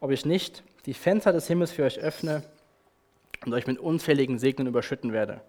ob 0.00 0.10
ich 0.10 0.26
nicht 0.26 0.62
die 0.84 0.92
Fenster 0.92 1.32
des 1.32 1.46
Himmels 1.46 1.72
für 1.72 1.84
euch 1.84 1.98
öffne 1.98 2.42
und 3.46 3.54
euch 3.54 3.66
mit 3.66 3.78
unzähligen 3.78 4.38
Segnen 4.38 4.66
überschütten 4.66 5.14
werde. 5.14 5.40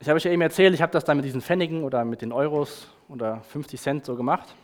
Ich 0.00 0.08
habe 0.08 0.16
euch 0.16 0.24
ja 0.24 0.30
eben 0.30 0.40
erzählt, 0.40 0.72
ich 0.72 0.80
habe 0.80 0.92
das 0.92 1.04
dann 1.04 1.18
mit 1.18 1.26
diesen 1.26 1.42
Pfennigen 1.42 1.84
oder 1.84 2.06
mit 2.06 2.22
den 2.22 2.32
Euros 2.32 2.88
oder 3.10 3.42
50 3.50 3.78
Cent 3.78 4.06
so 4.06 4.16
gemacht. 4.16 4.54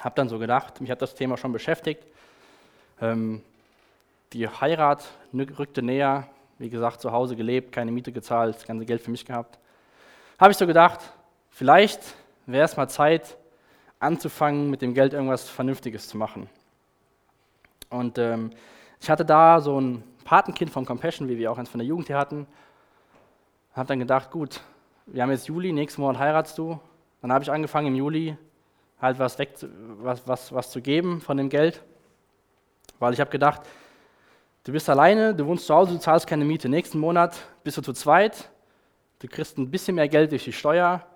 Habe 0.00 0.16
dann 0.16 0.28
so 0.28 0.40
gedacht, 0.40 0.80
mich 0.80 0.90
hat 0.90 1.00
das 1.00 1.14
Thema 1.14 1.36
schon 1.36 1.52
beschäftigt. 1.52 2.04
Ähm, 3.00 3.44
die 4.34 4.48
Heirat 4.48 5.04
rückte 5.32 5.80
näher, 5.80 6.26
wie 6.58 6.68
gesagt, 6.68 7.00
zu 7.00 7.12
Hause 7.12 7.36
gelebt, 7.36 7.72
keine 7.72 7.92
Miete 7.92 8.10
gezahlt, 8.10 8.56
das 8.56 8.66
ganze 8.66 8.84
Geld 8.84 9.00
für 9.00 9.12
mich 9.12 9.24
gehabt. 9.24 9.58
Habe 10.38 10.50
ich 10.50 10.58
so 10.58 10.66
gedacht, 10.66 11.00
vielleicht 11.50 12.00
wäre 12.46 12.64
es 12.64 12.76
mal 12.76 12.88
Zeit, 12.88 13.36
anzufangen, 14.00 14.70
mit 14.70 14.82
dem 14.82 14.92
Geld 14.92 15.14
irgendwas 15.14 15.48
Vernünftiges 15.48 16.08
zu 16.08 16.18
machen. 16.18 16.48
Und 17.90 18.18
ähm, 18.18 18.50
ich 19.00 19.08
hatte 19.08 19.24
da 19.24 19.60
so 19.60 19.80
ein 19.80 20.02
Patenkind 20.24 20.70
von 20.70 20.84
Compassion, 20.84 21.28
wie 21.28 21.38
wir 21.38 21.52
auch 21.52 21.58
eins 21.58 21.68
von 21.68 21.78
der 21.78 21.86
Jugend 21.86 22.08
hier 22.08 22.18
hatten. 22.18 22.46
Habe 23.72 23.86
dann 23.86 24.00
gedacht, 24.00 24.30
gut, 24.32 24.60
wir 25.06 25.22
haben 25.22 25.30
jetzt 25.30 25.46
Juli, 25.46 25.72
nächsten 25.72 26.02
Monat 26.02 26.18
heiratst 26.18 26.58
du. 26.58 26.78
Dann 27.22 27.32
habe 27.32 27.44
ich 27.44 27.50
angefangen 27.50 27.86
im 27.86 27.94
Juli 27.94 28.36
halt 29.00 29.18
was, 29.18 29.38
weg, 29.38 29.54
was, 30.00 30.26
was, 30.26 30.52
was 30.52 30.70
zu 30.70 30.82
geben 30.82 31.20
von 31.20 31.36
dem 31.36 31.48
Geld, 31.48 31.82
weil 32.98 33.12
ich 33.12 33.20
habe 33.20 33.30
gedacht, 33.30 33.62
Du 34.64 34.72
bist 34.72 34.88
alleine, 34.88 35.34
du 35.34 35.46
wohnst 35.46 35.66
zu 35.66 35.74
Hause, 35.74 35.92
du 35.92 36.00
zahlst 36.00 36.26
keine 36.26 36.46
Miete. 36.46 36.70
Nächsten 36.70 36.98
Monat 36.98 37.36
bist 37.62 37.76
du 37.76 37.82
zu 37.82 37.92
zweit, 37.92 38.48
du 39.18 39.28
kriegst 39.28 39.58
ein 39.58 39.70
bisschen 39.70 39.94
mehr 39.94 40.08
Geld 40.08 40.30
durch 40.30 40.44
die 40.44 40.54
Steuer, 40.54 41.06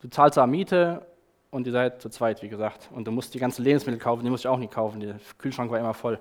du 0.00 0.08
zahlst 0.08 0.38
auch 0.38 0.46
Miete 0.46 1.04
und 1.50 1.66
ihr 1.66 1.72
seid 1.72 2.00
zu 2.00 2.08
zweit, 2.10 2.42
wie 2.42 2.48
gesagt. 2.48 2.88
Und 2.94 3.08
du 3.08 3.10
musst 3.10 3.34
die 3.34 3.40
ganzen 3.40 3.64
Lebensmittel 3.64 3.98
kaufen, 3.98 4.22
die 4.22 4.30
musste 4.30 4.46
ich 4.46 4.54
auch 4.54 4.58
nicht 4.58 4.72
kaufen, 4.72 5.00
der 5.00 5.16
Kühlschrank 5.38 5.68
war 5.72 5.80
immer 5.80 5.94
voll. 5.94 6.20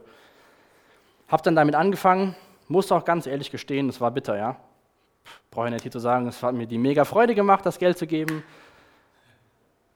Hab 1.27 1.43
dann 1.43 1.55
damit 1.55 1.75
angefangen, 1.75 2.35
muss 2.67 2.91
auch 2.91 3.05
ganz 3.05 3.27
ehrlich 3.27 3.51
gestehen, 3.51 3.87
es 3.87 4.01
war 4.01 4.09
bitter, 4.09 4.35
ja. 4.35 4.55
Brauche 5.51 5.67
ich 5.67 5.73
nicht 5.73 5.83
hier 5.83 5.91
zu 5.91 5.99
sagen, 5.99 6.27
es 6.27 6.41
hat 6.41 6.55
mir 6.55 6.65
die 6.65 6.79
mega 6.79 7.05
Freude 7.05 7.35
gemacht, 7.35 7.63
das 7.63 7.77
Geld 7.77 7.99
zu 7.99 8.07
geben. 8.07 8.41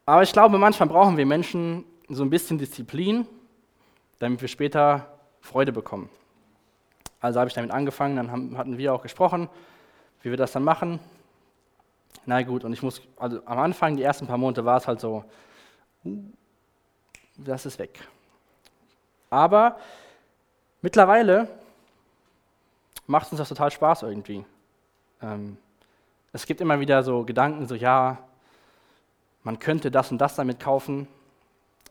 Aber 0.05 0.21
ich 0.21 0.31
glaube, 0.31 0.59
manchmal 0.59 0.87
brauchen 0.87 1.17
wir 1.17 1.25
Menschen 1.25 1.83
so 2.09 2.21
ein 2.21 2.29
bisschen 2.29 2.59
Disziplin, 2.59 3.25
damit 4.19 4.39
wir 4.39 4.47
später 4.47 5.17
Freude 5.41 5.71
bekommen. 5.71 6.11
Also 7.23 7.39
habe 7.39 7.47
ich 7.47 7.53
damit 7.53 7.71
angefangen, 7.71 8.17
dann 8.17 8.31
haben, 8.31 8.57
hatten 8.57 8.77
wir 8.77 8.93
auch 8.93 9.01
gesprochen, 9.01 9.47
wie 10.23 10.29
wir 10.29 10.35
das 10.35 10.51
dann 10.51 10.63
machen. 10.65 10.99
Na 12.25 12.41
gut, 12.41 12.65
und 12.65 12.73
ich 12.73 12.83
muss, 12.83 13.01
also 13.15 13.39
am 13.45 13.59
Anfang, 13.59 13.95
die 13.95 14.03
ersten 14.03 14.27
paar 14.27 14.37
Monate 14.37 14.65
war 14.65 14.75
es 14.75 14.87
halt 14.89 14.99
so, 14.99 15.23
uh, 16.03 16.21
das 17.37 17.65
ist 17.65 17.79
weg. 17.79 17.97
Aber 19.29 19.79
mittlerweile 20.81 21.47
macht 23.07 23.31
uns 23.31 23.39
das 23.39 23.47
total 23.47 23.71
Spaß 23.71 24.03
irgendwie. 24.03 24.45
Ähm, 25.21 25.55
es 26.33 26.45
gibt 26.45 26.59
immer 26.59 26.81
wieder 26.81 27.03
so 27.03 27.23
Gedanken, 27.23 27.67
so 27.67 27.75
ja, 27.75 28.17
man 29.43 29.59
könnte 29.59 29.89
das 29.89 30.11
und 30.11 30.17
das 30.17 30.35
damit 30.35 30.59
kaufen. 30.59 31.07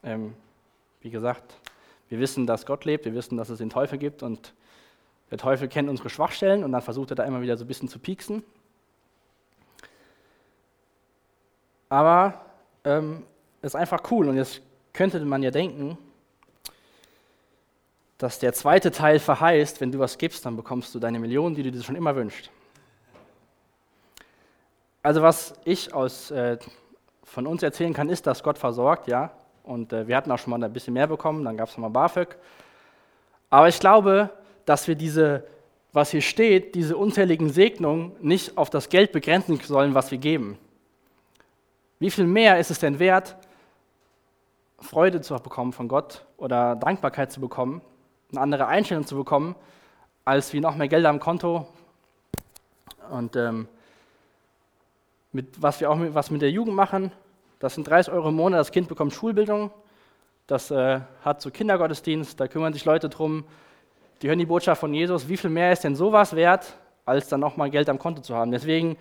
Ähm, 0.03 0.35
wie 1.01 1.09
gesagt, 1.09 1.55
wir 2.11 2.19
wissen, 2.19 2.47
dass 2.47 2.67
Gott 2.67 2.85
lebt, 2.85 3.07
wir 3.07 3.15
wissen, 3.15 3.39
dass 3.39 3.49
es 3.49 3.57
den 3.57 3.71
Teufel 3.71 3.97
gibt 3.97 4.23
und 4.23 4.53
der 5.33 5.39
Teufel 5.39 5.67
kennt 5.67 5.89
unsere 5.89 6.11
Schwachstellen 6.11 6.63
und 6.63 6.73
dann 6.73 6.83
versucht 6.83 7.11
er 7.11 7.17
da 7.17 7.25
immer 7.25 7.41
wieder 7.41 7.57
so 7.57 7.65
ein 7.65 7.67
bisschen 7.67 7.89
zu 7.89 7.99
pieksen. 7.99 8.45
Aber 11.89 12.45
ähm, 12.85 13.23
ist 13.63 13.75
einfach 13.75 14.03
cool 14.11 14.29
und 14.29 14.37
jetzt 14.37 14.61
könnte 14.93 15.19
man 15.25 15.43
ja 15.43 15.51
denken, 15.51 15.97
dass 18.19 18.41
der 18.41 18.53
zweite 18.53 18.91
Teil 18.91 19.19
verheißt, 19.19 19.81
wenn 19.81 19.91
du 19.91 19.99
was 19.99 20.19
gibst, 20.19 20.45
dann 20.45 20.55
bekommst 20.55 20.95
du 20.95 20.99
deine 20.99 21.19
Millionen, 21.19 21.55
die 21.55 21.63
du 21.63 21.73
dir 21.73 21.83
schon 21.83 21.97
immer 21.97 22.15
wünschst. 22.15 22.51
Also 25.03 25.23
was 25.23 25.55
ich 25.65 25.95
aus, 25.95 26.31
äh, 26.31 26.59
von 27.25 27.47
uns 27.47 27.63
erzählen 27.63 27.95
kann, 27.95 28.11
ist, 28.11 28.27
dass 28.27 28.43
Gott 28.43 28.59
versorgt, 28.59 29.09
ja. 29.09 29.31
Und 29.63 29.95
äh, 29.95 30.07
wir 30.07 30.15
hatten 30.15 30.31
auch 30.31 30.39
schon 30.39 30.51
mal 30.51 30.63
ein 30.63 30.73
bisschen 30.75 30.93
mehr 30.93 31.07
bekommen, 31.07 31.43
dann 31.43 31.57
gab 31.57 31.71
es 31.71 31.77
nochmal 31.79 31.91
BAföG. 31.91 32.37
Aber 33.49 33.69
ich 33.69 33.81
glaube, 33.81 34.29
dass 34.65 34.89
wir 34.89 34.95
diese, 34.95 35.45
was 35.93 36.11
hier 36.11 36.23
steht, 36.23 36.75
diese 36.75 36.97
unzähligen 36.97 37.51
Segnungen 37.51 38.13
nicht 38.21 38.57
auf 38.57 38.71
das 38.71 38.89
Geld 38.89 39.13
begrenzen 39.13 39.59
sollen, 39.61 39.95
was 39.95 40.11
wir 40.11 40.19
geben. 40.19 40.59
Wie 41.99 42.11
viel 42.11 42.27
mehr 42.27 42.59
ist 42.59 42.71
es 42.71 42.81
denn 42.81 42.99
wert, 42.99 43.37
Freude 44.81 45.21
zu 45.21 45.35
bekommen 45.37 45.73
von 45.73 45.89
Gott 45.89 46.25
oder 46.37 46.75
Dankbarkeit 46.77 47.31
zu 47.31 47.41
bekommen, 47.41 47.81
eine 48.33 48.41
andere 48.41 48.67
Einstellung 48.67 49.07
zu 49.07 49.17
bekommen, 49.17 49.55
als 50.25 50.53
wie 50.53 50.61
noch 50.61 50.77
mehr 50.77 50.89
Geld 50.89 51.07
am 51.07 51.21
Konto 51.21 51.67
und 53.11 53.37
ähm, 53.37 53.69
mit, 55.33 55.63
was 55.63 55.81
wir 55.81 55.91
auch 55.91 55.97
mit, 55.97 56.15
was 56.15 56.31
mit 56.31 56.43
der 56.43 56.51
Jugend 56.51 56.75
machen. 56.75 57.13
Das 57.59 57.75
sind 57.75 57.89
30 57.89 58.13
Euro 58.13 58.29
im 58.29 58.35
Monat, 58.35 58.61
das 58.61 58.73
Kind 58.73 58.89
bekommt 58.89 59.13
Schulbildung, 59.13 59.71
das 60.47 60.71
äh, 60.71 61.01
hat 61.25 61.41
so 61.41 61.51
Kindergottesdienst, 61.51 62.39
da 62.41 62.49
kümmern 62.49 62.73
sich 62.73 62.85
Leute 62.85 63.09
drum, 63.09 63.45
die 64.23 64.29
hören 64.29 64.39
die 64.39 64.47
Botschaft 64.47 64.81
von 64.81 64.95
Jesus, 64.95 65.29
wie 65.29 65.37
viel 65.37 65.51
mehr 65.51 65.73
ist 65.73 65.83
denn 65.83 65.97
sowas 65.97 66.35
wert, 66.37 66.77
als 67.05 67.29
dann 67.29 67.41
nochmal 67.41 67.71
Geld 67.71 67.89
am 67.89 67.99
Konto 67.99 68.23
zu 68.23 68.37
haben. 68.37 68.53
Deswegen 68.53 68.97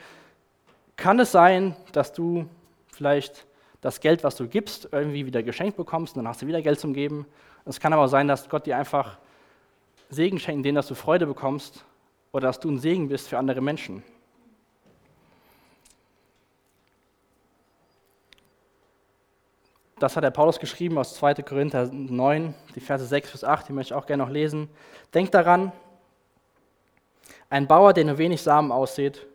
kann 0.96 1.20
es 1.20 1.32
sein, 1.32 1.76
dass 1.92 2.12
du 2.12 2.48
vielleicht 2.92 3.46
das 3.82 4.00
Geld, 4.00 4.24
was 4.24 4.36
du 4.36 4.48
gibst, 4.48 4.90
irgendwie 4.92 5.26
wieder 5.26 5.44
geschenkt 5.44 5.78
bekommst 5.78 6.16
und 6.16 6.24
dann 6.24 6.30
hast 6.30 6.42
du 6.42 6.48
wieder 6.48 6.62
Geld 6.62 6.80
zum 6.80 6.94
Geben. 6.94 7.26
Es 7.66 7.80
kann 7.80 7.94
aber 7.94 8.04
auch 8.04 8.08
sein, 8.08 8.28
dass 8.28 8.50
Gott 8.50 8.66
dir 8.66 8.78
einfach 8.78 9.18
Segen 10.10 10.40
schenkt, 10.40 10.66
denen 10.66 10.76
dass 10.76 10.88
du 10.88 10.96
Freude 10.96 11.28
bekommst 11.28 11.86
oder 12.32 12.48
dass 12.48 12.60
du 12.60 12.70
ein 12.70 12.80
Segen 12.80 13.08
bist 13.08 13.30
für 13.30 13.38
andere 13.38 13.62
Menschen. 13.62 14.04
Das 20.02 20.16
hat 20.16 20.24
der 20.24 20.32
Paulus 20.32 20.60
geschrieben 20.60 20.98
aus 20.98 21.14
2. 21.14 21.36
Korinther 21.44 21.86
9, 21.86 22.56
die 22.76 22.80
Verse 22.80 23.06
6 23.06 23.34
bis 23.34 23.44
8, 23.44 23.70
die 23.70 23.74
möchte 23.74 23.94
ich 23.94 23.98
auch 23.98 24.08
gerne 24.08 24.24
noch 24.24 24.32
lesen. 24.32 24.68
Denkt 25.14 25.36
daran, 25.36 25.72
ein 27.52 27.68
Bauer, 27.68 27.94
der 27.94 28.06
nur 28.06 28.18
wenig 28.18 28.42
Samen 28.42 28.72
aussät, 28.72 29.28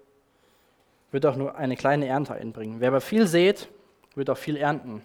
wird 1.12 1.24
auch 1.24 1.36
nur 1.36 1.54
eine 1.54 1.76
kleine 1.76 2.08
Ernte 2.08 2.34
einbringen. 2.34 2.80
Wer 2.80 2.88
aber 2.88 3.00
viel 3.00 3.28
sät, 3.28 3.68
wird 4.16 4.28
auch 4.28 4.36
viel 4.36 4.56
ernten. 4.56 5.02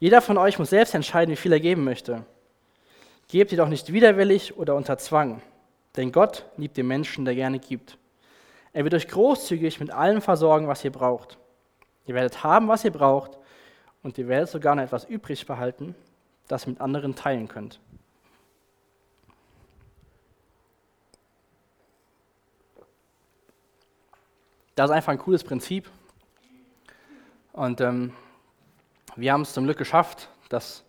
Jeder 0.00 0.20
von 0.20 0.36
euch 0.36 0.58
muss 0.58 0.68
selbst 0.68 0.94
entscheiden, 0.94 1.32
wie 1.32 1.36
viel 1.36 1.52
er 1.52 1.60
geben 1.60 1.84
möchte. 1.84 2.26
Gebt 3.28 3.52
jedoch 3.52 3.68
nicht 3.68 3.90
widerwillig 3.90 4.58
oder 4.58 4.74
unter 4.74 4.98
Zwang, 4.98 5.40
denn 5.96 6.12
Gott 6.12 6.44
liebt 6.58 6.76
den 6.76 6.88
Menschen, 6.88 7.24
der 7.24 7.34
gerne 7.34 7.58
gibt. 7.58 7.96
Er 8.74 8.84
wird 8.84 8.92
euch 8.92 9.08
großzügig 9.08 9.80
mit 9.80 9.90
allem 9.90 10.20
versorgen, 10.20 10.68
was 10.68 10.84
ihr 10.84 10.92
braucht. 10.92 11.38
Ihr 12.04 12.14
werdet 12.14 12.44
haben, 12.44 12.68
was 12.68 12.84
ihr 12.84 12.92
braucht, 12.92 13.38
und 14.04 14.18
ihr 14.18 14.28
werdet 14.28 14.50
sogar 14.50 14.76
noch 14.76 14.82
etwas 14.82 15.06
übrig 15.06 15.46
behalten, 15.46 15.96
das 16.46 16.66
ihr 16.66 16.70
mit 16.70 16.80
anderen 16.80 17.16
teilen 17.16 17.48
könnt. 17.48 17.80
Das 24.74 24.90
ist 24.90 24.94
einfach 24.94 25.12
ein 25.12 25.18
cooles 25.18 25.42
Prinzip. 25.42 25.90
Und 27.52 27.80
ähm, 27.80 28.12
wir 29.16 29.32
haben 29.32 29.40
es 29.40 29.54
zum 29.54 29.64
Glück 29.64 29.78
geschafft, 29.78 30.28
dass, 30.50 30.84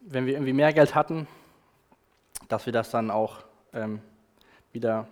wenn 0.00 0.26
wir 0.26 0.32
irgendwie 0.32 0.52
mehr 0.52 0.72
Geld 0.72 0.94
hatten, 0.94 1.28
dass 2.48 2.66
wir 2.66 2.72
das 2.72 2.90
dann 2.90 3.10
auch 3.10 3.44
ähm, 3.72 4.00
wieder 4.72 5.06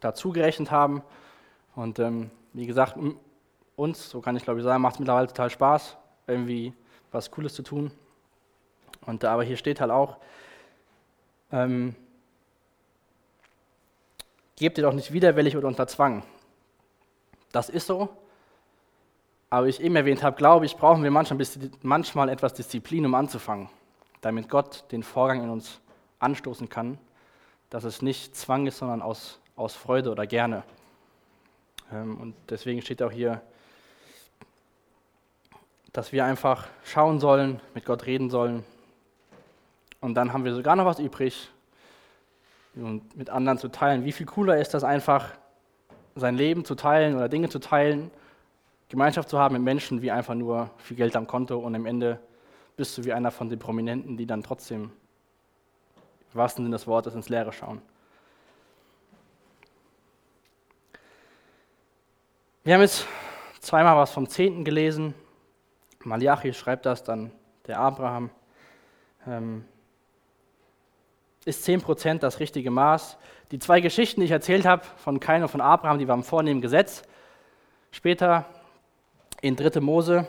dazugerechnet 0.00 0.70
haben. 0.70 1.02
Und 1.74 1.98
ähm, 1.98 2.30
wie 2.52 2.66
gesagt, 2.66 2.96
uns, 3.74 4.10
so 4.10 4.20
kann 4.20 4.36
ich 4.36 4.44
glaube 4.44 4.60
ich 4.60 4.64
sagen, 4.64 4.80
macht 4.80 4.94
es 4.94 5.00
mittlerweile 5.00 5.26
total 5.26 5.50
Spaß 5.50 5.96
irgendwie 6.26 6.72
was 7.12 7.30
Cooles 7.30 7.54
zu 7.54 7.62
tun. 7.62 7.90
Und 9.02 9.24
aber 9.24 9.44
hier 9.44 9.56
steht 9.56 9.80
halt 9.80 9.90
auch, 9.90 10.16
ähm, 11.52 11.94
gebt 14.56 14.78
ihr 14.78 14.84
doch 14.84 14.92
nicht 14.92 15.12
widerwillig 15.12 15.56
oder 15.56 15.68
unter 15.68 15.86
Zwang. 15.86 16.22
Das 17.52 17.68
ist 17.68 17.86
so. 17.86 18.08
Aber 19.48 19.66
wie 19.66 19.70
ich 19.70 19.80
eben 19.80 19.94
erwähnt 19.94 20.22
habe, 20.22 20.36
glaube 20.36 20.66
ich, 20.66 20.76
brauchen 20.76 21.04
wir 21.04 21.10
manchmal, 21.10 21.38
manchmal 21.82 22.28
etwas 22.28 22.54
Disziplin, 22.54 23.06
um 23.06 23.14
anzufangen, 23.14 23.68
damit 24.20 24.48
Gott 24.48 24.84
den 24.90 25.02
Vorgang 25.02 25.42
in 25.42 25.50
uns 25.50 25.80
anstoßen 26.18 26.68
kann, 26.68 26.98
dass 27.70 27.84
es 27.84 28.02
nicht 28.02 28.36
Zwang 28.36 28.66
ist, 28.66 28.78
sondern 28.78 29.02
aus, 29.02 29.38
aus 29.54 29.74
Freude 29.74 30.10
oder 30.10 30.26
gerne. 30.26 30.64
Ähm, 31.92 32.20
und 32.20 32.34
deswegen 32.48 32.82
steht 32.82 33.02
auch 33.02 33.12
hier, 33.12 33.40
dass 35.96 36.12
wir 36.12 36.24
einfach 36.26 36.68
schauen 36.84 37.20
sollen, 37.20 37.60
mit 37.74 37.86
Gott 37.86 38.04
reden 38.04 38.28
sollen. 38.28 38.64
Und 40.00 40.14
dann 40.14 40.32
haben 40.32 40.44
wir 40.44 40.54
sogar 40.54 40.76
noch 40.76 40.84
was 40.84 40.98
übrig, 40.98 41.48
und 42.74 43.16
mit 43.16 43.30
anderen 43.30 43.58
zu 43.58 43.68
teilen. 43.68 44.04
Wie 44.04 44.12
viel 44.12 44.26
cooler 44.26 44.58
ist 44.58 44.74
das 44.74 44.84
einfach, 44.84 45.30
sein 46.14 46.36
Leben 46.36 46.66
zu 46.66 46.74
teilen 46.74 47.16
oder 47.16 47.28
Dinge 47.28 47.48
zu 47.48 47.58
teilen, 47.58 48.10
Gemeinschaft 48.90 49.30
zu 49.30 49.38
haben 49.38 49.54
mit 49.54 49.62
Menschen, 49.62 50.02
wie 50.02 50.10
einfach 50.10 50.34
nur 50.34 50.70
viel 50.78 50.96
Geld 50.96 51.16
am 51.16 51.26
Konto 51.26 51.58
und 51.58 51.74
am 51.74 51.86
Ende 51.86 52.20
bist 52.76 52.96
du 52.98 53.04
wie 53.04 53.12
einer 53.14 53.30
von 53.30 53.48
den 53.48 53.58
Prominenten, 53.58 54.18
die 54.18 54.26
dann 54.26 54.42
trotzdem 54.42 54.90
im 56.32 56.38
wahrsten 56.38 56.64
Sinne 56.64 56.76
des 56.76 56.86
Wortes 56.86 57.14
ins 57.14 57.30
Leere 57.30 57.52
schauen. 57.52 57.80
Wir 62.64 62.74
haben 62.74 62.82
jetzt 62.82 63.06
zweimal 63.60 63.96
was 63.96 64.10
vom 64.10 64.28
Zehnten 64.28 64.64
gelesen. 64.64 65.14
Malachi 66.06 66.54
schreibt 66.54 66.86
das, 66.86 67.02
dann 67.02 67.32
der 67.66 67.80
Abraham. 67.80 68.30
Ähm, 69.26 69.64
ist 71.44 71.66
10% 71.66 72.20
das 72.20 72.38
richtige 72.38 72.70
Maß? 72.70 73.18
Die 73.50 73.58
zwei 73.58 73.80
Geschichten, 73.80 74.20
die 74.20 74.26
ich 74.26 74.30
erzählt 74.30 74.66
habe, 74.66 74.84
von 74.96 75.20
Kain 75.20 75.42
und 75.42 75.48
von 75.48 75.60
Abraham, 75.60 75.98
die 75.98 76.08
waren 76.08 76.22
vor 76.22 76.42
dem 76.44 76.60
Gesetz. 76.60 77.02
Später 77.90 78.46
in 79.40 79.56
3. 79.56 79.80
Mose 79.80 80.26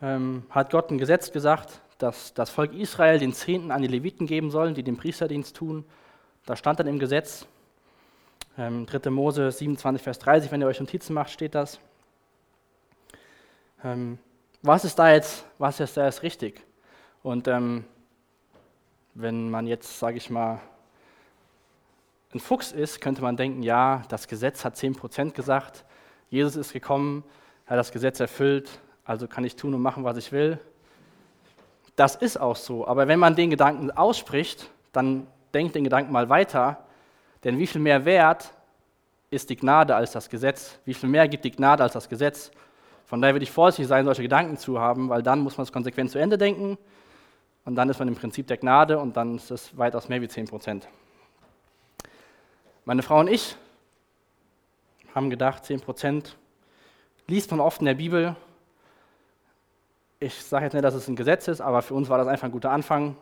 ähm, 0.00 0.44
hat 0.50 0.70
Gott 0.70 0.90
ein 0.90 0.98
Gesetz 0.98 1.32
gesagt, 1.32 1.80
dass 1.98 2.32
das 2.34 2.50
Volk 2.50 2.72
Israel 2.72 3.18
den 3.18 3.32
Zehnten 3.32 3.72
an 3.72 3.82
die 3.82 3.88
Leviten 3.88 4.26
geben 4.26 4.50
sollen, 4.50 4.74
die 4.74 4.82
den 4.82 4.96
Priesterdienst 4.96 5.56
tun. 5.56 5.84
Da 6.44 6.54
stand 6.54 6.78
dann 6.78 6.86
im 6.86 7.00
Gesetz, 7.00 7.46
ähm, 8.56 8.86
3. 8.86 9.10
Mose 9.10 9.50
27, 9.50 10.02
Vers 10.02 10.18
30, 10.20 10.52
wenn 10.52 10.60
ihr 10.60 10.68
euch 10.68 10.80
Notizen 10.80 11.14
macht, 11.14 11.30
steht 11.30 11.54
das. 11.54 11.80
Ähm, 13.84 14.18
was 14.66 14.84
ist 14.84 14.98
da 14.98 15.12
jetzt, 15.12 15.44
was 15.58 15.78
ist 15.78 15.96
da 15.96 16.06
jetzt 16.06 16.22
richtig? 16.22 16.60
Und 17.22 17.46
ähm, 17.46 17.84
wenn 19.14 19.48
man 19.50 19.66
jetzt, 19.66 19.98
sage 19.98 20.16
ich 20.16 20.28
mal, 20.28 20.60
ein 22.34 22.40
Fuchs 22.40 22.72
ist, 22.72 23.00
könnte 23.00 23.22
man 23.22 23.36
denken, 23.36 23.62
ja, 23.62 24.02
das 24.08 24.26
Gesetz 24.26 24.64
hat 24.64 24.76
10% 24.76 25.30
gesagt, 25.30 25.84
Jesus 26.28 26.56
ist 26.56 26.72
gekommen, 26.72 27.22
hat 27.66 27.78
das 27.78 27.92
Gesetz 27.92 28.20
erfüllt, 28.20 28.80
also 29.04 29.28
kann 29.28 29.44
ich 29.44 29.56
tun 29.56 29.72
und 29.72 29.80
machen, 29.80 30.04
was 30.04 30.16
ich 30.16 30.32
will. 30.32 30.58
Das 31.94 32.16
ist 32.16 32.38
auch 32.38 32.56
so, 32.56 32.86
aber 32.86 33.08
wenn 33.08 33.18
man 33.18 33.36
den 33.36 33.50
Gedanken 33.50 33.90
ausspricht, 33.90 34.68
dann 34.92 35.26
denkt 35.54 35.76
den 35.76 35.84
Gedanken 35.84 36.12
mal 36.12 36.28
weiter, 36.28 36.84
denn 37.44 37.58
wie 37.58 37.66
viel 37.66 37.80
mehr 37.80 38.04
Wert 38.04 38.52
ist 39.30 39.48
die 39.48 39.56
Gnade 39.56 39.94
als 39.94 40.12
das 40.12 40.28
Gesetz? 40.28 40.78
Wie 40.84 40.94
viel 40.94 41.08
mehr 41.08 41.28
gibt 41.28 41.44
die 41.44 41.52
Gnade 41.52 41.84
als 41.84 41.92
das 41.92 42.08
Gesetz? 42.08 42.50
Von 43.06 43.22
daher 43.22 43.34
würde 43.34 43.44
ich 43.44 43.52
vorsichtig 43.52 43.86
sein, 43.86 44.04
solche 44.04 44.22
Gedanken 44.22 44.56
zu 44.56 44.80
haben, 44.80 45.08
weil 45.08 45.22
dann 45.22 45.38
muss 45.40 45.56
man 45.56 45.62
es 45.62 45.72
konsequent 45.72 46.10
zu 46.10 46.18
Ende 46.18 46.36
denken 46.36 46.76
und 47.64 47.76
dann 47.76 47.88
ist 47.88 47.98
man 48.00 48.08
im 48.08 48.16
Prinzip 48.16 48.48
der 48.48 48.56
Gnade 48.56 48.98
und 48.98 49.16
dann 49.16 49.36
ist 49.36 49.50
es 49.50 49.76
weitaus 49.78 50.08
mehr 50.08 50.20
wie 50.20 50.28
10 50.28 50.46
Prozent. 50.46 50.88
Meine 52.84 53.02
Frau 53.02 53.20
und 53.20 53.28
ich 53.28 53.56
haben 55.14 55.30
gedacht, 55.30 55.64
10 55.64 55.80
Prozent 55.80 56.36
liest 57.28 57.50
man 57.52 57.60
oft 57.60 57.80
in 57.80 57.86
der 57.86 57.94
Bibel. 57.94 58.34
Ich 60.18 60.34
sage 60.42 60.64
jetzt 60.64 60.72
nicht, 60.74 60.84
dass 60.84 60.94
es 60.94 61.08
ein 61.08 61.16
Gesetz 61.16 61.46
ist, 61.46 61.60
aber 61.60 61.82
für 61.82 61.94
uns 61.94 62.08
war 62.08 62.18
das 62.18 62.26
einfach 62.26 62.44
ein 62.44 62.52
guter 62.52 62.70
Anfang. 62.70 63.16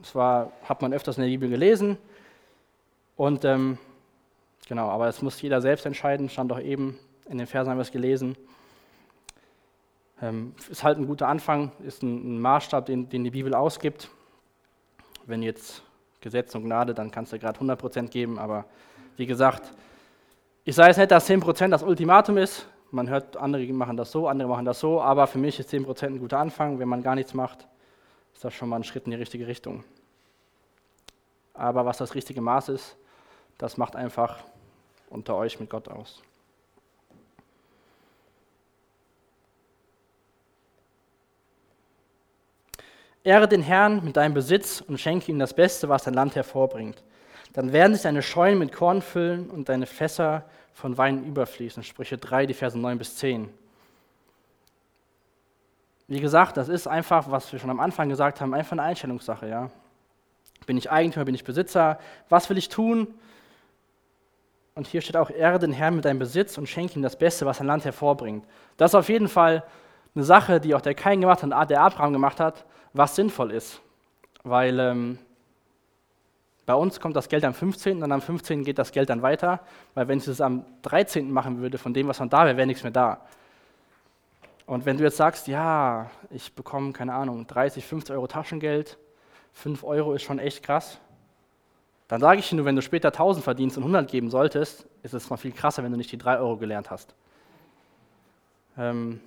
Das 0.00 0.14
war, 0.14 0.52
hat 0.64 0.82
man 0.82 0.92
öfters 0.92 1.16
in 1.16 1.22
der 1.22 1.30
Bibel 1.30 1.48
gelesen. 1.48 1.96
Und 3.16 3.44
ähm, 3.44 3.78
genau, 4.68 4.88
aber 4.90 5.06
das 5.06 5.22
muss 5.22 5.40
jeder 5.40 5.62
selbst 5.62 5.86
entscheiden, 5.86 6.28
stand 6.28 6.50
doch 6.50 6.60
eben 6.60 6.98
in 7.28 7.38
den 7.38 7.46
Versen 7.46 7.70
haben 7.70 7.78
wir 7.78 7.82
es 7.82 7.92
gelesen. 7.92 8.36
Ähm, 10.22 10.54
ist 10.70 10.84
halt 10.84 10.98
ein 10.98 11.06
guter 11.06 11.28
Anfang, 11.28 11.72
ist 11.84 12.02
ein, 12.02 12.36
ein 12.36 12.40
Maßstab, 12.40 12.86
den, 12.86 13.08
den, 13.08 13.24
die 13.24 13.30
Bibel 13.30 13.54
ausgibt. 13.54 14.08
Wenn 15.26 15.42
jetzt 15.42 15.82
Gesetz 16.20 16.54
und 16.54 16.64
Gnade, 16.64 16.94
dann 16.94 17.10
kannst 17.10 17.32
du 17.32 17.38
gerade 17.38 17.58
100% 17.60 18.08
geben, 18.08 18.38
aber 18.38 18.64
wie 19.16 19.26
gesagt, 19.26 19.72
ich 20.64 20.74
sage 20.74 20.88
jetzt 20.88 20.98
nicht, 20.98 21.10
dass 21.10 21.28
10% 21.28 21.68
das 21.68 21.82
Ultimatum 21.82 22.38
ist. 22.38 22.66
Man 22.90 23.10
hört, 23.10 23.36
andere 23.36 23.64
machen 23.72 23.96
das 23.96 24.10
so, 24.10 24.28
andere 24.28 24.48
machen 24.48 24.64
das 24.64 24.80
so, 24.80 25.02
aber 25.02 25.26
für 25.26 25.38
mich 25.38 25.58
ist 25.58 25.70
10% 25.70 26.06
ein 26.06 26.18
guter 26.18 26.38
Anfang. 26.38 26.78
Wenn 26.78 26.88
man 26.88 27.02
gar 27.02 27.14
nichts 27.14 27.34
macht, 27.34 27.66
ist 28.32 28.44
das 28.44 28.54
schon 28.54 28.68
mal 28.68 28.76
ein 28.76 28.84
Schritt 28.84 29.04
in 29.04 29.10
die 29.10 29.16
richtige 29.16 29.46
Richtung. 29.46 29.84
Aber 31.52 31.84
was 31.84 31.98
das 31.98 32.14
richtige 32.14 32.40
Maß 32.40 32.70
ist, 32.70 32.96
das 33.58 33.76
macht 33.76 33.94
einfach 33.94 34.38
unter 35.10 35.36
euch 35.36 35.60
mit 35.60 35.70
Gott 35.70 35.88
aus. 35.88 36.22
Ehre 43.24 43.48
den 43.48 43.62
Herrn 43.62 44.04
mit 44.04 44.16
deinem 44.16 44.34
Besitz 44.34 44.82
und 44.82 45.00
schenke 45.00 45.32
ihm 45.32 45.38
das 45.38 45.54
Beste, 45.54 45.88
was 45.88 46.04
dein 46.04 46.14
Land 46.14 46.36
hervorbringt. 46.36 47.02
Dann 47.54 47.72
werden 47.72 47.94
sich 47.94 48.02
deine 48.02 48.22
Scheunen 48.22 48.58
mit 48.58 48.72
Korn 48.72 49.00
füllen 49.00 49.48
und 49.48 49.68
deine 49.68 49.86
Fässer 49.86 50.44
von 50.74 50.98
Wein 50.98 51.24
überfließen. 51.24 51.82
Sprüche 51.82 52.18
3, 52.18 52.46
die 52.46 52.54
Verse 52.54 52.78
9 52.78 52.98
bis 52.98 53.16
10. 53.16 53.48
Wie 56.06 56.20
gesagt, 56.20 56.58
das 56.58 56.68
ist 56.68 56.86
einfach, 56.86 57.30
was 57.30 57.50
wir 57.50 57.58
schon 57.58 57.70
am 57.70 57.80
Anfang 57.80 58.10
gesagt 58.10 58.42
haben, 58.42 58.52
einfach 58.52 58.72
eine 58.72 58.82
Einstellungssache. 58.82 59.48
Ja? 59.48 59.70
Bin 60.66 60.76
ich 60.76 60.90
Eigentümer, 60.90 61.24
bin 61.24 61.34
ich 61.34 61.44
Besitzer? 61.44 61.98
Was 62.28 62.50
will 62.50 62.58
ich 62.58 62.68
tun? 62.68 63.06
Und 64.74 64.86
hier 64.86 65.00
steht 65.00 65.16
auch, 65.16 65.30
ehre 65.30 65.58
den 65.58 65.72
Herrn 65.72 65.96
mit 65.96 66.04
deinem 66.04 66.18
Besitz 66.18 66.58
und 66.58 66.68
schenke 66.68 66.96
ihm 66.96 67.02
das 67.02 67.16
Beste, 67.16 67.46
was 67.46 67.58
dein 67.58 67.68
Land 67.68 67.86
hervorbringt. 67.86 68.44
Das 68.76 68.90
ist 68.90 68.96
auf 68.96 69.08
jeden 69.08 69.28
Fall 69.28 69.62
eine 70.14 70.24
Sache, 70.24 70.60
die 70.60 70.74
auch 70.74 70.80
der 70.82 70.94
Kain 70.94 71.20
gemacht 71.20 71.42
hat 71.42 71.70
der 71.70 71.80
Abraham 71.80 72.12
gemacht 72.12 72.40
hat, 72.40 72.66
was 72.94 73.14
sinnvoll 73.14 73.50
ist. 73.50 73.80
Weil 74.42 74.78
ähm, 74.78 75.18
bei 76.66 76.74
uns 76.74 76.98
kommt 76.98 77.14
das 77.16 77.28
Geld 77.28 77.44
am 77.44 77.52
15. 77.52 78.02
und 78.02 78.10
am 78.10 78.22
15. 78.22 78.64
geht 78.64 78.78
das 78.78 78.92
Geld 78.92 79.10
dann 79.10 79.20
weiter, 79.20 79.60
weil 79.94 80.08
wenn 80.08 80.18
ich 80.18 80.26
es 80.26 80.40
am 80.40 80.64
13. 80.82 81.30
machen 81.30 81.60
würde, 81.60 81.76
von 81.76 81.92
dem, 81.92 82.08
was 82.08 82.16
von 82.16 82.30
da 82.30 82.46
wäre, 82.46 82.56
wäre 82.56 82.66
nichts 82.66 82.82
mehr 82.82 82.92
da. 82.92 83.20
Und 84.66 84.86
wenn 84.86 84.96
du 84.96 85.04
jetzt 85.04 85.18
sagst, 85.18 85.46
ja, 85.46 86.10
ich 86.30 86.54
bekomme, 86.54 86.92
keine 86.92 87.12
Ahnung, 87.12 87.46
30, 87.46 87.84
50 87.84 88.14
Euro 88.14 88.26
Taschengeld, 88.26 88.96
5 89.52 89.84
Euro 89.84 90.14
ist 90.14 90.22
schon 90.22 90.38
echt 90.38 90.62
krass, 90.62 90.98
dann 92.08 92.20
sage 92.20 92.40
ich 92.40 92.48
dir 92.48 92.56
nur, 92.56 92.64
wenn 92.64 92.76
du 92.76 92.82
später 92.82 93.08
1000 93.08 93.44
verdienst 93.44 93.76
und 93.76 93.82
100 93.82 94.10
geben 94.10 94.30
solltest, 94.30 94.86
ist 95.02 95.12
es 95.12 95.28
mal 95.28 95.36
viel 95.36 95.52
krasser, 95.52 95.82
wenn 95.82 95.92
du 95.92 95.98
nicht 95.98 96.12
die 96.12 96.18
3 96.18 96.38
Euro 96.38 96.56
gelernt 96.56 96.90
hast. 96.90 97.14
Ähm, 98.78 99.20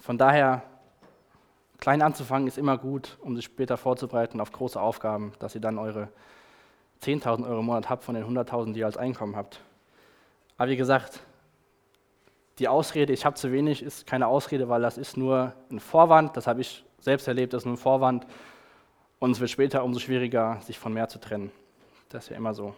von 0.00 0.16
daher 0.16 0.62
Klein 1.78 2.02
anzufangen 2.02 2.48
ist 2.48 2.58
immer 2.58 2.76
gut, 2.76 3.18
um 3.20 3.36
sich 3.36 3.44
später 3.44 3.76
vorzubereiten 3.76 4.40
auf 4.40 4.52
große 4.52 4.80
Aufgaben, 4.80 5.32
dass 5.38 5.54
ihr 5.54 5.60
dann 5.60 5.78
eure 5.78 6.08
10.000 7.02 7.46
Euro 7.48 7.60
im 7.60 7.66
Monat 7.66 7.88
habt 7.88 8.02
von 8.02 8.14
den 8.14 8.24
100.000, 8.24 8.72
die 8.72 8.80
ihr 8.80 8.86
als 8.86 8.96
Einkommen 8.96 9.36
habt. 9.36 9.60
Aber 10.56 10.70
wie 10.70 10.76
gesagt, 10.76 11.20
die 12.58 12.66
Ausrede, 12.66 13.12
ich 13.12 13.24
habe 13.24 13.36
zu 13.36 13.52
wenig, 13.52 13.82
ist 13.82 14.06
keine 14.06 14.26
Ausrede, 14.26 14.68
weil 14.68 14.82
das 14.82 14.98
ist 14.98 15.16
nur 15.16 15.52
ein 15.70 15.78
Vorwand, 15.78 16.36
das 16.36 16.48
habe 16.48 16.60
ich 16.60 16.84
selbst 16.98 17.28
erlebt, 17.28 17.52
das 17.52 17.62
ist 17.62 17.66
nur 17.66 17.74
ein 17.74 17.78
Vorwand 17.78 18.26
und 19.20 19.30
es 19.30 19.40
wird 19.40 19.50
später 19.50 19.84
umso 19.84 20.00
schwieriger, 20.00 20.60
sich 20.62 20.78
von 20.78 20.92
mehr 20.92 21.08
zu 21.08 21.20
trennen. 21.20 21.52
Das 22.08 22.24
ist 22.24 22.30
ja 22.30 22.36
immer 22.36 22.54
so. 22.54 22.74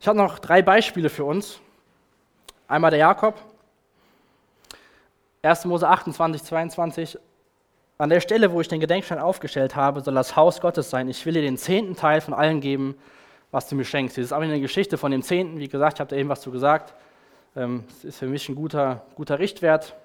Ich 0.00 0.08
habe 0.08 0.18
noch 0.18 0.40
drei 0.40 0.62
Beispiele 0.62 1.08
für 1.08 1.24
uns. 1.24 1.60
Einmal 2.66 2.90
der 2.90 3.00
Jakob, 3.00 3.40
1. 5.46 5.64
Mose 5.66 5.88
28, 5.88 6.42
22. 6.42 7.18
An 7.98 8.10
der 8.10 8.20
Stelle, 8.20 8.52
wo 8.52 8.60
ich 8.60 8.68
den 8.68 8.80
Gedenkstein 8.80 9.18
aufgestellt 9.18 9.74
habe, 9.74 10.00
soll 10.00 10.14
das 10.14 10.36
Haus 10.36 10.60
Gottes 10.60 10.90
sein. 10.90 11.08
Ich 11.08 11.24
will 11.24 11.32
dir 11.32 11.42
den 11.42 11.56
zehnten 11.56 11.96
Teil 11.96 12.20
von 12.20 12.34
allen 12.34 12.60
geben, 12.60 12.96
was 13.50 13.68
du 13.68 13.74
mir 13.74 13.84
schenkst. 13.84 14.18
Das 14.18 14.26
ist 14.26 14.32
aber 14.32 14.44
eine 14.44 14.60
Geschichte 14.60 14.98
von 14.98 15.10
dem 15.10 15.22
Zehnten. 15.22 15.58
Wie 15.58 15.68
gesagt, 15.68 15.94
ich 15.94 16.00
habe 16.00 16.10
da 16.10 16.16
eben 16.16 16.28
was 16.28 16.42
zu 16.42 16.50
gesagt. 16.50 16.94
Ähm, 17.56 17.84
es 17.88 18.04
ist 18.04 18.18
für 18.18 18.26
mich 18.26 18.48
ein 18.48 18.54
guter, 18.54 19.06
guter 19.14 19.38
Richtwert. 19.38 19.96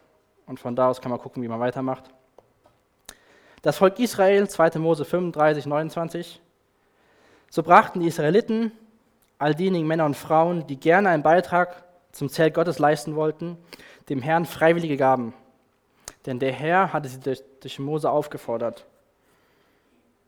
Und 0.45 0.59
von 0.59 0.75
da 0.75 0.89
aus 0.89 1.01
kann 1.01 1.11
man 1.11 1.19
gucken, 1.19 1.43
wie 1.43 1.47
man 1.47 1.59
weitermacht. 1.59 2.05
Das 3.61 3.77
Volk 3.77 3.99
Israel, 3.99 4.47
2. 4.47 4.79
Mose 4.79 5.05
35, 5.05 5.65
29. 5.65 6.41
So 7.49 7.63
brachten 7.63 7.99
die 7.99 8.07
Israeliten, 8.07 8.71
all 9.37 9.53
diejenigen 9.53 9.85
Männer 9.85 10.05
und 10.05 10.15
Frauen, 10.15 10.65
die 10.67 10.79
gerne 10.79 11.09
einen 11.09 11.23
Beitrag 11.23 11.83
zum 12.11 12.29
Zelt 12.29 12.53
Gottes 12.53 12.79
leisten 12.79 13.15
wollten, 13.15 13.57
dem 14.09 14.21
Herrn 14.21 14.45
freiwillige 14.45 14.97
Gaben. 14.97 15.33
denn 16.25 16.37
der 16.37 16.51
Herr 16.51 16.93
hatte 16.93 17.09
sie 17.09 17.19
durch, 17.19 17.41
durch 17.61 17.79
Mose 17.79 18.09
aufgefordert. 18.09 18.85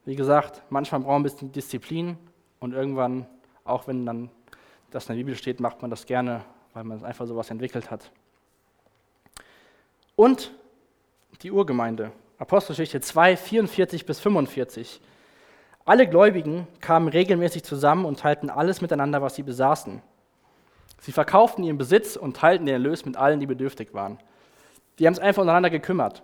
Wie 0.06 0.16
gesagt, 0.16 0.64
manchmal 0.70 1.02
braucht 1.02 1.12
man 1.12 1.22
ein 1.22 1.24
bisschen 1.24 1.52
Disziplin 1.52 2.18
und 2.60 2.74
irgendwann, 2.74 3.28
auch 3.64 3.88
wenn 3.88 4.06
dann 4.06 4.30
das 4.92 5.06
in 5.06 5.16
der 5.16 5.24
Bibel 5.24 5.36
steht, 5.36 5.60
macht 5.60 5.82
man 5.82 5.92
das 5.92 6.06
gerne, 6.06 6.44
weil 6.74 6.84
man 6.84 7.04
einfach 7.06 7.28
sowas 7.28 7.50
entwickelt 7.50 7.92
hat. 7.92 8.12
Und 10.16 10.52
die 11.42 11.52
Urgemeinde, 11.52 12.12
Apostelgeschichte 12.38 13.02
2, 13.02 13.38
44 13.38 14.06
bis 14.06 14.20
45. 14.20 15.02
Alle 15.86 16.08
Gläubigen 16.08 16.68
kamen 16.80 17.08
regelmäßig 17.08 17.64
zusammen 17.64 18.06
und 18.06 18.20
teilten 18.20 18.50
alles 18.50 18.82
miteinander, 18.82 19.22
was 19.22 19.36
sie 19.36 19.44
besaßen. 19.44 20.02
Sie 21.00 21.12
verkauften 21.12 21.64
ihren 21.64 21.78
Besitz 21.78 22.16
und 22.16 22.38
teilten 22.38 22.66
den 22.66 22.74
Erlös 22.74 23.06
mit 23.06 23.18
allen, 23.18 23.40
die 23.40 23.46
bedürftig 23.46 23.94
waren. 23.94 24.20
Die 25.00 25.06
haben 25.06 25.14
es 25.14 25.20
einfach 25.20 25.42
untereinander 25.42 25.70
gekümmert. 25.70 26.24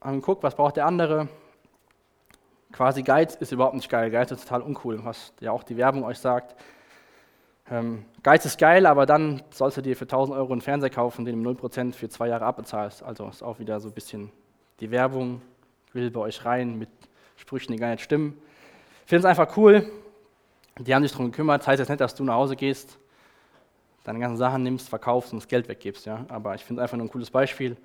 Haben 0.00 0.20
geguckt, 0.20 0.42
was 0.42 0.54
braucht 0.54 0.76
der 0.76 0.86
andere. 0.86 1.28
Quasi 2.70 3.02
Geiz 3.02 3.34
ist 3.34 3.50
überhaupt 3.50 3.74
nicht 3.74 3.88
geil. 3.88 4.10
Geiz 4.10 4.30
ist 4.30 4.42
total 4.42 4.62
uncool, 4.62 5.04
was 5.04 5.32
ja 5.40 5.50
auch 5.50 5.64
die 5.64 5.76
Werbung 5.76 6.04
euch 6.04 6.18
sagt. 6.18 6.54
Ähm, 7.70 8.04
Geiz 8.22 8.44
ist 8.44 8.58
geil, 8.58 8.86
aber 8.86 9.04
dann 9.04 9.42
sollst 9.50 9.76
du 9.76 9.82
dir 9.82 9.96
für 9.96 10.04
1000 10.04 10.36
Euro 10.36 10.52
einen 10.52 10.60
Fernseher 10.60 10.90
kaufen, 10.90 11.24
den 11.24 11.42
du 11.42 11.50
0% 11.50 11.94
für 11.94 12.08
zwei 12.08 12.28
Jahre 12.28 12.44
abbezahlst. 12.44 13.02
Also 13.02 13.28
ist 13.28 13.42
auch 13.42 13.58
wieder 13.58 13.80
so 13.80 13.88
ein 13.88 13.94
bisschen 13.94 14.30
die 14.80 14.90
Werbung, 14.90 15.42
will 15.92 16.10
bei 16.10 16.20
euch 16.20 16.44
rein 16.44 16.78
mit 16.78 16.88
Sprüchen, 17.36 17.72
die 17.72 17.78
gar 17.78 17.90
nicht 17.90 18.02
stimmen. 18.02 18.40
Ich 19.04 19.08
finde 19.08 19.20
es 19.20 19.24
einfach 19.24 19.56
cool. 19.56 19.90
Die 20.78 20.94
haben 20.94 21.02
sich 21.02 21.12
darum 21.12 21.30
gekümmert. 21.30 21.62
Das 21.62 21.68
heißt 21.68 21.80
jetzt 21.80 21.88
nicht, 21.88 22.00
dass 22.00 22.14
du 22.14 22.24
nach 22.24 22.34
Hause 22.34 22.54
gehst, 22.54 22.98
deine 24.04 24.20
ganzen 24.20 24.36
Sachen 24.36 24.62
nimmst, 24.62 24.88
verkaufst 24.88 25.32
und 25.32 25.40
das 25.40 25.48
Geld 25.48 25.68
weggibst. 25.68 26.06
Ja? 26.06 26.24
Aber 26.28 26.54
ich 26.54 26.64
finde 26.64 26.80
es 26.80 26.84
einfach 26.84 26.96
nur 26.96 27.06
ein 27.06 27.10
cooles 27.10 27.30
Beispiel, 27.30 27.76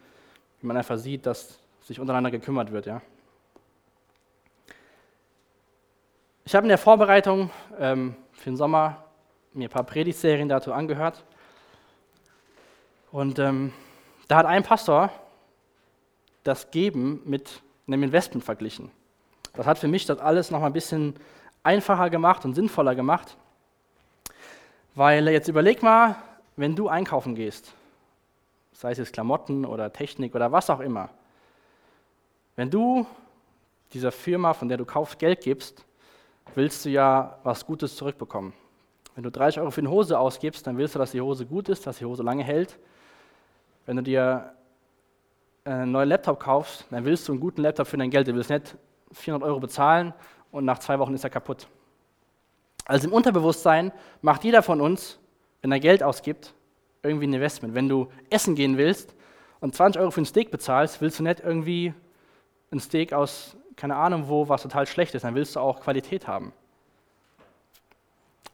wie 0.61 0.67
man 0.67 0.77
einfach 0.77 0.97
sieht, 0.97 1.25
dass 1.25 1.59
sich 1.81 1.99
untereinander 1.99 2.31
gekümmert 2.31 2.71
wird. 2.71 2.85
Ja? 2.85 3.01
Ich 6.45 6.55
habe 6.55 6.65
in 6.65 6.69
der 6.69 6.77
Vorbereitung 6.77 7.49
ähm, 7.79 8.15
für 8.31 8.51
den 8.51 8.57
Sommer 8.57 9.03
mir 9.53 9.67
ein 9.67 9.71
paar 9.71 9.83
Predigtserien 9.83 10.49
dazu 10.49 10.73
angehört. 10.73 11.23
Und 13.11 13.39
ähm, 13.39 13.73
da 14.27 14.37
hat 14.37 14.45
ein 14.45 14.63
Pastor 14.63 15.09
das 16.43 16.71
Geben 16.71 17.21
mit 17.25 17.61
einem 17.87 18.03
Investment 18.03 18.43
verglichen. 18.43 18.91
Das 19.53 19.65
hat 19.65 19.77
für 19.77 19.87
mich 19.87 20.05
das 20.05 20.19
alles 20.19 20.51
noch 20.51 20.59
mal 20.59 20.67
ein 20.67 20.73
bisschen 20.73 21.15
einfacher 21.63 22.09
gemacht 22.09 22.45
und 22.45 22.53
sinnvoller 22.53 22.95
gemacht. 22.95 23.37
Weil 24.95 25.27
jetzt 25.29 25.47
überleg 25.47 25.81
mal, 25.81 26.17
wenn 26.55 26.75
du 26.75 26.87
einkaufen 26.87 27.33
gehst, 27.33 27.73
sei 28.73 28.91
es 28.91 28.99
jetzt 28.99 29.13
Klamotten 29.13 29.65
oder 29.65 29.91
Technik 29.91 30.35
oder 30.35 30.51
was 30.51 30.69
auch 30.69 30.81
immer, 30.81 31.09
wenn 32.55 32.69
du 32.69 33.07
dieser 33.93 34.11
Firma, 34.11 34.53
von 34.53 34.67
der 34.67 34.77
du 34.77 34.85
kaufst, 34.85 35.17
Geld 35.17 35.41
gibst, 35.41 35.85
willst 36.53 36.85
du 36.85 36.89
ja 36.89 37.39
was 37.43 37.65
Gutes 37.65 37.95
zurückbekommen. 37.95 38.53
Wenn 39.15 39.23
du 39.23 39.31
30 39.31 39.59
Euro 39.59 39.71
für 39.71 39.81
eine 39.81 39.89
Hose 39.89 40.19
ausgibst, 40.19 40.65
dann 40.67 40.77
willst 40.77 40.95
du, 40.95 40.99
dass 40.99 41.11
die 41.11 41.21
Hose 41.21 41.45
gut 41.45 41.69
ist, 41.69 41.87
dass 41.87 41.97
die 41.99 42.05
Hose 42.05 42.23
lange 42.23 42.43
hält. 42.43 42.77
Wenn 43.85 43.97
du 43.97 44.03
dir 44.03 44.53
einen 45.65 45.91
neuen 45.91 46.09
Laptop 46.09 46.39
kaufst, 46.39 46.85
dann 46.89 47.05
willst 47.05 47.27
du 47.27 47.31
einen 47.31 47.41
guten 47.41 47.61
Laptop 47.61 47.87
für 47.87 47.97
dein 47.97 48.09
Geld. 48.09 48.27
Du 48.27 48.35
willst 48.35 48.49
nicht 48.49 48.75
400 49.11 49.47
Euro 49.47 49.59
bezahlen 49.59 50.13
und 50.53 50.63
nach 50.65 50.79
zwei 50.79 50.99
Wochen 50.99 51.13
ist 51.13 51.25
er 51.25 51.29
kaputt. 51.29 51.67
Also 52.85 53.07
im 53.07 53.13
Unterbewusstsein 53.13 53.91
macht 54.21 54.43
jeder 54.43 54.61
von 54.61 54.79
uns, 54.79 55.19
wenn 55.61 55.71
er 55.71 55.79
Geld 55.79 56.03
ausgibt, 56.03 56.53
irgendwie 57.01 57.27
ein 57.27 57.33
Investment. 57.33 57.73
Wenn 57.73 57.89
du 57.89 58.07
essen 58.29 58.55
gehen 58.55 58.77
willst 58.77 59.15
und 59.59 59.75
20 59.75 59.99
Euro 59.99 60.11
für 60.11 60.21
ein 60.21 60.25
Steak 60.25 60.51
bezahlst, 60.51 61.01
willst 61.01 61.19
du 61.19 61.23
nicht 61.23 61.39
irgendwie 61.41 61.93
ein 62.71 62.79
Steak 62.79 63.13
aus, 63.13 63.57
keine 63.75 63.95
Ahnung 63.95 64.27
wo, 64.27 64.47
was 64.47 64.61
total 64.61 64.85
schlecht 64.85 65.15
ist, 65.15 65.23
dann 65.23 65.35
willst 65.35 65.55
du 65.55 65.59
auch 65.59 65.81
Qualität 65.81 66.27
haben. 66.27 66.53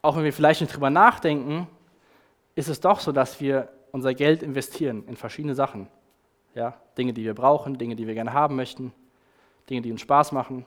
Auch 0.02 0.16
wenn 0.16 0.24
wir 0.24 0.34
vielleicht 0.34 0.62
nicht 0.62 0.74
drüber 0.74 0.90
nachdenken, 0.90 1.68
ist 2.56 2.70
es 2.70 2.80
doch 2.80 3.02
so, 3.02 3.12
dass 3.12 3.42
wir 3.42 3.70
unser 3.92 4.14
Geld 4.14 4.42
investieren 4.42 5.04
in 5.08 5.18
verschiedene 5.18 5.56
Sachen. 5.56 5.88
Ja, 6.56 6.80
Dinge, 6.98 7.12
die 7.14 7.26
wir 7.26 7.36
brauchen, 7.36 7.78
Dinge, 7.78 7.96
die 7.96 8.08
wir 8.08 8.14
gerne 8.14 8.34
haben 8.34 8.56
möchten, 8.56 8.94
Dinge, 9.70 9.82
die 9.82 9.92
uns 9.92 10.02
Spaß 10.02 10.32
machen. 10.32 10.66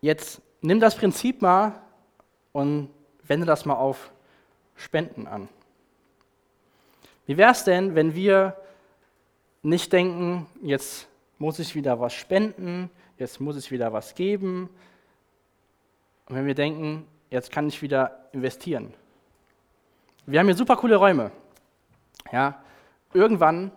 Jetzt 0.00 0.40
nimm 0.60 0.80
das 0.80 0.96
Prinzip 0.96 1.42
mal 1.42 1.80
und 2.52 2.90
wende 3.24 3.46
das 3.46 3.64
mal 3.64 3.74
auf 3.74 4.12
Spenden 4.76 5.26
an. 5.26 5.48
Wie 7.26 7.36
wäre 7.36 7.52
es 7.52 7.64
denn, 7.64 7.94
wenn 7.94 8.14
wir 8.14 8.56
nicht 9.62 9.92
denken, 9.92 10.46
jetzt 10.62 11.06
muss 11.38 11.58
ich 11.58 11.74
wieder 11.74 12.00
was 12.00 12.14
spenden, 12.14 12.90
jetzt 13.18 13.40
muss 13.40 13.56
ich 13.56 13.70
wieder 13.70 13.92
was 13.92 14.14
geben, 14.14 14.70
und 16.30 16.36
wenn 16.36 16.46
wir 16.46 16.54
denken, 16.54 17.08
jetzt 17.28 17.50
kann 17.50 17.66
ich 17.66 17.82
wieder 17.82 18.28
investieren. 18.32 18.94
Wir 20.26 20.38
haben 20.38 20.46
hier 20.46 20.56
super 20.56 20.76
coole 20.76 20.94
Räume. 20.94 21.32
Ja, 22.30 22.62
irgendwann 23.12 23.72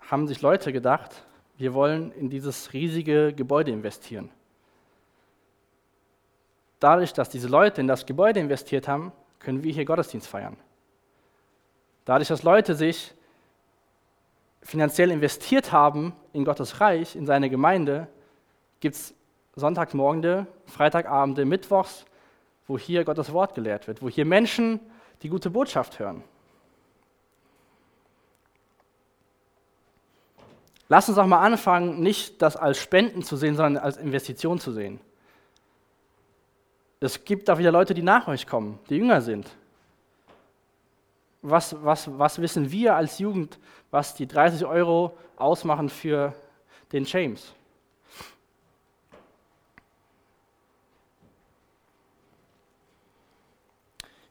haben 0.00 0.26
sich 0.26 0.42
Leute 0.42 0.72
gedacht, 0.72 1.24
wir 1.64 1.72
wollen 1.72 2.12
in 2.12 2.28
dieses 2.28 2.74
riesige 2.74 3.32
Gebäude 3.32 3.70
investieren. 3.70 4.28
Dadurch, 6.78 7.14
dass 7.14 7.30
diese 7.30 7.48
Leute 7.48 7.80
in 7.80 7.86
das 7.86 8.04
Gebäude 8.04 8.38
investiert 8.38 8.86
haben, 8.86 9.12
können 9.38 9.62
wir 9.62 9.72
hier 9.72 9.86
Gottesdienst 9.86 10.28
feiern. 10.28 10.58
Dadurch, 12.04 12.28
dass 12.28 12.42
Leute 12.42 12.74
sich 12.74 13.14
finanziell 14.60 15.10
investiert 15.10 15.72
haben 15.72 16.14
in 16.34 16.44
Gottes 16.44 16.82
Reich, 16.82 17.16
in 17.16 17.24
seine 17.24 17.48
Gemeinde, 17.48 18.08
gibt 18.80 18.96
es 18.96 19.14
Sonntagmorgende, 19.54 20.46
Freitagabende, 20.66 21.46
Mittwochs, 21.46 22.04
wo 22.66 22.78
hier 22.78 23.06
Gottes 23.06 23.32
Wort 23.32 23.54
gelehrt 23.54 23.88
wird, 23.88 24.02
wo 24.02 24.10
hier 24.10 24.26
Menschen 24.26 24.80
die 25.22 25.30
gute 25.30 25.48
Botschaft 25.48 25.98
hören. 25.98 26.24
Lass 30.88 31.08
uns 31.08 31.18
auch 31.18 31.26
mal 31.26 31.40
anfangen, 31.40 32.00
nicht 32.00 32.42
das 32.42 32.56
als 32.56 32.78
Spenden 32.78 33.22
zu 33.22 33.36
sehen, 33.36 33.56
sondern 33.56 33.82
als 33.82 33.96
Investition 33.96 34.58
zu 34.58 34.72
sehen. 34.72 35.00
Es 37.00 37.24
gibt 37.24 37.50
auch 37.50 37.58
wieder 37.58 37.72
Leute, 37.72 37.94
die 37.94 38.02
nach 38.02 38.28
euch 38.28 38.46
kommen, 38.46 38.78
die 38.88 38.96
jünger 38.96 39.20
sind. 39.20 39.50
Was, 41.42 41.76
was, 41.84 42.18
was 42.18 42.40
wissen 42.40 42.70
wir 42.70 42.96
als 42.96 43.18
Jugend, 43.18 43.58
was 43.90 44.14
die 44.14 44.26
30 44.26 44.64
Euro 44.64 45.16
ausmachen 45.36 45.90
für 45.90 46.34
den 46.92 47.04
James? 47.04 47.52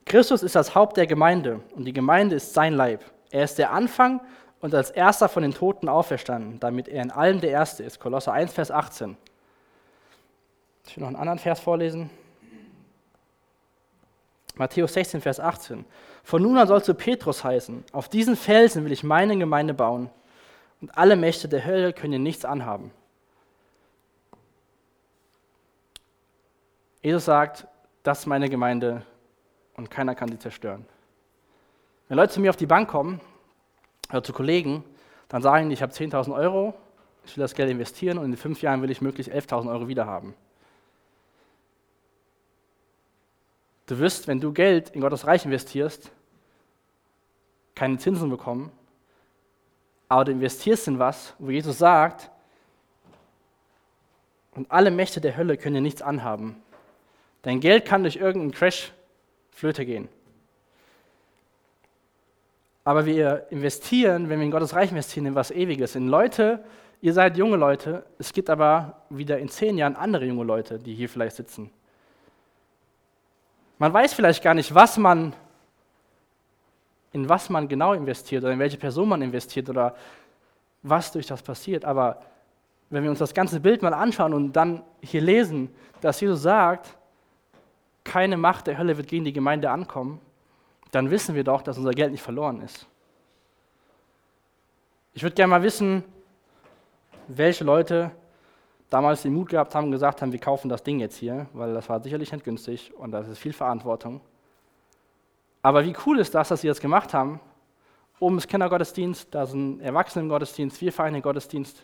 Christus 0.05 0.43
ist 0.43 0.55
das 0.55 0.75
Haupt 0.75 0.97
der 0.97 1.07
Gemeinde 1.07 1.61
und 1.75 1.85
die 1.85 1.93
Gemeinde 1.93 2.35
ist 2.35 2.53
sein 2.53 2.73
Leib. 2.73 3.03
Er 3.31 3.45
ist 3.45 3.57
der 3.57 3.71
Anfang 3.71 4.21
und 4.63 4.73
als 4.73 4.91
erster 4.91 5.27
von 5.27 5.43
den 5.43 5.53
Toten 5.53 5.89
auferstanden, 5.89 6.57
damit 6.61 6.87
er 6.87 7.03
in 7.03 7.11
allem 7.11 7.41
der 7.41 7.49
Erste 7.49 7.83
ist. 7.83 7.99
Kolosser 7.99 8.31
1, 8.31 8.53
Vers 8.53 8.71
18. 8.71 9.17
Ich 10.87 10.95
will 10.95 11.01
noch 11.01 11.09
einen 11.09 11.17
anderen 11.17 11.37
Vers 11.37 11.59
vorlesen. 11.59 12.09
Matthäus 14.55 14.93
16, 14.93 15.19
Vers 15.19 15.41
18. 15.41 15.83
Von 16.23 16.41
nun 16.41 16.57
an 16.57 16.69
sollst 16.69 16.87
du 16.87 16.93
Petrus 16.93 17.43
heißen. 17.43 17.83
Auf 17.91 18.07
diesen 18.07 18.37
Felsen 18.37 18.85
will 18.85 18.93
ich 18.93 19.03
meine 19.03 19.37
Gemeinde 19.37 19.73
bauen. 19.73 20.09
Und 20.79 20.97
alle 20.97 21.17
Mächte 21.17 21.49
der 21.49 21.65
Hölle 21.65 21.91
können 21.91 22.13
dir 22.13 22.19
nichts 22.19 22.45
anhaben. 22.45 22.91
Jesus 27.01 27.25
sagt, 27.25 27.67
das 28.03 28.19
ist 28.19 28.27
meine 28.27 28.47
Gemeinde, 28.47 29.05
und 29.75 29.91
keiner 29.91 30.15
kann 30.15 30.29
sie 30.29 30.39
zerstören. 30.39 30.85
Wenn 32.07 32.15
Leute 32.15 32.31
zu 32.31 32.39
mir 32.39 32.49
auf 32.49 32.55
die 32.55 32.65
Bank 32.65 32.89
kommen 32.89 33.19
oder 34.13 34.23
zu 34.23 34.33
Kollegen, 34.33 34.83
dann 35.29 35.41
sagen 35.41 35.69
die, 35.69 35.73
ich 35.73 35.81
habe 35.81 35.91
10.000 35.91 36.33
Euro, 36.35 36.73
ich 37.25 37.35
will 37.35 37.41
das 37.41 37.55
Geld 37.55 37.69
investieren 37.69 38.17
und 38.17 38.25
in 38.25 38.37
fünf 38.37 38.61
Jahren 38.61 38.81
will 38.81 38.91
ich 38.91 39.01
möglichst 39.01 39.31
11.000 39.31 39.69
Euro 39.69 39.87
wiederhaben. 39.87 40.33
Du 43.85 43.99
wirst, 43.99 44.27
wenn 44.27 44.39
du 44.39 44.53
Geld 44.53 44.91
in 44.91 45.01
Gottes 45.01 45.27
Reich 45.27 45.45
investierst, 45.45 46.11
keine 47.75 47.97
Zinsen 47.97 48.29
bekommen, 48.29 48.71
aber 50.07 50.25
du 50.25 50.31
investierst 50.31 50.87
in 50.87 50.99
was, 50.99 51.33
wo 51.39 51.49
Jesus 51.49 51.77
sagt, 51.77 52.29
und 54.51 54.71
alle 54.71 54.91
Mächte 54.91 55.19
der 55.19 55.35
Hölle 55.35 55.57
können 55.57 55.75
dir 55.75 55.81
nichts 55.81 56.01
anhaben. 56.01 56.61
Dein 57.41 57.59
Geld 57.59 57.85
kann 57.85 58.03
durch 58.03 58.17
irgendeinen 58.17 58.51
Crash 58.51 58.93
flöte 59.51 59.85
gehen. 59.85 60.07
Aber 62.83 63.05
wir 63.05 63.47
investieren, 63.49 64.29
wenn 64.29 64.39
wir 64.39 64.45
in 64.45 64.51
Gottes 64.51 64.75
Reich 64.75 64.91
investieren, 64.91 65.27
in 65.27 65.35
was 65.35 65.51
Ewiges, 65.51 65.95
in 65.95 66.07
Leute, 66.07 66.63
ihr 67.01 67.13
seid 67.13 67.37
junge 67.37 67.55
Leute, 67.55 68.05
es 68.19 68.33
gibt 68.33 68.49
aber 68.49 69.03
wieder 69.09 69.39
in 69.39 69.49
zehn 69.49 69.77
Jahren 69.77 69.95
andere 69.95 70.25
junge 70.25 70.43
Leute, 70.43 70.79
die 70.79 70.93
hier 70.93 71.07
vielleicht 71.07 71.35
sitzen. 71.35 71.71
Man 73.79 73.93
weiß 73.93 74.13
vielleicht 74.13 74.43
gar 74.43 74.53
nicht, 74.53 74.73
was 74.73 74.97
man 74.97 75.33
in 77.13 77.29
was 77.29 77.49
man 77.49 77.67
genau 77.67 77.93
investiert 77.93 78.43
oder 78.43 78.51
in 78.51 78.59
welche 78.59 78.77
Person 78.77 79.07
man 79.07 79.21
investiert 79.21 79.69
oder 79.69 79.95
was 80.81 81.11
durch 81.11 81.27
das 81.27 81.41
passiert. 81.41 81.85
Aber 81.85 82.21
wenn 82.89 83.03
wir 83.03 83.09
uns 83.09 83.19
das 83.19 83.33
ganze 83.33 83.59
Bild 83.59 83.81
mal 83.81 83.93
anschauen 83.93 84.33
und 84.33 84.53
dann 84.53 84.83
hier 85.01 85.21
lesen, 85.21 85.73
dass 86.01 86.19
Jesus 86.19 86.41
sagt, 86.41 86.97
keine 88.03 88.35
Macht 88.35 88.67
der 88.67 88.77
Hölle 88.77 88.97
wird 88.97 89.07
gegen 89.07 89.23
die 89.23 89.31
Gemeinde 89.31 89.69
ankommen, 89.69 90.19
dann 90.93 91.09
wissen 91.09 91.33
wir 91.33 91.43
doch, 91.43 91.63
dass 91.63 91.77
unser 91.77 91.91
Geld 91.91 92.11
nicht 92.11 92.21
verloren 92.21 92.61
ist. 92.61 92.87
Ich 95.13 95.23
würde 95.23 95.35
gerne 95.35 95.49
mal 95.49 95.63
wissen, 95.63 96.03
welche 97.27 97.63
Leute 97.63 98.11
damals 98.91 99.23
den 99.23 99.33
Mut 99.33 99.49
gehabt 99.49 99.73
haben 99.73 99.85
und 99.85 99.91
gesagt 99.91 100.21
haben, 100.21 100.31
wir 100.31 100.39
kaufen 100.39 100.69
das 100.69 100.83
Ding 100.83 100.99
jetzt 100.99 101.17
hier, 101.17 101.47
weil 101.53 101.73
das 101.73 101.89
war 101.89 101.99
sicherlich 102.01 102.31
nicht 102.31 102.43
günstig 102.43 102.93
und 102.95 103.11
das 103.11 103.27
ist 103.27 103.39
viel 103.39 103.53
Verantwortung. 103.53 104.21
Aber 105.63 105.83
wie 105.83 105.95
cool 106.05 106.19
ist 106.19 106.35
das, 106.35 106.49
dass 106.49 106.61
sie 106.61 106.67
das 106.67 106.79
gemacht 106.79 107.11
haben? 107.13 107.39
Oben 108.19 108.37
ist 108.37 108.47
Kindergottesdienst, 108.47 109.33
da 109.33 109.43
ist 109.43 109.53
ein 109.53 109.79
Erwachsenengottesdienst, 109.79 110.79
wir 110.79 110.93
feiern 110.93 111.13
den 111.13 111.23
Gottesdienst. 111.23 111.83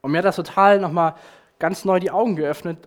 Und 0.00 0.12
mir 0.12 0.18
hat 0.18 0.24
das 0.24 0.36
total 0.36 0.80
nochmal 0.80 1.14
ganz 1.58 1.84
neu 1.84 2.00
die 2.00 2.10
Augen 2.10 2.36
geöffnet. 2.36 2.78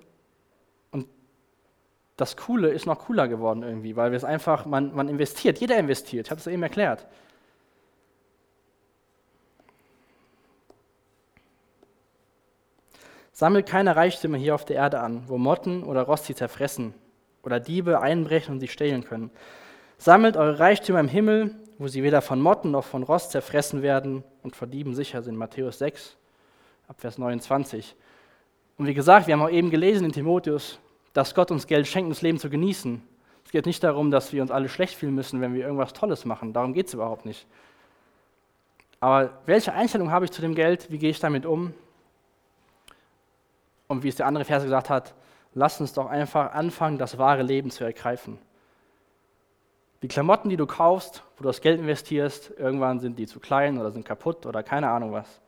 Das 2.24 2.38
Coole 2.38 2.70
ist 2.70 2.86
noch 2.86 3.00
cooler 3.00 3.28
geworden 3.28 3.64
irgendwie, 3.64 3.98
weil 3.98 4.12
wir 4.12 4.16
es 4.16 4.24
einfach, 4.24 4.66
man, 4.66 4.96
man 4.96 5.10
investiert, 5.10 5.60
jeder 5.60 5.78
investiert, 5.78 6.28
ich 6.28 6.32
habe 6.32 6.40
es 6.40 6.48
eben 6.48 6.64
erklärt. 6.64 7.06
Sammelt 13.34 13.66
keine 13.66 13.98
Reichtümer 13.98 14.38
hier 14.38 14.56
auf 14.56 14.64
der 14.64 14.78
Erde 14.78 15.02
an, 15.02 15.24
wo 15.28 15.38
Motten 15.38 15.84
oder 15.84 16.04
Rost 16.04 16.24
sie 16.24 16.34
zerfressen 16.34 16.94
oder 17.44 17.60
Diebe 17.60 18.00
einbrechen 18.00 18.54
und 18.54 18.62
sie 18.62 18.70
stehlen 18.70 19.04
können. 19.04 19.30
Sammelt 19.98 20.38
eure 20.38 20.60
Reichtümer 20.60 21.02
im 21.02 21.10
Himmel, 21.10 21.54
wo 21.78 21.90
sie 21.90 22.04
weder 22.04 22.22
von 22.22 22.40
Motten 22.40 22.72
noch 22.72 22.86
von 22.86 23.04
Rost 23.04 23.32
zerfressen 23.32 23.82
werden 23.82 24.24
und 24.44 24.56
vor 24.56 24.70
Dieben 24.70 24.96
sicher 24.96 25.24
sind. 25.24 25.36
Matthäus 25.36 25.78
6, 25.80 26.16
ab 26.88 27.02
Vers 27.02 27.18
29. 27.18 27.98
Und 28.78 28.88
wie 28.88 28.94
gesagt, 28.94 29.28
wir 29.28 29.34
haben 29.34 29.42
auch 29.42 29.50
eben 29.50 29.72
gelesen 29.72 30.06
in 30.06 30.14
Timotheus, 30.14 30.80
dass 31.14 31.36
Gott 31.36 31.52
uns 31.52 31.68
Geld 31.68 31.88
schenkt, 31.88 32.12
das 32.12 32.22
Leben 32.22 32.40
zu 32.40 32.50
genießen. 32.50 33.02
Es 33.46 33.52
geht 33.52 33.66
nicht 33.66 33.84
darum, 33.84 34.12
dass 34.12 34.34
wir 34.34 34.42
uns 34.42 34.52
alle 34.52 34.70
schlecht 34.70 34.96
fühlen 34.96 35.16
müssen, 35.16 35.42
wenn 35.42 35.54
wir 35.54 35.64
irgendwas 35.64 35.94
Tolles 35.94 36.26
machen. 36.26 36.54
Darum 36.54 36.74
geht 36.74 36.88
es 36.88 36.94
überhaupt 36.94 37.26
nicht. 37.26 37.46
Aber 39.00 39.32
welche 39.46 39.74
Einstellung 39.74 40.12
habe 40.12 40.26
ich 40.26 40.32
zu 40.32 40.42
dem 40.42 40.56
Geld? 40.56 40.90
Wie 40.90 40.98
gehe 40.98 41.10
ich 41.10 41.20
damit 41.20 41.46
um? 41.46 41.74
Und 43.88 44.04
wie 44.04 44.08
es 44.08 44.16
der 44.16 44.26
andere 44.26 44.46
Vers 44.46 44.64
gesagt 44.64 44.90
hat, 44.90 45.14
lass 45.54 45.80
uns 45.82 45.94
doch 45.94 46.08
einfach 46.08 46.54
anfangen, 46.54 46.98
das 46.98 47.18
wahre 47.18 47.44
Leben 47.44 47.70
zu 47.70 47.84
ergreifen. 47.84 48.40
Die 50.02 50.08
Klamotten, 50.08 50.50
die 50.50 50.58
du 50.58 50.66
kaufst, 50.66 51.24
wo 51.38 51.44
du 51.44 51.50
das 51.50 51.62
Geld 51.62 51.80
investierst, 51.80 52.52
irgendwann 52.58 53.00
sind 53.00 53.20
die 53.20 53.28
zu 53.28 53.40
klein 53.40 53.78
oder 53.78 53.92
sind 53.92 54.06
kaputt 54.06 54.46
oder 54.46 54.64
keine 54.64 54.90
Ahnung 54.90 55.12
was. 55.12 55.42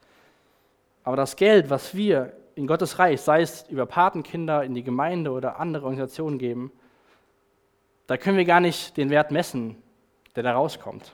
Aber 1.03 1.17
das 1.17 1.35
Geld, 1.35 1.69
was 1.69 1.95
wir 1.95 2.33
in 2.55 2.67
Gottes 2.67 2.99
Reich, 2.99 3.21
sei 3.21 3.41
es 3.41 3.67
über 3.69 3.85
Patenkinder 3.85 4.63
in 4.63 4.73
die 4.73 4.83
Gemeinde 4.83 5.31
oder 5.31 5.59
andere 5.59 5.85
Organisationen 5.85 6.37
geben, 6.37 6.71
da 8.07 8.17
können 8.17 8.37
wir 8.37 8.45
gar 8.45 8.59
nicht 8.59 8.97
den 8.97 9.09
Wert 9.09 9.31
messen, 9.31 9.81
der 10.35 10.43
da 10.43 10.53
rauskommt. 10.53 11.13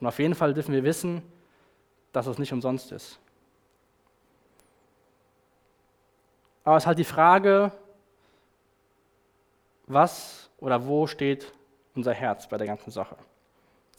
Und 0.00 0.06
auf 0.06 0.18
jeden 0.18 0.34
Fall 0.34 0.54
dürfen 0.54 0.74
wir 0.74 0.84
wissen, 0.84 1.22
dass 2.12 2.26
es 2.26 2.38
nicht 2.38 2.52
umsonst 2.52 2.92
ist. 2.92 3.18
Aber 6.64 6.76
es 6.76 6.82
ist 6.82 6.86
halt 6.86 6.98
die 6.98 7.04
Frage, 7.04 7.72
was 9.86 10.50
oder 10.58 10.86
wo 10.86 11.06
steht 11.06 11.52
unser 11.94 12.12
Herz 12.12 12.48
bei 12.48 12.58
der 12.58 12.66
ganzen 12.66 12.90
Sache? 12.90 13.16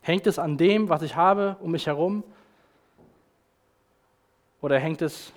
Hängt 0.02 0.28
es 0.28 0.38
an 0.38 0.58
dem, 0.58 0.90
was 0.90 1.02
ich 1.02 1.16
habe 1.16 1.58
um 1.62 1.72
mich 1.72 1.88
herum? 1.88 2.24
Oder 4.62 4.80
hängt 4.80 5.02
es 5.02 5.32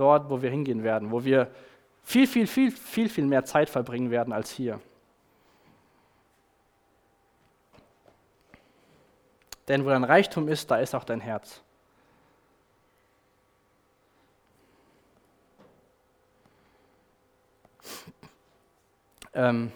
dort, 0.00 0.30
wo 0.30 0.42
wir 0.42 0.50
hingehen 0.50 0.82
werden, 0.82 1.10
wo 1.10 1.24
wir 1.24 1.50
viel, 2.02 2.26
viel, 2.26 2.46
viel, 2.46 2.70
viel, 2.70 3.08
viel 3.08 3.26
mehr 3.26 3.44
Zeit 3.44 3.68
verbringen 3.68 4.10
werden 4.10 4.32
als 4.32 4.50
hier? 4.50 4.80
Denn 9.68 9.84
wo 9.84 9.90
dein 9.90 10.04
Reichtum 10.04 10.48
ist, 10.48 10.70
da 10.70 10.78
ist 10.78 10.94
auch 10.94 11.04
dein 11.04 11.20
Herz. 11.20 11.62
Ähm, 19.32 19.70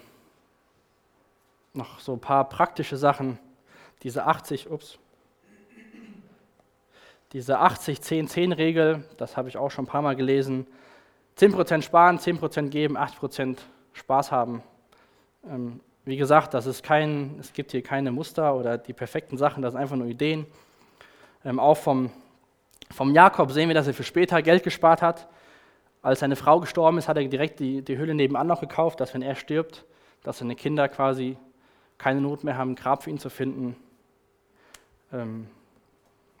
noch 1.73 1.99
so 1.99 2.13
ein 2.13 2.19
paar 2.19 2.49
praktische 2.49 2.97
Sachen. 2.97 3.39
Diese 4.03 4.25
80, 4.25 4.69
ups, 4.69 4.99
diese 7.33 7.59
80-10-10-Regel, 7.59 9.03
das 9.17 9.37
habe 9.37 9.49
ich 9.49 9.57
auch 9.57 9.71
schon 9.71 9.85
ein 9.85 9.87
paar 9.87 10.01
Mal 10.01 10.15
gelesen. 10.15 10.67
10% 11.37 11.81
sparen, 11.81 12.17
10% 12.17 12.69
geben, 12.69 12.97
8% 12.97 13.57
Spaß 13.93 14.31
haben. 14.31 14.63
Ähm, 15.49 15.81
wie 16.05 16.17
gesagt, 16.17 16.53
das 16.53 16.65
ist 16.65 16.83
kein, 16.83 17.37
es 17.39 17.51
gibt 17.53 17.71
hier 17.71 17.81
keine 17.81 18.11
Muster 18.11 18.55
oder 18.55 18.77
die 18.77 18.93
perfekten 18.93 19.37
Sachen, 19.37 19.63
das 19.63 19.73
sind 19.73 19.81
einfach 19.81 19.95
nur 19.95 20.07
Ideen. 20.07 20.45
Ähm, 21.43 21.59
auch 21.59 21.77
vom, 21.77 22.11
vom 22.91 23.13
Jakob 23.13 23.51
sehen 23.51 23.69
wir, 23.69 23.73
dass 23.73 23.87
er 23.87 23.93
für 23.93 24.03
später 24.03 24.41
Geld 24.41 24.63
gespart 24.63 25.01
hat. 25.01 25.27
Als 26.01 26.19
seine 26.19 26.35
Frau 26.35 26.59
gestorben 26.59 26.99
ist, 26.99 27.07
hat 27.07 27.17
er 27.17 27.27
direkt 27.27 27.59
die, 27.59 27.81
die 27.81 27.97
Hülle 27.97 28.13
nebenan 28.13 28.45
noch 28.45 28.61
gekauft, 28.61 28.99
dass 28.99 29.13
wenn 29.13 29.23
er 29.23 29.35
stirbt, 29.35 29.85
dass 30.23 30.37
seine 30.37 30.55
Kinder 30.55 30.87
quasi 30.87 31.37
keine 31.97 32.21
Not 32.21 32.43
mehr 32.43 32.57
haben, 32.57 32.71
ein 32.71 32.75
Grab 32.75 33.03
für 33.03 33.09
ihn 33.09 33.17
zu 33.17 33.29
finden. 33.29 33.75
Ähm, 35.11 35.47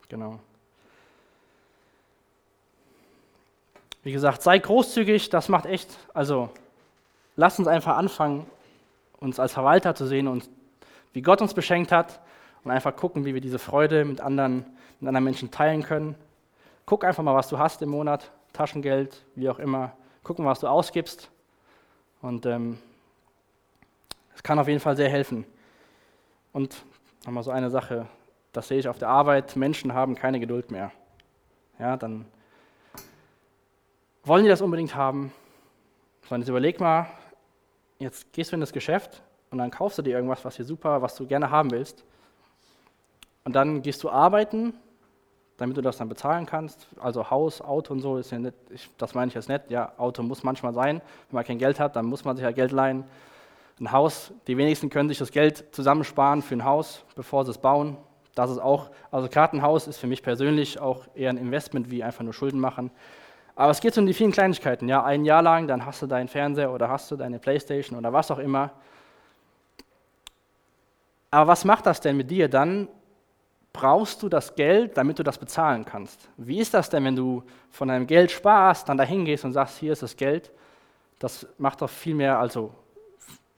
genau. 0.07 0.39
Wie 4.05 4.11
gesagt, 4.11 4.43
sei 4.43 4.59
großzügig, 4.59 5.31
das 5.31 5.49
macht 5.49 5.65
echt, 5.65 5.89
also 6.13 6.51
lass 7.35 7.57
uns 7.57 7.67
einfach 7.67 7.97
anfangen, 7.97 8.45
uns 9.19 9.39
als 9.39 9.53
Verwalter 9.53 9.95
zu 9.95 10.05
sehen 10.05 10.27
und 10.27 10.47
wie 11.13 11.23
Gott 11.23 11.41
uns 11.41 11.55
beschenkt 11.55 11.91
hat 11.91 12.19
und 12.63 12.69
einfach 12.69 12.95
gucken, 12.95 13.25
wie 13.25 13.33
wir 13.33 13.41
diese 13.41 13.57
Freude 13.57 14.05
mit 14.05 14.21
anderen, 14.21 14.57
mit 14.99 15.07
anderen 15.07 15.23
Menschen 15.23 15.49
teilen 15.49 15.81
können. 15.81 16.13
Guck 16.85 17.03
einfach 17.03 17.23
mal, 17.23 17.33
was 17.33 17.47
du 17.47 17.57
hast 17.57 17.81
im 17.81 17.89
Monat, 17.89 18.29
Taschengeld, 18.53 19.25
wie 19.33 19.49
auch 19.49 19.57
immer. 19.57 19.93
Gucken, 20.21 20.45
was 20.45 20.59
du 20.59 20.67
ausgibst. 20.67 21.31
Und 22.21 22.45
ähm, 22.45 22.77
es 24.35 24.43
kann 24.43 24.59
auf 24.59 24.67
jeden 24.67 24.81
Fall 24.81 24.95
sehr 24.95 25.09
helfen. 25.09 25.45
Und 26.53 26.75
nochmal 27.25 27.41
so 27.41 27.49
eine 27.49 27.71
Sache, 27.71 28.05
das 28.53 28.67
sehe 28.67 28.77
ich 28.77 28.87
auf 28.87 28.99
der 28.99 29.09
Arbeit, 29.09 29.55
Menschen 29.55 29.95
haben 29.95 30.13
keine 30.13 30.39
Geduld 30.39 30.69
mehr. 30.69 30.91
Ja, 31.79 31.97
dann 31.97 32.25
wollen 34.25 34.43
die 34.43 34.49
das 34.49 34.61
unbedingt 34.61 34.95
haben. 34.95 35.31
Sondern 36.23 36.41
jetzt 36.41 36.49
überleg 36.49 36.79
mal, 36.79 37.07
jetzt 37.99 38.33
gehst 38.33 38.51
du 38.51 38.55
in 38.55 38.61
das 38.61 38.73
Geschäft 38.73 39.21
und 39.51 39.59
dann 39.59 39.71
kaufst 39.71 39.97
du 39.97 40.01
dir 40.01 40.15
irgendwas, 40.15 40.43
was 40.43 40.55
dir 40.55 40.65
super, 40.65 41.01
was 41.01 41.15
du 41.15 41.25
gerne 41.27 41.49
haben 41.49 41.71
willst. 41.71 42.03
Und 43.43 43.55
dann 43.55 43.81
gehst 43.81 44.03
du 44.03 44.09
arbeiten 44.09 44.73
damit 45.57 45.77
du 45.77 45.81
das 45.81 45.97
dann 45.97 46.09
bezahlen 46.09 46.45
kannst. 46.45 46.87
Also 46.99 47.29
Haus, 47.29 47.61
Auto 47.61 47.93
und 47.93 48.01
so 48.01 48.17
ist 48.17 48.31
ja 48.31 48.39
nicht, 48.39 48.55
ich, 48.69 48.89
das 48.97 49.13
meine 49.13 49.29
ich 49.29 49.35
jetzt 49.35 49.49
nicht. 49.49 49.69
Ja, 49.69 49.93
Auto 49.97 50.21
muss 50.23 50.43
manchmal 50.43 50.73
sein. 50.73 51.01
Wenn 51.29 51.35
man 51.35 51.45
kein 51.45 51.57
Geld 51.57 51.79
hat, 51.79 51.95
dann 51.95 52.05
muss 52.05 52.25
man 52.25 52.35
sich 52.35 52.43
ja 52.43 52.51
Geld 52.51 52.71
leihen. 52.71 53.05
Ein 53.79 53.91
Haus, 53.91 54.31
die 54.47 54.57
wenigsten 54.57 54.89
können 54.89 55.09
sich 55.09 55.17
das 55.17 55.31
Geld 55.31 55.65
zusammensparen 55.71 56.41
für 56.41 56.55
ein 56.55 56.63
Haus, 56.63 57.03
bevor 57.15 57.45
sie 57.45 57.51
es 57.51 57.57
bauen. 57.57 57.97
Das 58.33 58.49
ist 58.49 58.59
auch, 58.59 58.89
also 59.11 59.29
gerade 59.29 59.55
ein 59.55 59.61
Haus 59.61 59.87
ist 59.87 59.97
für 59.97 60.07
mich 60.07 60.23
persönlich 60.23 60.79
auch 60.79 61.05
eher 61.13 61.29
ein 61.29 61.37
Investment 61.37 61.89
wie 61.89 62.03
einfach 62.03 62.23
nur 62.23 62.33
Schulden 62.33 62.59
machen. 62.59 62.91
Aber 63.55 63.71
es 63.71 63.79
geht 63.79 63.97
um 63.97 64.05
die 64.05 64.13
vielen 64.13 64.31
Kleinigkeiten. 64.31 64.89
Ja, 64.89 65.03
ein 65.03 65.23
Jahr 65.23 65.41
lang, 65.41 65.67
dann 65.67 65.85
hast 65.85 66.01
du 66.01 66.07
deinen 66.07 66.27
Fernseher 66.27 66.71
oder 66.71 66.89
hast 66.89 67.09
du 67.09 67.15
deine 67.15 67.39
Playstation 67.39 67.97
oder 67.97 68.11
was 68.11 68.29
auch 68.31 68.39
immer. 68.39 68.71
Aber 71.31 71.47
was 71.47 71.65
macht 71.65 71.85
das 71.85 72.01
denn 72.01 72.17
mit 72.17 72.29
dir 72.29 72.49
dann, 72.49 72.89
brauchst 73.75 74.23
du 74.23 74.29
das 74.29 74.55
Geld, 74.55 74.95
damit 74.95 75.19
du 75.19 75.23
das 75.23 75.37
bezahlen 75.37 75.83
kannst. 75.83 76.29
Wie 76.37 76.59
ist 76.59 76.73
das 76.73 76.89
denn, 76.89 77.03
wenn 77.03 77.15
du 77.17 77.43
von 77.71 77.89
deinem 77.89 78.07
Geld 78.07 78.31
sparst, 78.31 78.87
dann 78.87 78.97
dahin 78.97 79.25
gehst 79.25 79.43
und 79.43 79.51
sagst, 79.51 79.77
hier 79.79 79.91
ist 79.91 80.01
das 80.01 80.15
Geld? 80.15 80.49
Das 81.19 81.45
macht 81.57 81.81
doch 81.81 81.89
viel 81.89 82.15
mehr, 82.15 82.39
also 82.39 82.73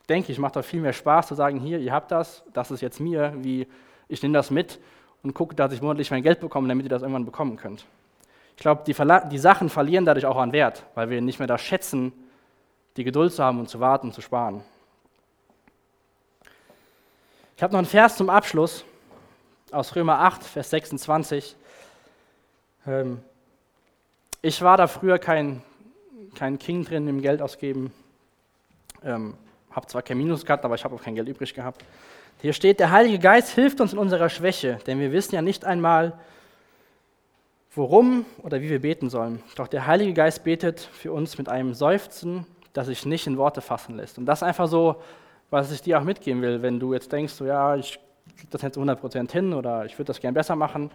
denke 0.09 0.31
ich, 0.31 0.39
macht 0.39 0.55
doch 0.55 0.65
viel 0.65 0.81
mehr 0.81 0.93
Spaß 0.93 1.27
zu 1.27 1.35
sagen, 1.35 1.59
hier, 1.59 1.77
ihr 1.77 1.93
habt 1.93 2.11
das, 2.11 2.43
das 2.51 2.71
ist 2.71 2.81
jetzt 2.81 2.99
mir, 2.99 3.31
wie 3.37 3.67
ich 4.07 4.23
nehme 4.23 4.33
das 4.33 4.49
mit 4.49 4.79
und 5.21 5.35
gucke, 5.35 5.53
dass 5.53 5.71
ich 5.71 5.83
monatlich 5.83 6.09
mein 6.09 6.23
Geld 6.23 6.39
bekomme, 6.39 6.67
damit 6.67 6.87
ihr 6.87 6.89
das 6.89 7.03
irgendwann 7.03 7.25
bekommen 7.25 7.55
könnt. 7.55 7.85
Ich 8.57 8.63
glaube, 8.63 8.81
die, 8.87 8.95
die 9.29 9.37
Sachen 9.37 9.69
verlieren 9.69 10.03
dadurch 10.03 10.25
auch 10.25 10.37
an 10.37 10.51
Wert, 10.51 10.83
weil 10.95 11.11
wir 11.11 11.21
nicht 11.21 11.37
mehr 11.37 11.47
das 11.47 11.61
schätzen, 11.61 12.11
die 12.97 13.03
Geduld 13.03 13.31
zu 13.31 13.43
haben 13.43 13.59
und 13.59 13.69
zu 13.69 13.79
warten 13.79 14.07
und 14.07 14.13
zu 14.13 14.21
sparen. 14.21 14.63
Ich 17.55 17.61
habe 17.61 17.73
noch 17.73 17.77
einen 17.77 17.87
Vers 17.87 18.17
zum 18.17 18.31
Abschluss 18.31 18.83
aus 19.71 19.95
Römer 19.95 20.19
8, 20.21 20.43
Vers 20.43 20.71
26. 20.71 21.55
Ähm, 22.87 23.19
ich 24.41 24.59
war 24.63 24.75
da 24.75 24.87
früher 24.87 25.19
kein, 25.19 25.61
kein 26.33 26.57
King 26.57 26.83
drin 26.83 27.07
im 27.07 27.21
Geld 27.21 27.43
ausgeben. 27.43 27.93
Ähm, 29.03 29.35
habe 29.69 29.85
zwar 29.85 30.01
kein 30.01 30.17
Minus 30.17 30.43
gehabt, 30.43 30.65
aber 30.65 30.73
ich 30.73 30.83
habe 30.83 30.95
auch 30.95 31.03
kein 31.03 31.13
Geld 31.13 31.27
übrig 31.27 31.53
gehabt. 31.53 31.85
Hier 32.41 32.53
steht, 32.53 32.79
der 32.79 32.89
Heilige 32.89 33.19
Geist 33.19 33.49
hilft 33.51 33.79
uns 33.81 33.93
in 33.93 33.99
unserer 33.99 34.29
Schwäche, 34.29 34.79
denn 34.87 34.99
wir 34.99 35.11
wissen 35.11 35.35
ja 35.35 35.43
nicht 35.43 35.63
einmal, 35.63 36.17
worum 37.71 38.25
oder 38.43 38.61
wie 38.61 38.69
wir 38.69 38.81
beten 38.81 39.09
sollen. 39.09 39.43
Doch 39.55 39.67
der 39.67 39.87
Heilige 39.87 40.13
Geist 40.13 40.43
betet 40.43 40.79
für 40.79 41.11
uns 41.11 41.37
mit 41.37 41.49
einem 41.49 41.73
Seufzen, 41.73 42.45
das 42.73 42.87
sich 42.87 43.05
nicht 43.05 43.27
in 43.27 43.37
Worte 43.37 43.61
fassen 43.61 43.97
lässt. 43.97 44.17
Und 44.17 44.25
das 44.25 44.39
ist 44.39 44.43
einfach 44.43 44.67
so, 44.67 45.01
was 45.49 45.71
ich 45.71 45.81
dir 45.81 45.99
auch 45.99 46.03
mitgeben 46.03 46.41
will, 46.41 46.61
wenn 46.61 46.79
du 46.79 46.93
jetzt 46.93 47.11
denkst, 47.11 47.33
so, 47.33 47.45
ja, 47.45 47.75
ich 47.75 47.99
kriege 48.35 48.49
das 48.51 48.61
jetzt 48.61 48.75
zu 48.75 48.81
100% 48.81 49.31
hin 49.31 49.53
oder 49.53 49.85
ich 49.85 49.93
würde 49.97 50.07
das 50.07 50.19
gern 50.19 50.33
besser 50.33 50.55
machen. 50.55 50.91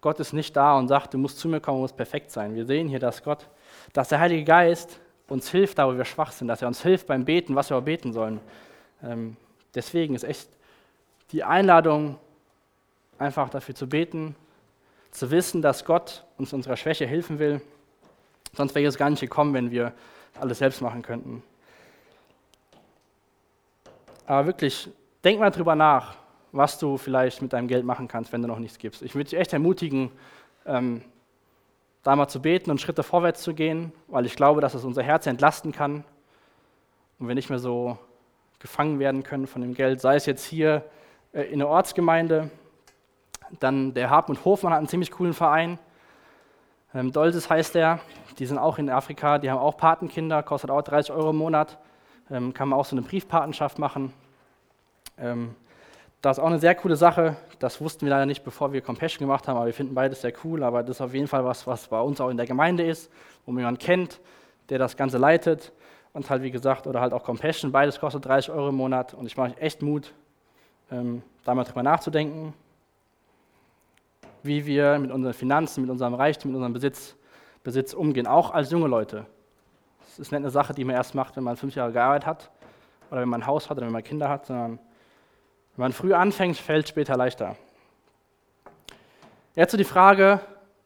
Gott 0.00 0.20
ist 0.20 0.32
nicht 0.32 0.54
da 0.56 0.76
und 0.76 0.88
sagt, 0.88 1.14
du 1.14 1.18
musst 1.18 1.38
zu 1.38 1.48
mir 1.48 1.60
kommen, 1.60 1.78
du 1.78 1.82
musst 1.82 1.96
perfekt 1.96 2.30
sein. 2.30 2.54
Wir 2.54 2.66
sehen 2.66 2.88
hier, 2.88 2.98
dass 2.98 3.22
Gott, 3.22 3.48
dass 3.92 4.08
der 4.08 4.20
Heilige 4.20 4.44
Geist 4.44 5.00
uns 5.28 5.50
hilft, 5.50 5.78
da 5.78 5.88
wo 5.88 5.96
wir 5.96 6.04
schwach 6.04 6.32
sind, 6.32 6.48
dass 6.48 6.60
er 6.60 6.68
uns 6.68 6.82
hilft 6.82 7.06
beim 7.06 7.24
Beten, 7.24 7.54
was 7.54 7.70
wir 7.70 7.78
auch 7.78 7.82
beten 7.82 8.12
sollen. 8.12 8.40
Ähm, 9.02 9.36
deswegen 9.74 10.14
ist 10.14 10.24
echt 10.24 10.48
die 11.32 11.42
Einladung, 11.42 12.18
einfach 13.18 13.48
dafür 13.48 13.74
zu 13.74 13.88
beten, 13.88 14.36
zu 15.14 15.30
wissen, 15.30 15.62
dass 15.62 15.84
Gott 15.84 16.24
uns 16.36 16.52
unserer 16.52 16.76
Schwäche 16.76 17.06
helfen 17.06 17.38
will. 17.38 17.62
Sonst 18.52 18.74
wäre 18.74 18.86
es 18.86 18.98
gar 18.98 19.08
nicht 19.08 19.20
gekommen, 19.20 19.54
wenn 19.54 19.70
wir 19.70 19.92
alles 20.38 20.58
selbst 20.58 20.82
machen 20.82 21.02
könnten. 21.02 21.42
Aber 24.26 24.46
wirklich, 24.46 24.88
denk 25.22 25.38
mal 25.38 25.50
drüber 25.50 25.76
nach, 25.76 26.16
was 26.52 26.78
du 26.78 26.96
vielleicht 26.96 27.42
mit 27.42 27.52
deinem 27.52 27.68
Geld 27.68 27.84
machen 27.84 28.08
kannst, 28.08 28.32
wenn 28.32 28.42
du 28.42 28.48
noch 28.48 28.58
nichts 28.58 28.78
gibst. 28.78 29.02
Ich 29.02 29.14
würde 29.14 29.30
dich 29.30 29.38
echt 29.38 29.52
ermutigen, 29.52 30.10
ähm, 30.66 31.02
da 32.02 32.16
mal 32.16 32.28
zu 32.28 32.42
beten 32.42 32.70
und 32.70 32.80
Schritte 32.80 33.02
vorwärts 33.02 33.42
zu 33.42 33.54
gehen, 33.54 33.92
weil 34.08 34.26
ich 34.26 34.36
glaube, 34.36 34.60
dass 34.60 34.74
es 34.74 34.84
unser 34.84 35.02
Herz 35.02 35.26
entlasten 35.26 35.72
kann 35.72 36.04
und 37.18 37.28
wir 37.28 37.34
nicht 37.34 37.50
mehr 37.50 37.58
so 37.58 37.98
gefangen 38.58 38.98
werden 38.98 39.22
können 39.22 39.46
von 39.46 39.62
dem 39.62 39.74
Geld, 39.74 40.00
sei 40.00 40.16
es 40.16 40.26
jetzt 40.26 40.44
hier 40.44 40.84
äh, 41.32 41.42
in 41.42 41.60
der 41.60 41.68
Ortsgemeinde, 41.68 42.50
dann 43.60 43.94
der 43.94 44.10
Hartmut 44.10 44.44
Hofmann 44.44 44.72
hat 44.72 44.78
einen 44.78 44.88
ziemlich 44.88 45.10
coolen 45.10 45.34
Verein, 45.34 45.78
ähm, 46.94 47.10
Dolzes 47.10 47.50
heißt 47.50 47.74
der, 47.74 47.98
die 48.38 48.46
sind 48.46 48.58
auch 48.58 48.78
in 48.78 48.88
Afrika, 48.88 49.38
die 49.38 49.50
haben 49.50 49.58
auch 49.58 49.76
Patenkinder, 49.76 50.44
kostet 50.44 50.70
auch 50.70 50.82
30 50.82 51.12
Euro 51.12 51.30
im 51.30 51.36
Monat, 51.36 51.78
ähm, 52.30 52.54
kann 52.54 52.68
man 52.68 52.78
auch 52.78 52.84
so 52.84 52.94
eine 52.94 53.04
Briefpatenschaft 53.04 53.80
machen. 53.80 54.12
Ähm, 55.18 55.56
das 56.22 56.38
ist 56.38 56.42
auch 56.42 56.46
eine 56.46 56.60
sehr 56.60 56.76
coole 56.76 56.94
Sache. 56.94 57.36
Das 57.58 57.80
wussten 57.80 58.06
wir 58.06 58.10
leider 58.10 58.26
nicht, 58.26 58.44
bevor 58.44 58.72
wir 58.72 58.80
Compassion 58.80 59.26
gemacht 59.26 59.48
haben, 59.48 59.56
aber 59.56 59.66
wir 59.66 59.74
finden 59.74 59.94
beides 59.94 60.20
sehr 60.20 60.32
cool. 60.44 60.62
Aber 60.62 60.84
das 60.84 60.96
ist 60.96 61.00
auf 61.00 61.12
jeden 61.12 61.26
Fall 61.26 61.44
was, 61.44 61.66
was 61.66 61.88
bei 61.88 62.00
uns 62.00 62.20
auch 62.20 62.30
in 62.30 62.36
der 62.36 62.46
Gemeinde 62.46 62.84
ist, 62.84 63.10
wo 63.44 63.50
man 63.52 63.60
jemanden 63.60 63.80
kennt, 63.80 64.20
der 64.68 64.78
das 64.78 64.96
Ganze 64.96 65.18
leitet. 65.18 65.72
Und 66.12 66.30
halt, 66.30 66.42
wie 66.42 66.52
gesagt, 66.52 66.86
oder 66.86 67.00
halt 67.00 67.12
auch 67.12 67.24
Compassion, 67.24 67.72
beides 67.72 67.98
kostet 67.98 68.24
30 68.24 68.52
Euro 68.52 68.68
im 68.68 68.76
Monat. 68.76 69.14
Und 69.14 69.26
ich 69.26 69.36
mache 69.36 69.56
echt 69.58 69.82
Mut, 69.82 70.14
ähm, 70.92 71.22
da 71.44 71.54
mal 71.54 71.64
drüber 71.64 71.82
nachzudenken, 71.82 72.54
wie 74.44 74.66
wir 74.66 74.98
mit 74.98 75.10
unseren 75.10 75.32
Finanzen, 75.32 75.80
mit 75.80 75.90
unserem 75.90 76.14
Reichtum, 76.14 76.50
mit 76.50 76.56
unserem 76.56 76.72
Besitz, 76.72 77.16
Besitz 77.62 77.94
umgehen, 77.94 78.26
auch 78.26 78.50
als 78.50 78.70
junge 78.70 78.88
Leute. 78.88 79.26
Das 80.00 80.18
ist 80.18 80.32
nicht 80.32 80.40
eine 80.40 80.50
Sache, 80.50 80.74
die 80.74 80.84
man 80.84 80.94
erst 80.94 81.14
macht, 81.14 81.36
wenn 81.36 81.44
man 81.44 81.56
fünf 81.56 81.74
Jahre 81.74 81.92
gearbeitet 81.92 82.26
hat 82.26 82.50
oder 83.10 83.22
wenn 83.22 83.28
man 83.28 83.42
ein 83.42 83.46
Haus 83.46 83.70
hat 83.70 83.78
oder 83.78 83.86
wenn 83.86 83.92
man 83.92 84.04
Kinder 84.04 84.28
hat, 84.28 84.46
sondern 84.46 84.78
wenn 85.76 85.82
man 85.82 85.92
früh 85.92 86.12
anfängt, 86.12 86.56
fällt 86.56 86.88
später 86.88 87.16
leichter. 87.16 87.56
Jetzt 89.54 89.72
so 89.72 89.78
die 89.78 89.84
Frage, 89.84 90.40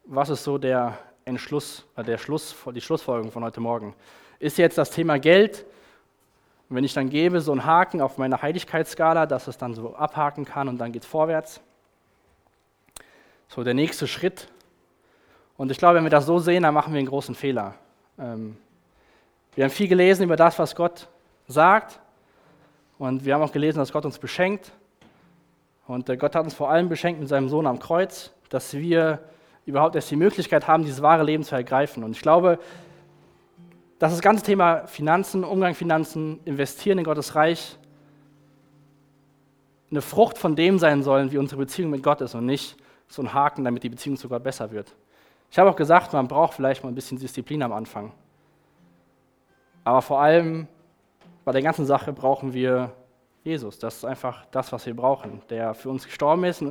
was 0.05 0.31
ist 0.31 0.45
so 0.45 0.57
der 0.57 0.97
Entschluss, 1.25 1.85
äh, 1.97 2.05
der 2.05 2.17
Schluss, 2.17 2.55
die 2.75 2.81
Schlussfolgerung 2.81 3.33
von 3.33 3.45
heute 3.45 3.61
Morgen? 3.61 3.95
Ist 4.39 4.57
jetzt 4.57 4.79
das 4.79 4.91
Thema 4.91 5.19
Geld, 5.19 5.67
wenn 6.69 6.85
ich 6.85 6.95
dann 6.95 7.11
gebe, 7.11 7.41
so 7.41 7.51
einen 7.53 7.65
Haken 7.65 8.01
auf 8.01 8.19
meiner 8.19 8.41
Heiligkeitsskala, 8.41 9.27
dass 9.27 9.49
es 9.49 9.59
dann 9.59 9.75
so 9.75 9.97
abhaken 9.97 10.45
kann 10.45 10.69
und 10.69 10.79
dann 10.79 10.93
geht 10.93 11.03
es 11.03 11.09
vorwärts? 11.09 11.61
So 13.49 13.65
der 13.65 13.75
nächste 13.75 14.07
Schritt. 14.07 14.49
Und 15.57 15.71
ich 15.71 15.79
glaube, 15.79 15.97
wenn 15.97 16.05
wir 16.05 16.11
das 16.11 16.27
so 16.27 16.39
sehen, 16.39 16.63
dann 16.63 16.75
machen 16.75 16.93
wir 16.93 16.99
einen 16.99 17.09
großen 17.09 17.35
Fehler. 17.35 17.75
Ähm, 18.19 18.57
wir 19.55 19.65
haben 19.65 19.71
viel 19.71 19.89
gelesen 19.89 20.23
über 20.23 20.37
das, 20.37 20.59
was 20.59 20.77
Gott 20.77 21.09
sagt. 21.49 21.99
Und 22.99 23.25
wir 23.25 23.35
haben 23.35 23.43
auch 23.43 23.53
gelesen, 23.53 23.79
dass 23.79 23.93
Gott 23.93 24.05
uns 24.05 24.19
beschenkt. 24.19 24.71
Und 25.87 26.07
Gott 26.19 26.35
hat 26.35 26.45
uns 26.45 26.55
vor 26.55 26.71
allem 26.71 26.89
beschenkt 26.89 27.21
mit 27.21 27.29
seinem 27.29 27.49
Sohn 27.49 27.67
am 27.67 27.79
Kreuz, 27.79 28.33
dass 28.51 28.75
wir 28.75 29.21
überhaupt 29.65 29.95
erst 29.97 30.11
die 30.11 30.17
Möglichkeit 30.17 30.67
haben, 30.69 30.83
dieses 30.83 31.01
wahre 31.01 31.25
Leben 31.25 31.43
zu 31.43 31.55
ergreifen. 31.55 32.05
Und 32.05 32.13
ich 32.13 32.21
glaube, 32.21 32.59
dass 33.99 34.13
das 34.13 34.21
ganze 34.21 34.45
Thema 34.45 34.87
Finanzen, 34.87 35.45
Umgang 35.45 35.75
Finanzen, 35.75 36.41
Investieren 36.45 36.99
in 36.99 37.05
Gottes 37.05 37.35
Reich 37.35 37.79
eine 39.91 40.03
Frucht 40.03 40.37
von 40.37 40.55
dem 40.55 40.79
sein 40.79 41.03
sollen, 41.03 41.33
wie 41.33 41.39
unsere 41.39 41.61
Beziehung 41.61 41.91
mit 41.91 42.03
Gott 42.03 42.21
ist 42.21 42.35
und 42.35 42.45
nicht 42.45 42.77
so 43.09 43.23
ein 43.23 43.33
Haken, 43.33 43.65
damit 43.65 43.83
die 43.83 43.89
Beziehung 43.89 44.17
zu 44.17 44.29
Gott 44.29 44.43
besser 44.43 44.71
wird. 44.71 44.95
Ich 45.51 45.59
habe 45.59 45.71
auch 45.71 45.77
gesagt, 45.77 46.13
man 46.13 46.29
braucht 46.29 46.55
vielleicht 46.55 46.83
mal 46.83 46.91
ein 46.91 46.95
bisschen 46.95 47.19
Disziplin 47.19 47.63
am 47.63 47.73
Anfang. 47.73 48.13
Aber 49.85 50.03
vor 50.03 50.21
allem 50.21 50.69
bei 51.45 51.53
der 51.53 51.63
ganzen 51.63 51.87
Sache 51.87 52.13
brauchen 52.13 52.53
wir 52.53 52.93
Jesus. 53.43 53.79
Das 53.79 53.97
ist 53.97 54.05
einfach 54.05 54.45
das, 54.51 54.71
was 54.73 54.85
wir 54.85 54.95
brauchen, 54.95 55.41
der 55.49 55.73
für 55.73 55.89
uns 55.89 56.05
gestorben 56.05 56.45
ist 56.45 56.63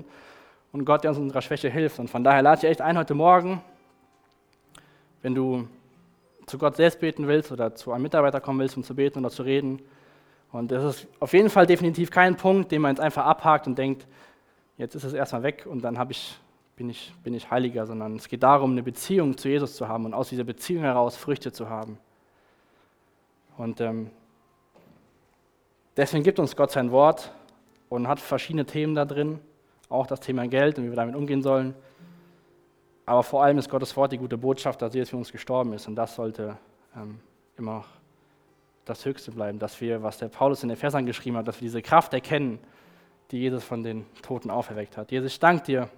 und 0.71 0.85
Gott, 0.85 1.03
der 1.03 1.09
uns 1.09 1.17
in 1.17 1.23
unserer 1.23 1.41
Schwäche 1.41 1.69
hilft. 1.69 1.97
Und 1.97 2.09
von 2.09 2.23
daher 2.23 2.43
lade 2.43 2.59
ich 2.59 2.69
echt 2.69 2.81
ein 2.81 2.97
heute 2.97 3.15
Morgen, 3.15 3.61
wenn 5.23 5.33
du 5.33 5.67
zu 6.45 6.57
Gott 6.59 6.75
selbst 6.75 6.99
beten 6.99 7.27
willst 7.27 7.51
oder 7.51 7.73
zu 7.73 7.91
einem 7.91 8.03
Mitarbeiter 8.03 8.39
kommen 8.39 8.59
willst, 8.59 8.77
um 8.77 8.83
zu 8.83 8.93
beten 8.93 9.19
oder 9.19 9.29
zu 9.29 9.41
reden. 9.43 9.81
Und 10.51 10.71
das 10.71 10.83
ist 10.83 11.07
auf 11.19 11.33
jeden 11.33 11.49
Fall 11.49 11.65
definitiv 11.65 12.11
kein 12.11 12.37
Punkt, 12.37 12.71
den 12.71 12.81
man 12.81 12.91
jetzt 12.91 13.01
einfach 13.01 13.25
abhakt 13.25 13.67
und 13.67 13.77
denkt, 13.77 14.07
jetzt 14.77 14.95
ist 14.95 15.03
es 15.03 15.13
erstmal 15.13 15.43
weg 15.43 15.65
und 15.69 15.81
dann 15.81 15.99
ich, 16.09 16.39
bin, 16.75 16.89
ich, 16.89 17.13
bin 17.23 17.33
ich 17.33 17.49
heiliger, 17.51 17.85
sondern 17.85 18.15
es 18.15 18.27
geht 18.27 18.43
darum, 18.43 18.71
eine 18.71 18.83
Beziehung 18.83 19.37
zu 19.37 19.49
Jesus 19.49 19.75
zu 19.75 19.87
haben 19.87 20.05
und 20.05 20.13
aus 20.13 20.29
dieser 20.29 20.43
Beziehung 20.43 20.83
heraus 20.83 21.17
Früchte 21.17 21.51
zu 21.51 21.69
haben. 21.69 21.97
Und 23.57 23.81
ähm, 23.81 24.11
Deswegen 25.97 26.23
gibt 26.23 26.37
uns 26.37 26.55
Gott 26.55 26.69
sein 26.69 26.91
Wort 26.91 27.31
und 27.89 28.07
hat 28.07 28.19
verschiedene 28.19 28.65
Themen 28.65 28.93
da 28.93 29.03
drin, 29.03 29.39
auch 29.89 30.05
das 30.05 30.19
Thema 30.19 30.47
Geld 30.47 30.77
und 30.77 30.85
wie 30.85 30.89
wir 30.89 30.95
damit 30.95 31.15
umgehen 31.15 31.41
sollen. 31.41 31.73
Aber 33.07 33.23
vor 33.23 33.43
allem 33.43 33.57
ist 33.57 33.67
Gottes 33.67 33.97
Wort 33.97 34.11
die 34.11 34.19
gute 34.19 34.37
Botschaft, 34.37 34.79
dass 34.81 34.93
Jesus 34.93 35.09
für 35.09 35.17
uns 35.17 35.31
gestorben 35.31 35.73
ist. 35.73 35.87
Und 35.87 35.95
das 35.95 36.13
sollte 36.13 36.55
ähm, 36.95 37.19
immer 37.57 37.83
das 38.85 39.03
Höchste 39.05 39.31
bleiben, 39.31 39.57
dass 39.57 39.81
wir, 39.81 40.03
was 40.03 40.19
der 40.19 40.27
Paulus 40.27 40.61
in 40.61 40.69
den 40.69 40.77
Versern 40.77 41.05
geschrieben 41.07 41.35
hat, 41.37 41.47
dass 41.47 41.59
wir 41.59 41.65
diese 41.65 41.81
Kraft 41.81 42.13
erkennen, 42.13 42.59
die 43.31 43.39
Jesus 43.39 43.63
von 43.63 43.83
den 43.83 44.05
Toten 44.21 44.49
auferweckt 44.49 44.97
hat. 44.97 45.11
Jesus, 45.11 45.33
ich 45.33 45.39
danke 45.39 45.63
dir 45.63 45.89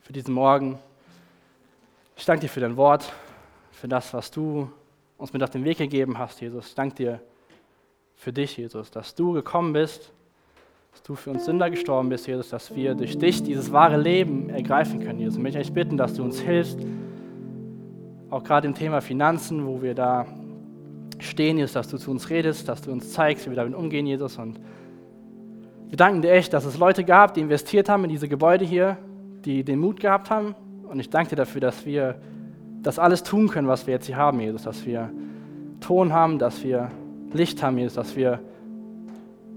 für 0.00 0.12
diesen 0.12 0.34
Morgen. 0.34 0.78
Ich 2.16 2.24
danke 2.24 2.42
dir 2.42 2.48
für 2.48 2.60
dein 2.60 2.76
Wort, 2.76 3.12
für 3.72 3.88
das, 3.88 4.12
was 4.12 4.30
du 4.30 4.70
uns 5.18 5.32
mit 5.32 5.42
auf 5.42 5.50
den 5.50 5.64
Weg 5.64 5.78
gegeben 5.78 6.18
hast, 6.18 6.40
Jesus. 6.40 6.68
Ich 6.68 6.74
danke 6.74 6.96
dir 6.96 7.20
für 8.16 8.32
dich, 8.32 8.56
Jesus, 8.56 8.90
dass 8.90 9.14
du 9.14 9.32
gekommen 9.32 9.72
bist, 9.72 10.12
dass 10.92 11.02
du 11.02 11.14
für 11.14 11.30
uns 11.30 11.44
Sünder 11.44 11.70
gestorben 11.70 12.08
bist, 12.08 12.26
Jesus, 12.26 12.48
dass 12.48 12.74
wir 12.74 12.94
durch 12.94 13.18
dich 13.18 13.42
dieses 13.42 13.72
wahre 13.72 13.96
Leben 13.96 14.50
ergreifen 14.50 15.00
können, 15.00 15.18
Jesus. 15.18 15.36
Ich 15.36 15.42
möchte 15.42 15.58
euch 15.58 15.72
bitten, 15.72 15.96
dass 15.96 16.14
du 16.14 16.22
uns 16.22 16.40
hilfst, 16.40 16.78
auch 18.30 18.44
gerade 18.44 18.66
im 18.66 18.74
Thema 18.74 19.00
Finanzen, 19.00 19.66
wo 19.66 19.82
wir 19.82 19.94
da 19.94 20.26
stehen, 21.18 21.58
Jesus, 21.58 21.72
dass 21.72 21.88
du 21.88 21.98
zu 21.98 22.10
uns 22.10 22.30
redest, 22.30 22.68
dass 22.68 22.82
du 22.82 22.90
uns 22.92 23.12
zeigst, 23.12 23.46
wie 23.46 23.50
wir 23.50 23.56
damit 23.56 23.74
umgehen, 23.74 24.06
Jesus. 24.06 24.38
Und 24.38 24.58
wir 25.90 25.96
danken 25.96 26.22
dir 26.22 26.30
echt, 26.30 26.52
dass 26.52 26.64
es 26.64 26.78
Leute 26.78 27.02
gab, 27.02 27.34
die 27.34 27.40
investiert 27.40 27.88
haben 27.88 28.04
in 28.04 28.10
diese 28.10 28.28
Gebäude 28.28 28.64
hier, 28.64 28.96
die 29.44 29.64
den 29.64 29.80
Mut 29.80 29.98
gehabt 29.98 30.30
haben. 30.30 30.54
Und 30.88 31.00
ich 31.00 31.10
danke 31.10 31.30
dir 31.30 31.36
dafür, 31.36 31.60
dass 31.60 31.84
wir 31.84 32.14
das 32.80 33.00
alles 33.00 33.24
tun 33.24 33.48
können, 33.48 33.66
was 33.66 33.88
wir 33.88 33.94
jetzt 33.94 34.06
hier 34.06 34.16
haben, 34.16 34.40
Jesus, 34.40 34.62
dass 34.62 34.86
wir 34.86 35.10
Ton 35.80 36.12
haben, 36.12 36.38
dass 36.38 36.62
wir 36.62 36.92
Licht 37.32 37.60
haben, 37.62 37.76
Jesus, 37.76 37.94
dass 37.94 38.14
wir 38.14 38.38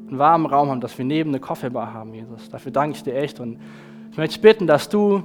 einen 0.07 0.17
warmen 0.17 0.47
Raum 0.47 0.69
haben, 0.69 0.81
dass 0.81 0.97
wir 0.97 1.05
neben 1.05 1.29
eine 1.29 1.39
Kaffeebar 1.39 1.93
haben, 1.93 2.15
Jesus. 2.15 2.49
Dafür 2.49 2.71
danke 2.71 2.97
ich 2.97 3.03
dir 3.03 3.15
echt 3.15 3.39
und 3.39 3.59
ich 4.11 4.17
möchte 4.17 4.33
dich 4.33 4.41
bitten, 4.41 4.65
dass 4.65 4.89
du 4.89 5.23